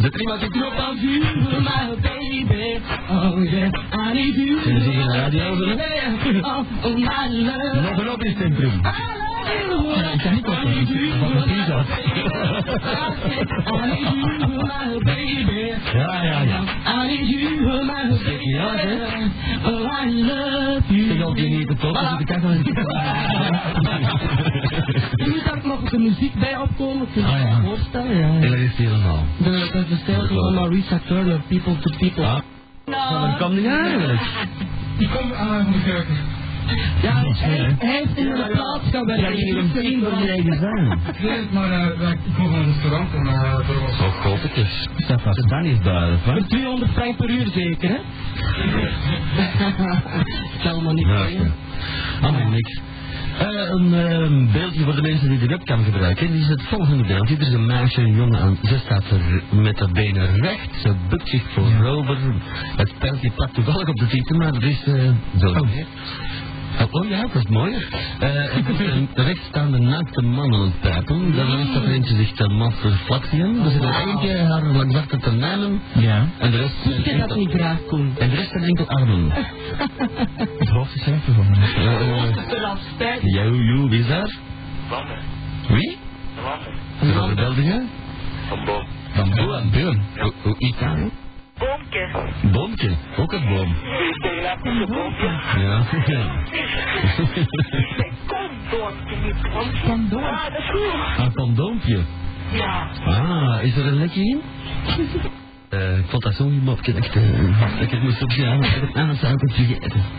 Zet 0.00 0.14
er 0.14 0.20
iemand 0.20 0.42
in 0.42 0.50
knop 0.50 0.72
aan? 0.72 0.96
you, 1.00 1.20
my 1.60 1.96
baby. 2.00 2.80
Oh 3.10 3.42
yeah, 3.50 3.70
I 3.92 4.12
need 4.12 4.34
you. 4.34 4.60
Ze 4.62 4.90
hier 4.90 5.00
een 5.00 5.12
radio. 5.12 5.50
Oh, 6.40 6.58
oh, 6.82 6.94
my 6.94 7.28
love. 7.30 7.80
Nog 7.80 7.98
een 7.98 8.10
op 8.10 8.22
in 8.22 8.30
het 8.30 8.38
centrum. 8.38 8.80
Ik 9.46 10.22
kan 10.22 10.32
niet 10.34 10.88
you, 10.88 11.18
Wat 11.18 11.30
een 11.30 11.36
my 11.36 11.42
pizza. 11.46 11.84
I 13.66 13.86
need 13.86 14.08
you, 14.14 14.48
my 14.48 14.98
baby. 15.04 15.72
Ja, 15.92 16.22
ja, 16.22 16.40
ja. 16.40 16.60
Ja, 18.44 18.74
hè? 18.76 18.94
Oh, 19.70 20.04
I 20.04 20.22
love 20.24 20.94
you. 20.94 21.30
Ik 21.30 21.36
die 21.36 21.56
niet 21.56 21.68
top, 21.80 21.94
dus 21.94 22.18
ik 22.18 22.26
kan 22.26 22.40
moet 25.28 25.44
daar 25.44 25.60
nog 25.64 25.90
de 25.90 25.98
muziek 25.98 26.34
bij 26.34 26.56
opkomen, 26.58 27.06
kun 27.12 27.22
je 27.22 27.28
Ah, 27.28 27.38
je 27.40 27.46
ja. 27.46 27.60
voorstellen? 27.64 28.16
Ja. 28.16 28.26
En 28.26 28.40
dat 28.40 28.58
is 28.58 28.76
helemaal. 28.76 29.24
De, 29.38 29.68
dat 29.72 29.82
is 29.82 29.88
de 29.88 29.96
stijl 29.96 30.26
van 30.26 30.54
Marisa 30.54 30.98
Turner, 31.06 31.40
People 31.48 31.78
to 31.78 31.96
People. 31.98 32.24
Ah. 32.24 32.38
Maar 33.10 33.28
dat 33.28 33.36
kan 33.38 33.54
niet 33.54 33.66
eigenlijk. 33.66 34.20
Die 34.98 35.08
komt 35.08 35.34
aan 35.34 35.72
de 35.72 35.82
keuken. 35.84 36.16
Ja, 37.02 37.22
hij, 37.24 37.74
heeft 37.78 38.16
in 38.16 38.24
de 38.24 38.50
plaats 38.52 38.84
gaan 38.90 39.06
Ja, 39.06 39.16
werken. 39.16 39.46
je 39.46 39.54
moet 39.54 39.62
een 39.62 39.68
vriend 39.70 40.04
van 40.04 40.22
je 40.22 40.28
eigen 40.28 40.58
zijn. 40.58 40.98
Maar 41.52 41.70
uh, 41.70 42.10
ik 42.10 42.18
kom 42.36 42.50
van 42.50 42.54
een 42.54 42.64
restaurant 42.64 43.14
en 43.14 43.24
uh, 43.24 43.32
er 43.68 43.80
was... 43.80 44.00
Oh, 44.00 44.20
godetjes. 44.22 44.88
Dat 45.06 45.22
dan 45.48 45.64
is 45.64 45.80
duidelijk, 45.80 46.24
hè? 46.24 46.32
Voor 46.32 46.46
200 46.46 46.90
frank 46.92 47.16
per 47.16 47.30
uur 47.30 47.46
zeker, 47.54 47.88
hè? 47.88 47.96
Stel 50.58 50.80
maar 50.80 50.94
niet 50.94 51.06
Ja, 51.06 51.22
mee, 51.22 51.36
hè. 51.36 51.42
ja. 51.42 51.50
Allemaal 52.20 52.48
niks. 52.48 52.80
Eh, 53.38 53.46
een 53.70 53.94
eh, 53.94 54.52
beeldje 54.52 54.84
voor 54.84 54.94
de 54.94 55.02
mensen 55.02 55.28
die 55.28 55.38
de 55.38 55.46
webcam 55.46 55.84
gebruiken. 55.84 56.30
Die 56.32 56.40
is 56.40 56.48
het 56.48 56.62
volgende 56.62 57.04
beeldje. 57.06 57.36
Er 57.36 57.42
is 57.46 57.52
een 57.52 57.66
meisje, 57.66 58.00
een 58.00 58.14
jongen 58.16 58.40
aan. 58.40 58.58
Ze 58.62 58.78
staat 58.78 59.04
er 59.10 59.42
met 59.60 59.76
de 59.76 59.88
benen 59.92 60.34
recht. 60.40 60.68
Ze 60.82 60.94
bukt 61.08 61.28
zich 61.28 61.42
voorover. 61.52 62.16
Het 62.76 62.92
pijltje 62.98 63.30
plakt 63.30 63.54
toevallig 63.54 63.88
op 63.88 63.96
de 63.96 64.06
titel, 64.06 64.36
maar 64.36 64.54
er 64.54 64.64
is 64.64 64.82
eh 64.84 65.10
zo. 65.38 65.46
Oh. 65.48 65.68
Oh, 66.80 66.86
oh 66.90 67.08
ja, 67.08 67.20
dat 67.20 67.34
is 67.34 67.46
mooi. 67.48 67.74
Is 67.74 67.84
een 68.78 69.08
rechtstaande 69.14 69.78
naakte 69.78 70.22
man 70.22 70.54
aan 70.54 70.60
het 70.62 70.80
pijpen. 70.80 71.34
Daarnaast 71.36 71.68
staat 71.70 71.82
er 71.82 71.90
eentje 71.92 72.16
zich 72.16 72.32
te 72.32 72.48
masturflaxien. 72.48 73.64
Er 73.64 73.70
zit 73.70 73.82
er 73.82 74.06
eentje 74.06 74.36
haar 74.36 74.62
langs 74.64 74.94
achter 74.96 75.18
te 75.20 75.32
nemen. 75.32 75.80
Ja. 75.94 76.26
En 76.38 76.50
de 76.50 76.56
rest 76.56 76.74
zijn 76.82 77.16
je 77.18 77.24
dat 77.26 77.36
niet 77.36 77.50
graag 77.50 77.78
doen? 77.90 78.14
en 78.18 78.28
de 78.30 78.34
rest 78.36 78.50
zijn 78.50 78.62
enkel 78.64 78.88
armen. 78.88 79.30
Het 80.58 80.68
hoofd 80.68 80.94
is 80.94 81.06
even 81.06 81.34
van 81.34 81.50
mij. 81.50 82.34
Tijd. 82.96 83.20
Jou, 83.22 83.64
jou, 83.64 83.88
wie 83.88 84.00
is 84.00 84.06
daar? 84.06 84.36
Wanneer? 84.88 85.18
Wie? 85.68 85.96
Wat 87.14 87.34
belde 87.34 87.62
je? 87.64 87.82
Van 88.48 88.64
boom. 88.64 88.86
Van 89.12 89.30
Boom. 89.34 89.70
Boom. 89.70 90.00
Hoe- 90.16 90.32
Hoe 90.42 90.54
iets 90.58 90.78
aan? 90.80 91.10
Boompje. 91.58 92.08
Boompje. 92.52 92.96
Ook 93.16 93.32
een 93.32 93.46
boom. 93.48 93.76
Een 94.62 94.86
boompje. 94.86 95.26
Ja. 95.58 95.84
Condoompje, 98.26 99.16
niet 99.24 99.42
boompje. 99.52 99.80
Condoom. 99.84 100.24
Ah, 100.24 100.42
dat 100.42 100.58
is 100.58 100.70
goed. 100.70 101.24
Een 101.24 101.32
condoompje. 101.32 102.00
Ja. 102.52 102.88
Ah, 103.06 103.62
is 103.62 103.76
er 103.76 103.86
een 103.86 103.98
lekje 103.98 104.20
in? 104.20 104.42
Eh, 105.76 105.98
ik 105.98 106.04
vond 106.06 106.22
dat 106.22 106.34
zo'n 106.34 106.60
mopje 106.64 106.92
dat 106.92 107.04
ik, 107.04 107.14
eh, 107.14 107.22
dat 107.74 107.82
ik 107.82 107.90
het 107.90 108.02
moest 108.02 108.22
opschrijven, 108.22 108.80
want 108.80 108.94
anders 108.94 109.20
zou 109.20 109.32
ik 109.32 109.40
het 109.40 109.52
vergeten. 109.54 110.00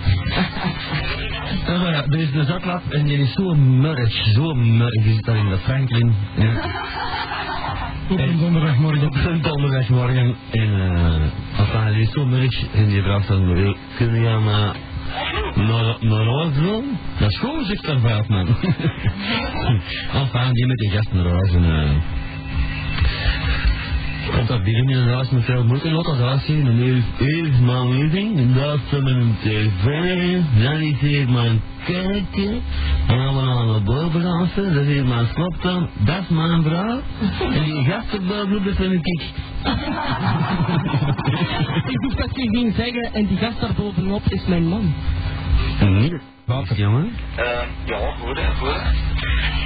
Uh, 1.69 1.97
er 1.97 2.15
is 2.19 2.31
de 2.31 2.43
zaklap 2.43 2.81
en 2.89 3.05
die 3.05 3.17
is 3.17 3.33
zo 3.33 3.53
murrig, 3.55 4.13
zo 4.33 4.53
murrig. 4.53 5.03
Die 5.03 5.13
zit 5.13 5.25
daar 5.25 5.35
in 5.35 5.49
de 5.49 5.57
Franklin. 5.57 6.13
Ja. 6.37 6.51
Op 8.09 8.19
een 8.19 8.37
donderdagmorgen. 8.37 9.07
Op 9.07 9.15
een 9.15 9.41
donderdagmorgen. 9.41 10.35
En 10.51 10.73
eh, 10.73 11.59
enfin, 11.59 11.93
die 11.93 12.01
is 12.01 12.11
zo 12.11 12.25
murrig 12.25 12.73
en 12.73 12.87
die 12.87 13.01
vraagt 13.01 13.27
dan, 13.27 13.53
"Wil- 13.53 13.77
kun 13.97 14.21
je 14.21 14.27
aan 14.27 14.43
maar 14.43 14.75
naar, 15.55 15.95
naar 15.99 16.53
doen? 16.53 16.97
Dat 17.19 17.29
is 17.29 17.37
goed, 17.39 17.65
zegt 17.65 17.85
dat 17.85 17.99
vijf 18.01 18.27
man. 18.27 18.47
enfin, 20.13 20.53
die 20.53 20.65
met 20.67 20.77
die 20.77 20.89
gasten 20.91 21.15
naar 21.23 21.33
huis 21.33 21.51
moeite, 25.65 25.91
laat 25.91 26.05
dat 26.05 26.17
huis 26.17 26.45
zien. 26.45 26.67
En 26.67 26.73
hier 26.73 26.95
is 26.95 27.03
eerst 27.19 27.59
mijn 27.59 27.89
living, 27.89 28.55
mijn 29.03 29.37
tv, 29.41 29.85
dan 30.63 30.79
is 30.79 30.99
hier 30.99 31.29
mijn 31.29 31.61
keuken, 31.85 32.61
en 33.07 33.17
dan 33.17 33.33
gaan 33.33 33.67
we 33.67 33.71
naar 33.71 33.83
boven 33.83 34.21
dansen, 34.21 34.73
dat 34.73 34.83
is 34.83 34.87
hier 34.87 35.05
mijn 35.05 35.27
slaapkamer, 35.33 35.89
dat 35.97 36.21
is 36.21 36.27
mijn 36.27 36.63
vrouw, 36.63 36.99
en 37.51 37.63
die 37.63 37.83
gasten 37.83 38.27
bovenop, 38.27 38.65
dat 38.65 38.77
ben 38.77 38.91
ik. 39.01 39.07
Ik 41.87 41.97
hoef 42.01 42.13
dat 42.13 42.35
je 42.35 42.49
ging 42.49 42.75
zeggen 42.75 43.13
en 43.13 43.25
die 43.25 43.37
gast 43.37 43.59
daar 43.61 43.73
bovenop 43.77 44.21
is 44.29 44.45
mijn 44.47 44.67
man. 44.67 44.93
Niet 45.79 46.21
wat, 46.45 46.67
jongen? 46.75 47.11
Eh, 47.35 47.45
ja, 47.85 48.15
goed 48.19 48.39
goed. 48.59 48.81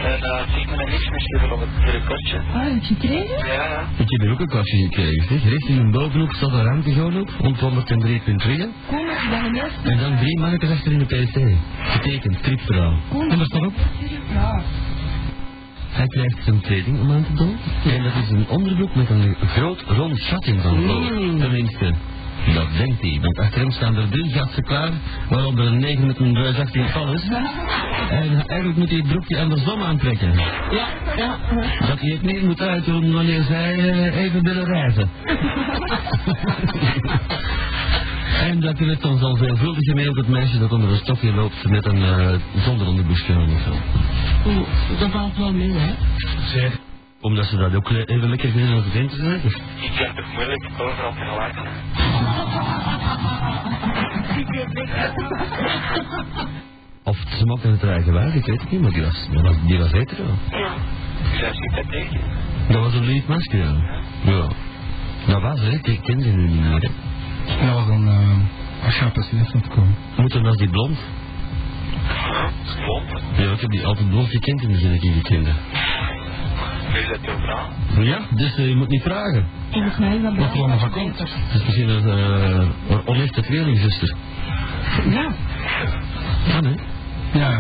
En 0.04 0.20
uh, 0.24 0.54
zie 0.54 0.62
ik 0.62 0.70
me 0.70 0.84
niks 0.92 1.10
meer 1.10 1.22
schrijven 1.22 1.52
op 1.52 1.60
het 1.60 1.86
telekortje. 1.86 2.38
Ah, 2.38 2.64
heb 2.64 2.84
je 2.84 2.96
gekregen? 2.96 3.38
Ja, 3.48 3.54
ja. 3.54 3.82
Ik 3.98 4.10
heb 4.10 4.22
hier 4.22 4.32
ook 4.32 4.40
een 4.40 4.48
kastje 4.48 4.78
gekregen, 4.78 5.28
zeg. 5.28 5.44
Rechts 5.50 5.68
in 5.68 5.78
een 5.78 5.92
bovenhoek 5.92 6.34
staat 6.34 6.52
een 6.52 6.64
ruimte 6.64 6.92
gewoon 6.92 7.20
op, 7.20 7.30
rond 7.40 7.60
103.3. 7.60 7.64
Kom, 8.88 9.06
dan 9.30 9.46
een 9.46 9.56
eerste. 9.56 9.90
En 9.90 9.98
dan 9.98 10.18
drie 10.18 10.40
mannetjes 10.40 10.72
achter 10.72 10.92
in 10.92 11.00
de 11.00 11.06
PC. 11.06 11.58
Getekend, 11.84 12.38
stripverhaal. 12.38 12.98
En 13.30 13.38
daar 13.38 13.46
staat 13.46 13.66
op? 13.66 13.74
Ja. 14.34 14.64
Hij 15.92 16.08
krijgt 16.08 16.44
zijn 16.44 16.62
kleding 16.62 17.00
om 17.00 17.12
aan 17.12 17.26
te 17.26 17.34
doen. 17.34 17.58
En 17.84 18.04
dat 18.04 18.14
is 18.24 18.30
een 18.30 18.48
onderbroek 18.48 18.96
met 18.96 19.10
een 19.10 19.36
groot 19.46 19.82
rond 19.88 20.22
gat 20.22 20.46
in 20.46 20.60
van 20.60 20.82
voor. 20.82 21.20
Mm. 21.22 21.40
Tenminste, 21.40 21.94
dat 22.46 22.68
denkt 22.78 23.02
hij. 23.02 23.20
Want 23.22 23.40
achter 23.40 23.60
hem 23.60 23.72
staan 23.72 23.96
er 23.96 24.10
drie 24.10 24.32
gasten 24.32 24.64
klaar, 24.64 24.90
waaronder 25.30 25.66
een 25.66 25.80
negen 25.80 26.06
met 26.08 26.20
een 26.20 26.36
ruis 26.36 26.58
18 26.60 26.88
vallers. 26.90 27.24
En 28.10 28.48
eigenlijk 28.48 28.78
moet 28.78 28.90
hij 28.90 28.98
het 28.98 29.08
broekje 29.08 29.40
andersom 29.40 29.82
aantrekken. 29.82 30.34
Ja, 30.72 30.88
ja. 31.18 31.38
Dat 31.88 32.00
hij 32.00 32.10
het 32.10 32.22
niet 32.22 32.42
moet 32.42 32.62
uitdoen 32.62 33.14
wanneer 33.14 33.42
zij 33.44 33.90
eh, 33.90 34.24
even 34.24 34.42
willen 34.44 34.66
reizen. 34.66 35.10
En 38.42 38.60
dat 38.60 38.80
hij 38.80 38.88
het 38.88 39.02
dan 39.02 39.18
zal 39.18 39.36
veelvuldig 39.36 39.94
mee 39.94 40.10
op 40.10 40.16
het 40.16 40.28
meisje 40.28 40.60
dat 40.60 40.72
onder 40.72 40.90
een 40.90 40.98
stokje 40.98 41.34
loopt 41.34 41.70
met 41.70 41.86
een 41.86 41.98
uh, 41.98 42.36
zonder 42.66 42.88
aan 42.88 42.98
of 43.00 43.62
zo. 43.62 43.72
Oeh, 44.50 44.68
dat 45.00 45.12
valt 45.12 45.38
wel 45.38 45.54
mee, 45.54 45.72
hè? 45.72 45.94
Zeg. 46.54 46.80
Omdat 47.22 47.46
ze 47.46 47.58
dat 47.58 47.76
ook 47.76 47.90
le- 47.90 48.04
even 48.04 48.30
lekker 48.30 48.50
vinden 48.50 48.76
als 48.76 48.84
vriend 48.92 49.10
te 49.10 49.16
zijn. 49.16 49.42
Ik 49.82 49.92
heb 49.94 50.16
toch 50.16 50.34
moeilijk 50.34 50.70
overal 50.78 51.14
tegelijk. 51.14 51.54
Of 57.04 57.18
ze 57.38 57.46
mocht 57.46 57.64
in 57.64 57.72
het 57.72 57.84
eigen 57.84 58.14
wagen, 58.14 58.36
ik 58.36 58.46
weet 58.46 58.62
het 58.62 58.72
niet, 58.72 58.82
maar 58.82 58.92
die 58.92 59.02
was, 59.04 59.28
die 59.30 59.42
was, 59.42 59.56
die 59.66 59.78
was 59.78 59.92
hetero. 59.92 60.24
Ja. 60.50 60.74
Zij 61.38 61.54
ziet 61.54 61.76
dat 61.76 61.90
tegen. 61.90 62.20
Dat 62.68 62.84
was 62.84 62.94
een 62.94 63.04
lief 63.04 63.28
masker, 63.28 63.60
ja. 63.60 63.76
Ja. 64.24 64.48
Dat 65.28 65.42
was, 65.42 65.60
hè, 65.60 65.70
ik 65.82 66.00
ken 66.04 66.22
ze 66.22 66.30
nu 66.30 66.48
niet 66.48 66.62
meer, 66.62 66.72
hè. 66.72 66.80
Dat 67.66 67.76
was 67.76 67.88
een... 67.88 68.08
Uh, 68.08 68.86
als 68.86 68.98
je 69.00 69.06
op 69.06 69.14
president 69.14 69.54
moet 69.54 69.68
komen. 69.68 69.96
Moeten 70.18 70.44
was 70.44 70.56
die 70.56 70.70
blond? 70.70 70.98
Blond. 72.86 73.22
Ja, 73.38 73.52
ik 73.52 73.60
heb 73.60 73.70
die 73.70 73.86
altijd 73.86 74.10
blond 74.10 74.30
gekend 74.30 74.62
en 74.62 74.68
die 74.68 74.78
zijn 74.78 74.94
ik 74.94 75.02
niet 75.02 75.14
gekend. 75.14 75.48
Is 76.94 77.08
dat 77.08 77.18
jouw 77.22 77.38
vrouw? 77.38 78.04
Ja, 78.04 78.20
dus 78.36 78.56
eh, 78.56 78.68
je 78.68 78.76
moet 78.76 78.90
niet 78.90 79.02
vragen. 79.02 79.46
Volgens 79.72 79.98
mij 79.98 80.16
is 80.16 80.22
dat 80.22 80.36
Wat 80.36 80.54
er 80.54 80.58
allemaal 80.60 80.80
van 80.80 80.92
komt. 80.92 81.20
Het 81.20 81.30
is 81.54 81.64
misschien 81.66 81.90
een 81.90 82.08
uh, 82.08 82.68
een 82.90 83.08
onechte 83.08 83.42
tweelingzuster. 83.42 84.16
Ja. 85.10 85.32
Ja, 86.48 86.60
nee. 86.60 86.76
Ja. 87.34 87.60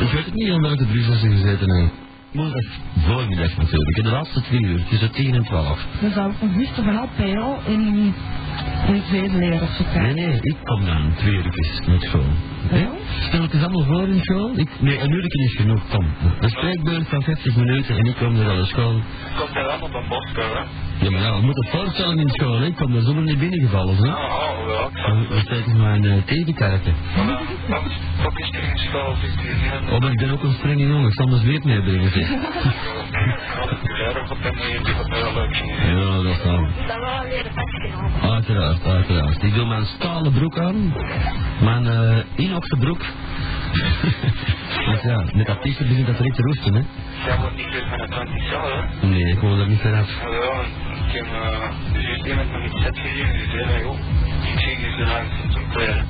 Ik 0.00 0.10
weet 0.12 0.24
het 0.24 0.34
niet 0.34 0.48
welke 0.60 0.86
drie 0.86 1.02
ze 1.04 1.12
gezeten 1.12 1.70
hebben. 1.70 1.90
Morgen 2.32 2.66
voormiddag 3.06 3.56
natuurlijk, 3.56 3.96
in 3.96 4.04
de 4.04 4.10
laatste 4.10 4.40
twee 4.40 4.60
uur, 4.60 4.84
tussen 4.88 5.12
10 5.12 5.34
en 5.34 5.42
12. 5.44 5.86
Dan 6.00 6.10
zou 6.10 6.30
ik 6.30 6.36
nog 6.42 6.54
wisten 6.54 6.84
van 6.84 6.96
Alpeo 6.98 7.58
in, 7.66 8.14
in 8.86 8.94
het 8.94 9.06
tweede 9.06 9.36
leer 9.38 9.62
of 9.62 9.68
zo 9.76 9.82
Nee, 9.82 9.92
krijgen. 9.92 10.14
nee, 10.14 10.38
ik 10.40 10.56
kom 10.62 10.84
dan 10.84 11.12
twee 11.16 11.34
uurtjes 11.34 11.80
met 11.86 12.02
school. 12.02 12.24
Ja? 12.70 12.88
Stel 13.28 13.42
het 13.42 13.52
eens 13.52 13.62
allemaal 13.62 13.84
voor 13.84 14.08
in 14.08 14.20
school. 14.20 14.50
Ik, 14.54 14.68
nee, 14.80 14.98
een 15.00 15.12
uurtje 15.12 15.44
is 15.44 15.56
genoeg, 15.56 15.88
kom. 15.90 16.06
Een 16.40 16.48
spreekbeurt 16.48 17.08
van 17.08 17.22
50 17.22 17.56
minuten 17.56 17.96
en 17.96 18.04
ik 18.04 18.16
kom 18.16 18.36
er 18.36 18.50
aan 18.50 18.56
de 18.56 18.64
school. 18.64 19.00
Komt 19.38 19.56
er 19.56 19.66
allemaal 19.66 19.90
van 19.90 20.08
Bosco, 20.08 20.40
hè? 20.40 20.62
Ja, 21.04 21.10
maar 21.10 21.20
ja, 21.20 21.36
je 21.36 21.42
moet 21.42 21.56
het 21.56 21.70
voorstellen 21.70 22.18
in 22.18 22.28
school, 22.28 22.58
hè. 22.58 22.66
ik 22.66 22.76
kom 22.76 22.94
er 22.94 23.02
zomaar 23.02 23.22
niet 23.22 23.38
binnengevallen, 23.38 23.96
hè. 23.96 24.08
Oh, 24.08 24.14
oh, 24.14 24.66
wel. 24.66 24.90
Steek 25.40 25.66
ik 25.66 25.76
mijn 25.76 26.04
uh, 26.04 26.22
tegenkaartje. 26.24 26.92
Wat 28.22 28.32
is 28.34 28.48
er 28.52 28.62
in 28.70 28.78
school? 28.78 29.14
Zit 29.20 29.40
hier 29.40 29.54
niet 29.54 29.90
Oh, 29.90 29.98
maar 29.98 30.10
ik 30.10 30.18
ben 30.18 30.30
ook 30.30 30.42
een 30.42 30.52
strenge 30.52 30.86
jongen, 30.86 31.06
ik 31.06 31.14
zal 31.14 31.26
mijn 31.26 31.40
zweet 31.40 31.64
meebrengen, 31.64 32.10
zeg. 32.10 32.28
Ja, 32.28 34.12
dat 34.12 34.28
dat 36.22 36.42
we. 36.42 36.48
Om. 36.48 36.68
Uiteraard, 38.30 38.84
uiteraard. 38.86 39.42
Ik 39.42 39.54
doe 39.54 39.66
mijn 39.66 39.84
stalen 39.84 40.32
broek 40.32 40.58
aan. 40.58 40.94
Mijn 41.60 41.84
uh, 41.84 42.18
inoxe 42.34 42.76
broek. 42.76 42.93
Want 44.86 45.02
ja, 45.02 45.24
met 45.34 45.46
dat 45.46 45.60
t-shirt 45.62 45.88
begint 45.88 46.06
dat 46.06 46.16
direct 46.16 46.36
te 46.36 46.42
roesten, 46.42 46.74
hè. 46.74 46.82
Jij 47.26 47.38
wordt 47.38 47.56
niet 47.56 47.70
weer 47.70 47.86
van 47.88 48.00
het 48.00 48.10
20 48.10 48.42
cel, 48.50 48.62
hè? 48.62 49.06
Nee, 49.06 49.24
ik 49.32 49.38
wil 49.38 49.58
er 49.58 49.68
niet 49.68 49.80
vanaf. 49.80 50.08
Ja, 50.20 50.60
ik 51.06 51.12
heb 51.12 51.26
uh, 51.26 51.70
dus 51.92 52.22
iemand 52.24 52.50
met 52.50 52.72
zet 52.82 52.98
gezien 52.98 53.26
en 53.26 53.38
die 53.38 53.48
zei, 53.50 53.64
van, 53.64 53.80
joh, 53.80 53.98
ik 54.52 54.58
zie 54.58 54.80
je 54.80 54.94
zo 54.98 55.04
lang 55.04 55.26
zo'n 55.52 55.68
kleren. 55.70 56.06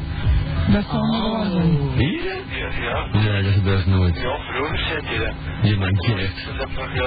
Dat 0.73 0.85
zal 0.91 1.03
niet 1.03 1.23
waar 1.23 1.51
zijn. 1.51 1.79
Hier? 1.97 2.43
Ja, 2.49 2.69
ja. 2.83 3.07
Nee, 3.13 3.43
dat 3.43 3.53
gebeurt 3.53 3.87
nooit. 3.87 4.17
Ja, 4.17 4.37
vroeger 4.51 4.79
zet 4.79 5.09
je 5.13 5.19
dat. 5.19 5.71
Je 5.71 5.77
mankeert. 5.77 6.47
Dat 6.59 6.69
is 6.69 6.75
nog 6.77 6.95
uh, 6.95 7.03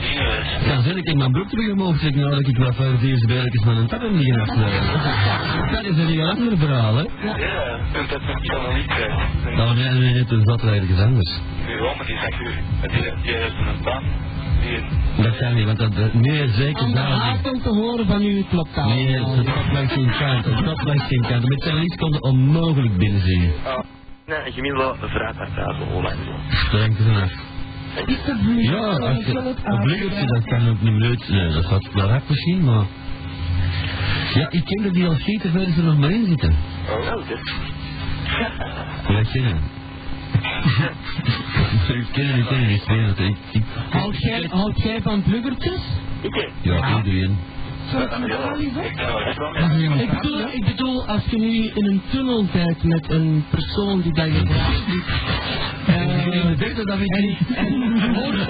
dieners. 0.00 0.66
Dan 0.66 0.82
zet 0.82 0.96
ik 0.96 1.14
mijn 1.14 1.32
broek 1.32 1.48
terug 1.48 1.72
omhoog, 1.72 1.98
zeg 1.98 2.08
ik 2.08 2.14
nou 2.16 2.30
dat 2.30 2.48
ik 2.48 2.56
wel 2.56 2.72
voor 2.72 2.84
het 2.84 3.02
eerst 3.02 3.26
belletjes 3.26 3.64
met 3.64 3.76
een 3.76 3.86
tappen 3.86 4.16
niet 4.16 4.34
gaan 4.34 4.40
afsluiten. 4.40 5.72
Dat 5.72 5.84
is 5.84 5.96
een 5.98 6.06
heel 6.06 6.28
ander 6.30 6.58
verhaal, 6.58 6.94
hè. 6.94 7.02
Ja, 7.02 7.78
dat 8.08 8.20
nog 8.22 8.40
niet 8.40 8.50
allemaal 8.50 8.74
niet 8.76 8.86
krijgen. 8.86 9.56
Nou, 9.56 9.74
nee, 9.74 9.88
nee, 9.90 10.12
nee, 10.12 10.24
toen 10.24 10.42
zat 10.44 10.62
er 10.62 10.72
ergens 10.72 11.00
anders. 11.00 11.40
Ja, 11.66 11.94
maar 11.96 12.06
die 12.06 12.18
zegt 12.18 12.40
u, 12.40 12.50
die, 12.80 13.12
die 13.22 13.34
heeft 13.34 13.54
een 13.54 13.84
baan. 13.84 14.04
Dat 15.22 15.36
kan 15.36 15.54
niet, 15.54 15.64
want 15.66 15.78
dat, 15.78 15.94
dat- 15.94 16.14
nee, 16.14 16.48
zeker 16.48 16.82
Om 16.82 16.88
de 16.88 16.94
daar 16.94 17.10
niet. 17.10 17.20
avond 17.20 17.62
te 17.62 17.68
horen 17.68 18.06
van 18.06 18.20
uw 18.22 18.42
kloktaal. 18.50 18.88
Nee, 18.88 19.06
het 19.06 19.26
stopt 19.28 19.72
langs 19.72 19.92
geen 19.92 20.12
kant, 20.18 20.44
stopt 20.44 20.82
langs 20.84 21.04
geen 21.06 21.20
kant. 21.28 21.48
Met 21.48 21.62
zijn 21.62 21.76
lied 21.76 21.96
kon 21.96 22.12
je 22.12 22.20
onmogelijk 22.22 22.96
binnenzingen. 22.96 23.52
nee, 24.26 24.38
een 24.46 24.52
gemiddelde 24.52 25.08
vrijdagsavond 25.08 25.92
online. 25.92 26.16
Streng 26.50 26.96
te 26.96 27.02
vanaf. 27.02 27.30
Is 28.06 28.18
nu? 28.42 28.62
Ja, 28.62 28.76
als 28.76 29.24
je 29.24 29.38
op 29.72 29.84
luchtje, 29.84 30.26
dat 30.26 30.44
kan 30.44 30.68
ook 30.68 30.80
niet 30.80 30.92
meer 30.92 31.08
uit. 31.08 31.28
Nee, 31.28 31.48
dat 31.52 31.64
gaat 31.66 31.92
wel 31.92 32.06
rap 32.08 32.22
misschien, 32.28 32.64
maar... 32.64 32.84
Ja, 34.34 34.50
ik 34.50 34.64
ken 34.64 34.92
die 34.92 35.06
al 35.06 35.14
schieten 35.14 35.50
verder 35.50 35.76
er 35.78 35.82
nog 35.84 35.98
maar 35.98 36.10
in 36.10 36.26
zitten. 36.26 36.54
Oh, 36.90 37.04
wel, 37.08 37.24
dit. 37.26 37.52
Ja. 39.32 39.54
Ik 41.88 42.06
ken 42.12 42.26
het, 42.26 42.50
ik 42.50 42.80
ken 42.84 43.04
het 43.04 43.18
niet 43.18 43.26
meer. 43.26 43.26
Ik, 43.28 43.36
ik, 43.52 43.62
Houd 43.90 44.16
jij, 44.16 44.46
houd 44.50 44.82
jij 44.82 45.02
van 45.02 45.22
pluggertjes? 45.22 45.80
Ik 46.20 46.50
ja, 46.62 46.96
iedereen. 46.96 47.38
Zou 47.90 48.02
ik 48.02 48.10
bedoel, 50.10 50.48
ik 50.52 50.64
bedoel, 50.64 51.06
als 51.06 51.24
je 51.30 51.36
nu 51.38 51.70
in 51.74 51.84
een 51.84 52.02
tunnel 52.10 52.44
bent 52.52 52.82
met 52.82 53.10
een 53.12 53.44
persoon 53.50 54.00
die 54.00 54.12
dat 54.12 54.26
je 54.26 54.42
vraagt. 54.46 54.88
Ik 56.50 56.58
weet 56.58 56.76
dat 56.76 56.86
dat 56.86 56.98
weet 56.98 57.16
En, 57.16 57.22
niet. 57.22 57.38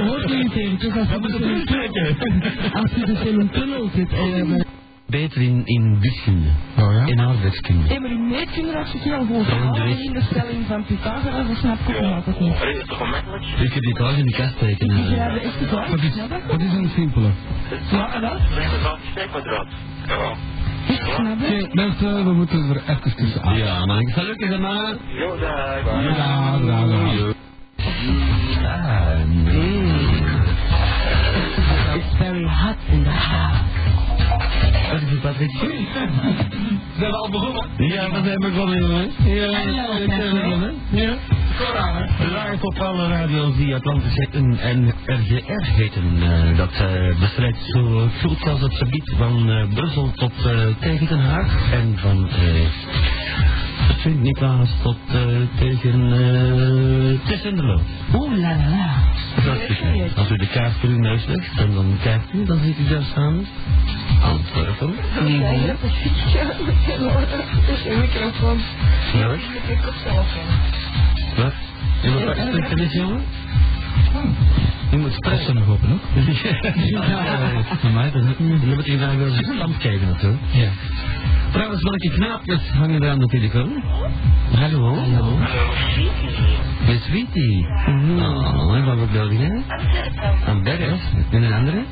hoort, 0.07 0.31
eens 0.31 0.55
even, 0.55 0.79
dus 0.79 0.95
als 0.97 1.09
je, 1.11 1.19
dus 1.21 1.35
in 1.41 1.49
een 1.49 1.65
tunnel, 1.65 2.73
als 2.73 2.91
je 2.91 3.05
dus 3.07 3.21
in 3.21 3.41
een 3.41 3.51
tunnel 3.51 3.91
zit 3.95 4.13
en 4.13 4.27
je 4.37 4.45
bent 4.45 4.65
beter 5.11 5.43
in, 5.43 5.63
in 5.65 6.01
wiskunde. 6.01 6.49
Oh 6.79 6.93
ja? 6.93 7.05
In 7.07 7.21
aardrijkskunde. 7.21 7.89
Hé, 7.89 7.99
maar 8.01 8.11
in 8.11 8.29
meetkunde 8.29 8.77
als 8.79 8.95
ik 8.95 9.01
heel 9.01 9.25
goed 9.27 9.47
Ja, 9.47 9.73
dat 9.73 9.87
is- 9.87 10.05
in 10.05 10.13
de 10.13 10.23
stelling 10.31 10.67
van 10.67 10.85
Pythagoras, 10.85 11.47
dat 11.49 11.57
snap 11.57 11.79
ik 11.89 12.01
nog 12.01 12.13
altijd 12.15 12.41
niet. 12.41 12.59
Dat? 12.89 13.63
Ik 13.67 13.73
heb 13.73 13.83
die 13.83 13.95
trouwens 13.95 14.21
in 14.21 14.27
de 14.27 14.33
kast 14.33 14.59
tekenen. 14.59 14.97
Ik 15.13 15.43
echte 15.43 15.67
vraag, 15.67 15.89
Wat 15.89 16.03
is, 16.03 16.15
je? 16.15 16.29
wat 16.49 16.61
is 16.61 16.73
een 16.73 16.91
simpele? 16.95 17.31
Je 17.91 18.19
dat? 18.21 18.39
Het 19.15 19.31
kwadraat. 19.31 19.67
Ja. 20.07 20.35
Je? 20.89 21.59
Oké, 21.67 21.69
mensen, 21.75 22.25
we 22.25 22.33
moeten 22.33 22.71
er 22.71 22.83
even 22.89 23.17
tussenuit. 23.17 23.57
Ja, 23.59 23.87
man. 23.87 24.09
Salut, 24.09 24.59
man. 24.61 24.99
Jo, 25.09 25.39
dag. 25.39 25.83
Ja, 25.85 26.59
ja, 26.65 27.05
ja. 27.13 27.33
Ah, 28.65 29.25
mm. 29.27 29.89
It's 31.95 32.17
very 32.19 32.45
hot 32.45 32.77
in 32.93 33.03
the 33.03 33.11
house. 33.11 33.80
Wat 34.91 35.01
is 35.01 35.19
Patrick? 35.23 35.51
Zijn 36.99 37.11
we 37.11 37.17
al 37.17 37.31
begonnen? 37.31 37.69
Ja, 37.77 38.11
we 38.11 38.21
zijn 38.25 38.39
begonnen, 38.41 38.79
jongens. 38.81 39.15
Ja, 39.25 39.53
Hallo, 39.53 39.93
we 39.93 39.97
zijn 39.97 40.09
Patrick. 40.09 40.43
begonnen. 40.43 40.75
Ja. 40.91 41.15
Live 42.19 42.67
op 42.67 42.79
alle 42.79 43.09
radio's 43.09 43.57
die 43.57 43.75
Atlantis 43.75 44.13
heten 44.15 44.59
en 44.59 44.95
RGR 45.05 45.65
heten. 45.65 46.23
eh, 46.23 46.57
dat 46.57 46.71
eh, 46.73 47.19
bestrijdt 47.21 47.59
zo 47.67 48.09
goed 48.23 48.49
als 48.49 48.61
het 48.61 48.75
gebied 48.75 49.15
van 49.19 49.51
eh, 49.51 49.69
Brussel 49.75 50.11
tot 50.15 50.33
eh, 50.47 50.67
tegen 50.81 51.07
Den 51.07 51.21
Haag. 51.21 51.73
En 51.73 51.99
van 51.99 52.29
eh 53.89 53.97
Sint-Niklaas 54.01 54.71
tot 54.83 54.97
eh, 55.09 55.19
tegen 55.59 56.01
uh, 56.01 57.19
Tessenderlo. 57.27 57.81
Oeh 58.15 58.37
la 58.39 58.57
la 58.57 58.69
la. 58.69 58.89
Dat 59.45 59.61
is 59.69 59.79
het. 59.83 60.17
Als 60.17 60.31
u 60.31 60.37
de 60.37 60.47
kaart 60.47 60.73
voor 60.73 60.89
uw 60.89 60.99
neus 60.99 61.27
legt 61.27 61.59
en 61.59 61.75
dan 61.75 61.97
kijkt 62.03 62.33
u, 62.33 62.45
dan 62.45 62.59
ziet 62.63 62.79
u 62.79 62.89
daar 62.89 63.03
staan 63.03 63.47
Antwerpen. 64.23 64.95
Ja, 65.15 65.51
je 65.51 65.67
hebt 65.67 65.83
een 65.83 65.91
fietsje. 65.91 66.39
Dat 67.67 67.77
is 67.77 67.87
een 67.87 68.01
microfoon. 68.01 68.59
Ja, 69.19 69.27
wat? 69.27 69.37
Met 69.37 69.63
je 69.69 69.77
koptelefoon. 69.85 70.47
Wat? 71.37 71.53
Je 72.03 72.11
moet 72.11 72.25
pas 72.25 72.37
spreken, 72.37 72.79
is 72.79 72.93
jongen? 72.93 73.23
Je 74.91 74.97
moet 74.97 75.13
spreken. 75.13 75.55
nog 75.55 75.69
open 75.69 75.93
ook. 75.93 76.01
Ja, 76.91 77.91
mij 77.93 78.11
dat 78.11 78.39
niet. 78.39 78.61
Dan 78.61 78.75
moet 78.75 78.87
je 78.87 78.99
daar 78.99 79.19
wel 79.19 79.33
de 79.37 79.45
stand 79.55 79.77
kijken 79.77 80.07
natuurlijk. 80.07 80.43
Ja. 80.51 80.69
Trouwens, 81.53 81.83
welke 81.83 82.11
knaapjes 82.11 82.71
hangen 82.71 83.03
er 83.03 83.11
aan 83.11 83.19
de 83.19 83.27
telefoon? 83.27 83.83
Hallo? 84.55 84.95
Hallo. 84.95 85.39
Met 86.87 87.03
Sweetie. 87.03 87.67
Oh, 87.87 88.77
en 88.77 88.85
wat 88.85 89.11
wil 89.11 89.31
je 89.31 89.39
zeggen? 89.39 89.65
Aan 90.47 90.63
Berg. 90.63 91.01
En 91.31 91.43
een 91.43 91.53
andere? 91.53 91.85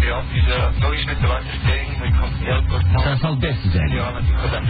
Ja, 0.00 0.22
dus 0.32 0.56
uh, 0.56 0.80
nog 0.80 0.92
eens 0.92 1.04
met 1.04 1.20
de 1.20 1.26
waterstijging, 1.26 1.98
maar 1.98 2.06
ik 2.06 2.12
kan 2.12 2.28
het 2.32 2.38
heel 2.38 2.62
kort. 2.68 3.04
Dat 3.04 3.18
zal 3.18 3.30
het 3.30 3.38
beste 3.38 3.70
zijn. 3.70 3.90
Ja, 3.90 4.12
want 4.12 4.28
ik 4.28 4.34
ga 4.34 4.48
dat. 4.48 4.62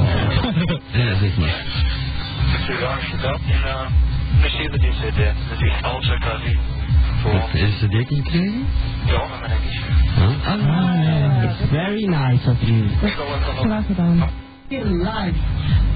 Voor, 7.21 7.31
Wat, 7.31 7.53
is 7.53 7.79
de 7.79 7.87
deken 7.87 8.15
gekregen? 8.15 8.65
ja, 9.05 9.21
mijn 9.39 9.51
ekjes. 9.51 9.81
Huh? 10.15 10.47
Ah, 10.47 11.43
It's 11.43 11.69
very 11.69 12.05
nice 12.05 12.49
of 12.49 12.61
you. 12.61 12.83
Ik 13.01 13.13
ga 13.13 13.23
wel 13.23 13.35
even 13.35 13.53
Graag 13.69 13.85
gedaan. 13.85 14.29
Live. 14.69 15.33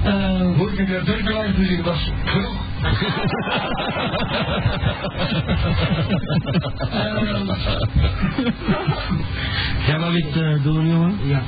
Uh, 0.06 0.56
Moet 0.56 0.78
ik 0.78 0.86
de 0.86 1.02
derde 1.04 1.22
live 1.22 1.58
muziek, 1.58 1.84
dat 1.84 1.94
is 1.94 2.10
genoeg. 2.24 2.60
Jij 9.86 9.98
iets 10.16 10.36
eh, 10.36 10.62
doen, 10.62 10.86
jongen? 10.88 11.18
ja. 11.22 11.42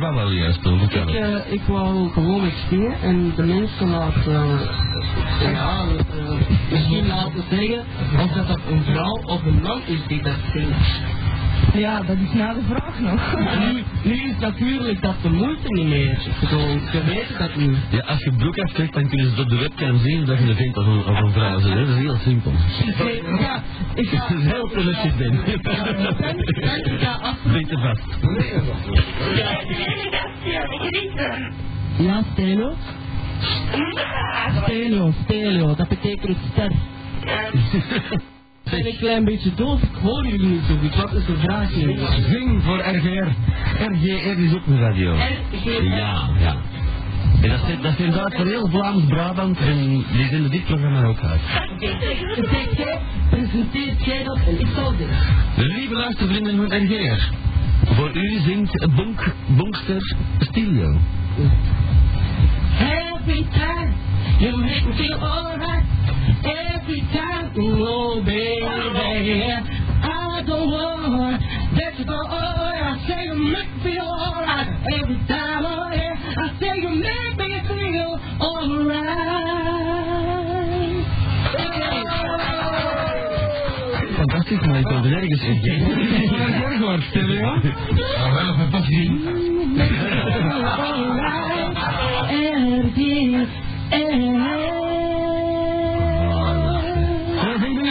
Maar 0.00 0.14
wat 0.14 0.28
je 0.28 0.34
juist 0.34 0.62
doen? 0.62 0.80
Ik, 0.80 0.92
eh, 0.92 1.52
ik 1.52 1.60
wou 1.66 2.10
gewoon 2.10 2.44
experen 2.44 3.00
en 3.02 3.32
de 3.36 3.42
mensen 3.42 3.88
laten, 3.88 4.58
eh, 5.40 5.52
ja, 5.52 5.80
eh, 5.80 6.70
misschien 6.70 7.06
laten 7.06 7.44
zeggen 7.50 7.84
of 8.22 8.32
dat, 8.32 8.46
dat 8.46 8.60
een 8.70 8.82
vrouw 8.82 9.20
of 9.26 9.44
een 9.44 9.60
man 9.62 9.80
is 9.86 10.06
die 10.06 10.22
dat 10.22 10.38
zingt. 10.52 10.76
Ja, 11.74 12.00
dat 12.00 12.16
is 12.16 12.32
na 12.32 12.52
de 12.54 12.60
vraag 12.68 13.00
nog. 13.00 13.34
nu, 13.58 13.82
nu 14.02 14.14
is 14.30 14.38
natuurlijk 14.38 15.02
dat 15.02 15.14
de 15.22 15.28
moeite 15.30 15.68
niet 15.68 15.86
meer. 15.86 16.18
Gewoon, 16.44 16.80
ze 16.92 17.04
weten 17.04 17.38
dat 17.38 17.56
nu. 17.56 17.74
Ja, 17.90 18.00
als 18.00 18.24
je 18.24 18.32
broek 18.32 18.58
aftrekt, 18.58 18.92
dan 18.94 19.08
kunnen 19.08 19.30
ze 19.36 19.42
op 19.42 19.48
de 19.48 19.56
webcam 19.56 19.98
zien 19.98 20.24
dat 20.24 20.38
je 20.38 20.44
een 20.44 20.56
vindt 20.56 20.76
of 20.76 20.86
een, 20.86 21.04
of 21.06 21.20
een 21.20 21.32
vrouw 21.32 21.60
bent. 21.60 21.68
hè. 21.68 21.78
Dat 21.86 21.88
is 21.88 21.94
heel 21.94 22.16
simpel. 22.16 22.52
Ik, 22.86 23.38
ja, 23.40 23.62
ik 23.94 24.08
ga... 24.08 24.26
Het 24.26 24.38
is 24.38 24.44
heel 24.44 24.68
privilege, 24.68 25.12
Ben. 25.18 25.40
Er 27.68 27.80
vast. 27.80 28.04
Ja, 31.98 32.22
stereo. 32.32 32.74
Stereo, 34.62 35.12
stereo, 35.24 35.74
dat 35.74 35.88
betekent 35.88 36.36
ster. 36.52 36.72
Ik 38.66 38.72
ben 38.72 38.86
een 38.86 38.98
klein 38.98 39.24
beetje 39.24 39.54
doof, 39.54 39.82
ik 39.82 39.94
hoor 40.02 40.26
jullie 40.26 40.46
niet 40.46 40.62
zo 40.68 40.76
goed. 40.76 40.94
Wat 40.96 41.12
is 41.12 41.26
de 41.26 41.36
vraag 41.36 41.74
nu? 41.76 41.98
Zing 42.30 42.62
voor 42.62 42.78
RGR. 42.78 43.28
RGR 43.92 44.38
is 44.38 44.54
ook 44.54 44.66
een 44.66 44.78
radio. 44.78 45.14
Ja, 45.14 46.28
ja. 46.38 46.56
En 47.42 47.48
dat 47.48 47.68
is, 47.68 47.80
dat 47.82 47.92
is 47.92 47.98
inderdaad 47.98 48.34
voor 48.34 48.46
heel 48.46 48.68
Vlaams-Brabant 48.68 49.58
en 49.58 49.88
die 50.12 50.26
zenden 50.30 50.50
dit 50.50 50.64
programma 50.64 51.04
ook 51.04 51.20
uit. 51.20 51.40
Zeg 51.78 52.76
jij, 52.76 52.98
presenteert 53.30 54.04
jij 54.04 54.24
dat 54.24 54.38
en 54.46 54.60
ik 54.60 54.68
zal 54.74 54.96
dit. 54.96 55.08
Lieve 55.56 55.94
luistervrienden 55.94 56.56
van 56.56 56.76
RGR, 56.82 57.32
voor 57.94 58.10
u 58.16 58.40
zingt 58.40 58.88
Bonk, 58.94 59.34
Bonkster 59.46 60.16
Stilio. 60.38 60.98
Every 62.78 63.46
time 63.50 63.92
you 64.38 64.56
make 64.56 64.86
me 64.86 64.94
feel 64.94 65.18
alright. 65.18 65.95
Every 66.44 67.00
time, 67.12 67.52
oh 67.58 68.22
baby, 68.24 69.42
I 70.02 70.42
don't 70.46 70.70
want 70.70 71.40
that 71.76 71.98
you 71.98 72.04
go. 72.04 72.12
Oh, 72.14 72.28
I 72.28 73.04
say 73.08 73.24
you 73.24 73.34
make 73.34 73.74
me 73.76 73.82
feel 73.82 74.04
alright. 74.04 74.68
Every 75.00 75.18
time, 75.26 75.64
oh 75.66 75.90
yeah, 75.92 76.42
I 76.42 76.58
say 76.60 76.76
you 76.80 76.90
make 76.90 77.36
me 77.38 77.60
feel 77.68 78.20
alright. 78.40 79.26
Fantastisch, 84.16 84.60
maar 84.66 84.78
ik 84.78 84.86
wil 84.88 85.04
er 85.04 85.12
ergens 85.12 85.42
in. 85.42 85.56
RGR 85.62 86.76
gehoord, 86.76 87.02
stereo. 87.02 87.40
Nou, 87.40 88.32
wel 88.34 88.54
even 88.54 88.68
pas 88.70 88.86
zien. 88.86 89.20
Ja, 92.30 92.82
Zing 92.94 93.46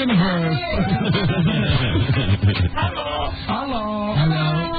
universe. 0.06 0.64
Hallo. 2.74 4.14
Hallo. 4.16 4.74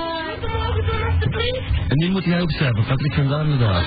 En 1.88 1.96
nu 1.96 2.10
moet 2.10 2.24
jij 2.24 2.40
opschrijven, 2.40 2.84
Patrick 2.84 3.12
van 3.12 3.28
Daan 3.28 3.50
inderdaad. 3.50 3.84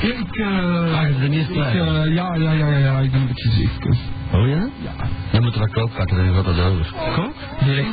Ik, 0.00 0.36
eh... 0.36 0.98
Ah, 0.98 1.08
ik, 1.08 1.50
eh, 1.50 2.14
ja, 2.14 2.34
ja, 2.34 2.52
ja, 2.52 2.76
ja, 2.76 2.98
ik 2.98 3.10
ben 3.10 3.20
een 3.20 3.26
beetje 3.26 3.50
ziek. 3.50 3.82
Dus. 3.82 3.98
Oh 4.32 4.48
ja? 4.48 4.68
Ja. 4.82 4.92
Dan 5.32 5.42
moeten 5.42 5.60
we 5.60 5.70
kookvakken, 5.70 6.16
dan 6.16 6.34
gaat 6.34 6.44
dat 6.44 6.60
over. 6.60 6.92
Kook? 7.14 7.34
Direct. 7.64 7.88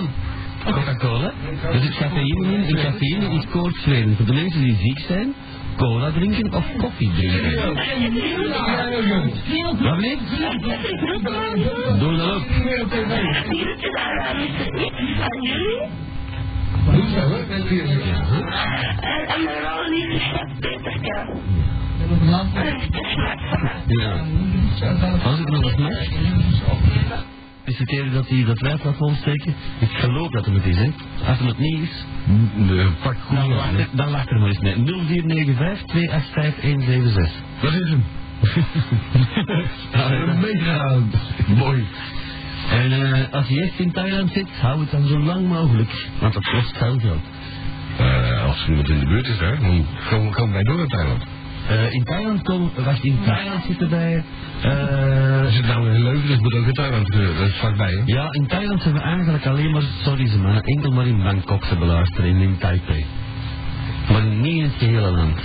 Coca-Cola. 0.66 1.32
Er 1.72 1.80
zit 1.80 1.95
cafeïne 1.95 2.54
in. 2.54 2.64
En 2.64 2.84
cafeïne 2.84 3.30
is 3.30 3.45
koortsverend. 3.52 4.16
Voor 4.16 4.26
de 4.26 4.34
mensen 4.34 4.62
die 4.62 4.76
ziek 4.76 5.00
zijn, 5.00 5.34
cola 5.78 6.11
drinken 6.11 6.53
of 6.53 6.65
koffie 6.78 7.11
drinken. 7.13 7.75
Wat 9.84 9.95
bleef? 9.97 10.19
Doe 11.99 12.15
dat 12.15 12.32
ook. 12.32 12.43
Doe 12.59 12.97
hè? 17.13 17.45
Ben 17.47 17.75
je 17.75 17.88
ziek? 17.88 18.05
En 19.28 19.43
rol 19.63 19.89
niet 19.89 20.07
Peter, 20.59 20.97
ja. 23.86 24.23
Als 25.23 25.39
ik 25.39 25.49
nog 25.49 25.61
wat 25.61 25.78
mag. 25.78 27.37
Feliciteren 27.68 28.13
dat 28.13 28.28
hij 28.30 28.43
dat 28.45 28.61
rijplafond 28.61 29.18
steken. 29.18 29.53
Ik 29.80 29.89
geloof 29.89 30.30
dat 30.32 30.45
het 30.45 30.53
het 30.55 30.65
is, 30.65 30.76
hè. 30.78 30.89
Als 31.28 31.38
het 31.39 31.47
het 31.47 31.57
niet 31.57 31.82
is, 31.82 32.05
Nee, 32.55 32.88
pak 33.03 33.15
goed. 33.26 33.36
dan 33.38 33.53
lacht, 33.53 33.74
er- 33.74 33.88
dan 33.91 34.09
lacht 34.09 34.30
er 34.30 34.39
maar 34.39 34.47
eens 34.47 34.59
mee. 34.59 34.76
0495 34.76 35.86
285 35.88 36.61
176. 36.63 37.32
Dat 37.61 37.74
is 37.74 37.89
hem. 37.89 38.03
Een 40.30 40.39
mega 40.39 40.97
mooi. 41.47 41.86
En 42.72 42.91
eh, 42.91 43.34
als 43.34 43.47
je 43.47 43.61
echt 43.61 43.80
in 43.80 43.91
Thailand 43.91 44.32
zit, 44.32 44.47
hou 44.61 44.80
het 44.80 44.91
dan 44.91 45.05
zo 45.07 45.20
lang 45.20 45.47
mogelijk. 45.47 46.07
Want 46.20 46.34
dat 46.34 46.43
kost 46.43 46.78
veel 46.78 46.99
geld. 46.99 47.22
Eh, 47.97 48.45
als 48.45 48.63
er 48.63 48.70
iemand 48.70 48.89
in 48.89 48.99
de 48.99 49.05
buurt 49.05 49.28
is, 49.28 49.39
hè, 49.39 49.57
dan 49.59 49.86
komen 50.09 50.51
wij 50.53 50.63
door 50.63 50.78
naar 50.78 50.88
Thailand. 50.88 51.24
Eh, 51.68 51.93
in 51.93 52.03
Thailand 52.03 52.41
komen, 52.41 52.72
wacht, 52.84 53.03
in 53.03 53.20
Thailand 53.26 53.63
zitten 53.65 53.89
wij, 53.89 54.24
eh, 54.61 55.43
Is 55.47 55.55
het 55.55 55.65
nou 55.68 55.91
in 55.91 56.03
Leuven, 56.03 56.28
dus 56.28 56.39
moet 56.39 56.53
ook 56.55 56.65
in 56.65 56.74
Thailand, 56.74 57.09
eh, 57.09 57.20
dat 57.20 57.47
is 57.47 57.55
vlakbij, 57.55 57.91
hè? 57.91 58.01
ja, 58.05 58.28
in 58.32 58.47
Thailand 58.47 58.82
zijn 58.82 58.93
we 58.93 58.99
eigenlijk 58.99 59.45
alleen 59.45 59.72
maar, 59.72 59.84
sorry 60.03 60.28
ze 60.28 60.38
maar, 60.38 60.61
enkel 60.61 60.91
maar 60.91 61.07
in 61.07 61.24
Bangkok 61.24 61.63
te 61.63 61.76
beluisteren 61.76 62.30
en 62.30 62.41
in 62.41 62.57
Taipei. 62.57 63.05
Maar 64.11 64.26
niet 64.26 64.55
in 64.55 64.63
het 64.63 64.74
gehele 64.78 65.11
land. 65.11 65.39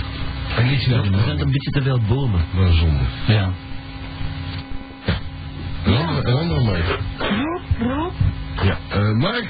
En 0.57 0.69
niet 0.69 0.79
snel. 0.79 1.03
Er 1.03 1.23
zijn 1.25 1.39
een 1.39 1.51
beetje 1.51 1.71
te 1.71 1.81
veel 1.81 1.99
bomen. 2.07 2.41
Een 2.55 2.73
zonde. 2.73 3.03
Ja. 3.27 3.51
Een 5.83 5.95
andere, 5.95 6.27
een 6.27 6.37
andere 6.37 6.63
Mark. 6.63 6.99
Roep, 7.17 7.61
roep. 7.79 8.13
Ja, 8.63 8.77
eh, 8.89 9.11
Mark. 9.11 9.45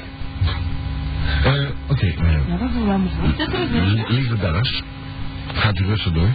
Eh, 1.43 1.53
oké, 1.87 2.05
eh, 2.05 2.47
Ja, 2.47 2.57
dat 2.57 2.69
is 2.69 2.83
wel 2.85 2.99
lieve 4.07 4.35
bellers. 4.35 4.81
Gaat 5.53 5.79
u 5.79 5.85
rustig 5.85 6.13
door. 6.13 6.29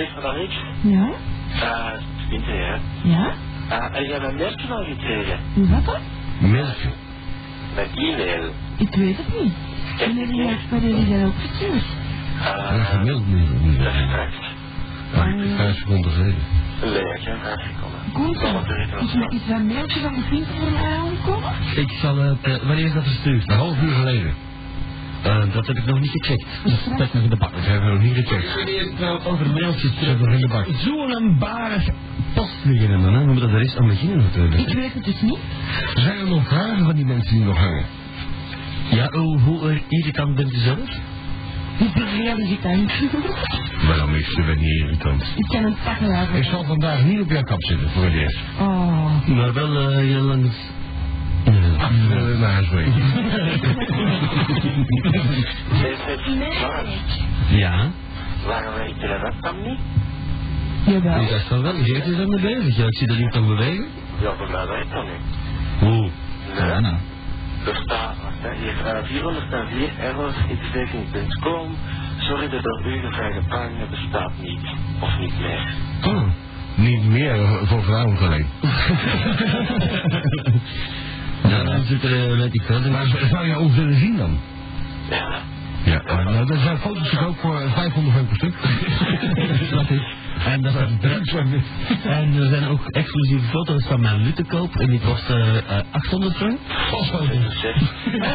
Zeg 0.00 0.12
maar 0.14 0.22
dan 0.22 0.36
niks. 0.36 0.54
Ja? 0.82 1.08
Uh, 1.54 1.92
winter, 2.30 2.52
hè. 2.66 2.74
Ja? 3.08 3.32
Uh, 3.70 3.96
en 3.96 4.02
jij 4.04 4.12
hebt 4.12 4.24
een 4.24 4.36
mailtje 4.36 4.68
al 4.68 4.84
gekregen. 4.84 5.38
Wat 5.54 5.84
dan? 5.84 6.00
Mailtje. 6.50 6.88
Met 7.74 7.88
e-mail. 7.94 8.50
Ik 8.76 8.94
weet 8.94 9.16
het 9.16 9.40
niet. 9.42 9.52
En 10.00 10.16
hebben 10.16 10.36
jullie 10.36 11.18
dat 11.18 11.26
ook 11.26 11.34
gestuurd? 11.48 11.84
Dat 12.44 12.70
is 12.70 12.78
Uh, 12.78 12.86
gemaild 12.90 13.26
niet. 13.26 13.62
niet. 13.62 13.78
dat 13.78 13.92
is 13.94 14.00
straks. 14.08 14.36
Ah, 15.14 15.28
ik- 15.44 15.56
Vijf 15.56 15.76
seconden 15.76 16.10
geleden. 16.12 16.42
Nee, 16.80 16.90
ik 16.90 17.22
heb 17.22 17.38
vijf 17.42 17.60
seconden. 17.60 18.00
Is, 19.00 19.14
er- 19.14 19.32
is 19.32 19.48
er 19.48 19.54
een 19.56 19.66
mailtje 19.66 20.00
van 20.00 20.14
de 20.14 20.20
vriend 20.20 20.46
voor 20.58 20.70
mij 20.70 20.82
aangekomen? 20.98 21.50
Ik 21.76 21.90
zal 21.90 22.16
het, 22.16 22.36
eh, 22.42 22.56
wanneer 22.56 22.84
is 22.84 22.92
dat 22.92 23.02
verstuurd? 23.02 23.48
Een 23.50 23.56
half 23.56 23.82
uur 23.82 23.92
geleden. 23.94 24.34
Eh, 25.22 25.52
dat 25.52 25.66
heb 25.66 25.76
ik 25.76 25.84
nog 25.86 26.00
niet 26.00 26.10
gecheckt. 26.10 26.46
Stek 26.94 27.12
nog 27.12 27.22
in 27.22 27.30
de 27.30 27.36
bak. 27.36 27.52
Dat 27.52 27.64
hebben 27.64 27.86
we 27.86 27.92
nog 27.98 28.02
niet 28.02 28.26
gecheckt. 28.26 29.00
Nou 29.00 29.24
over 29.24 29.46
mailtjes 29.50 29.92
Zet 30.00 30.20
nog 30.20 30.32
in 30.32 30.40
de 30.40 30.48
bak. 30.48 30.66
Zo'n 30.78 31.36
barig 31.38 31.88
post 32.34 32.64
liggen, 32.64 33.00
man. 33.00 33.14
hè. 33.14 33.20
We 33.24 33.32
moeten 33.32 33.50
er 33.50 33.60
eens 33.60 33.76
aan 33.76 33.86
beginnen 33.86 34.18
natuurlijk. 34.18 34.68
Ik 34.68 34.74
weet 34.74 34.92
het 34.94 35.04
dus 35.04 35.20
niet. 35.20 35.38
Zijn 35.94 36.18
er 36.18 36.28
nog 36.28 36.48
vragen 36.48 36.84
van 36.84 36.94
die 36.94 37.04
mensen 37.06 37.34
die 37.34 37.44
nog 37.44 37.58
hangen? 37.58 37.84
Ja, 38.90 39.08
hoe, 39.10 39.40
hoe 39.40 39.80
irritant 39.88 40.34
bent 40.34 40.52
u 40.52 40.58
zelf? 40.58 40.88
Ik 41.78 41.92
ben 41.94 42.06
heel 42.06 42.38
irritant. 42.38 42.92
Waarom 43.86 44.14
is 44.14 44.26
ze 44.26 44.54
niet 44.58 44.80
irritant? 44.80 45.22
Ik 45.36 45.46
kan 45.48 45.64
het 45.64 45.74
pakken 45.84 46.36
Ik 46.36 46.44
zal 46.44 46.64
vandaag 46.64 47.04
niet 47.04 47.20
op 47.20 47.30
jouw 47.30 47.42
kap 47.42 47.64
zitten 47.64 47.90
voor 47.90 48.04
het 48.04 48.14
eerst. 48.14 48.38
Oh. 48.58 49.26
Maar 49.26 49.52
wel 49.52 49.90
eh, 49.90 49.96
heel 49.96 50.22
lang... 50.22 50.50
Naar 52.38 52.52
huis 52.52 52.68
brengen. 52.68 52.92
Ja, 57.48 57.90
waarom 58.46 58.74
weet 58.74 58.94
je 59.00 59.18
dat 59.22 59.34
dan 59.40 59.62
niet? 59.62 59.78
Jawel. 60.84 61.22
ik 61.22 61.28
dacht 61.28 61.46
van 61.46 61.62
wel, 61.62 61.72
Geert 61.72 62.06
is 62.06 62.18
er 62.18 62.28
mee 62.28 62.40
bezig. 62.40 62.76
Ja, 62.76 62.86
ik 62.86 62.96
zie 62.96 63.06
dat 63.06 63.16
niet 63.16 63.32
toch 63.32 63.46
bewegen. 63.46 63.86
Ja, 64.20 64.34
voor 64.36 64.50
mij 64.50 64.66
weet 64.66 64.90
dat 64.90 65.04
niet. 65.04 65.22
Hoe? 65.78 66.10
Ja, 66.54 66.80
nou. 66.80 66.96
Er 67.66 67.76
staat, 67.84 68.16
hier, 68.58 68.74
uh, 68.96 69.04
404 69.04 69.90
errors 69.98 70.34
xdating.com. 70.62 71.76
Sorry, 72.18 72.48
de 72.48 72.60
door 72.62 72.86
u 72.86 72.98
gevraagde 72.98 73.42
pagina 73.48 73.86
bestaat 73.90 74.32
niet. 74.38 74.60
Of 75.00 75.18
niet 75.18 75.40
meer. 75.40 75.74
Oh, 76.02 76.22
niet 76.74 77.04
meer 77.04 77.36
voor 77.64 77.82
vanavond 77.82 78.20
alleen. 78.20 78.46
Ja, 81.48 81.62
dan 81.62 81.84
zit 81.84 82.02
er, 82.02 82.30
eh, 82.30 82.36
weet 82.36 82.54
ik 82.54 82.62
wel. 82.62 82.80
Maar 82.90 83.06
zou 83.30 83.46
je 83.46 83.58
ons 83.58 83.74
willen 83.74 83.98
zien 83.98 84.16
dan? 84.16 84.38
Ja. 85.10 85.42
Ja, 85.84 86.02
eh, 86.04 86.24
nou, 86.24 86.46
dat 86.46 86.58
zijn 86.58 86.78
foto's 86.78 87.16
koop 87.16 87.38
voor 87.38 87.60
eh, 87.60 87.72
500 87.72 88.14
frank 88.14 88.28
per 88.28 88.36
stuk. 88.36 88.54
Dat 89.76 89.90
is. 89.90 90.02
En, 90.44 90.62
dat 90.62 90.74
is 90.74 91.32
en 92.04 92.34
er 92.36 92.48
zijn 92.48 92.66
ook 92.68 92.80
exclusieve 92.86 93.46
foto's 93.46 93.86
van 93.86 94.00
mijn 94.00 94.32
te 94.34 94.44
koop. 94.44 94.76
En 94.76 94.90
die 94.90 95.00
kost 95.00 95.28
eh, 95.30 95.56
eh, 95.56 95.84
800 95.90 96.36
frank. 96.36 96.58
Zeg, 97.60 97.76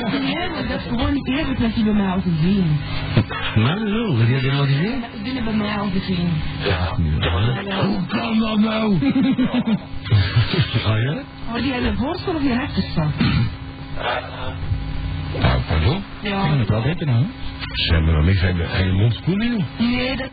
Dat 0.01 0.13
is 0.63 0.67
dat 0.69 0.81
gewoon 0.89 1.13
niet 1.13 1.27
eerlijk 1.27 1.59
dat 1.59 1.73
die 1.75 1.83
bij 1.83 1.93
mij 1.93 2.07
al 2.07 2.21
gezien. 2.21 2.77
Maar 3.55 3.77
zo, 3.77 4.17
heb 4.17 4.27
je 4.41 4.49
dat 4.49 4.59
al 4.59 4.65
gezien? 4.65 5.03
Die 5.23 5.33
hebben 5.33 5.57
bij 5.57 5.67
mij 5.67 5.77
al 5.77 5.89
gezien. 5.93 6.29
ja. 6.63 6.95
Hoe 7.85 8.05
kan 8.07 8.39
dat 8.39 8.59
nou? 8.59 8.97
Oh 10.85 11.01
ja? 11.01 11.21
Maar 11.51 11.61
die 11.61 11.71
hebben 11.71 11.89
een 11.89 11.97
voorstel 11.97 12.33
of 12.33 12.41
die 12.41 12.53
rechterstel? 12.53 13.11
Nou, 15.41 15.61
pardon? 15.67 16.03
Ja. 16.21 16.43
Ik 16.43 16.49
kan 16.49 16.59
het 16.59 16.69
wel 16.69 16.83
weten, 16.83 17.07
nou. 17.07 17.25
Ze 17.73 17.93
hebben 17.93 18.13
nog 18.13 18.25
niks 18.25 18.41
aan 18.43 18.85
je 18.85 18.91
mond 18.93 19.13
spoelen, 19.13 19.49
joh. 19.51 19.63
Nee, 19.79 20.15
dat... 20.15 20.29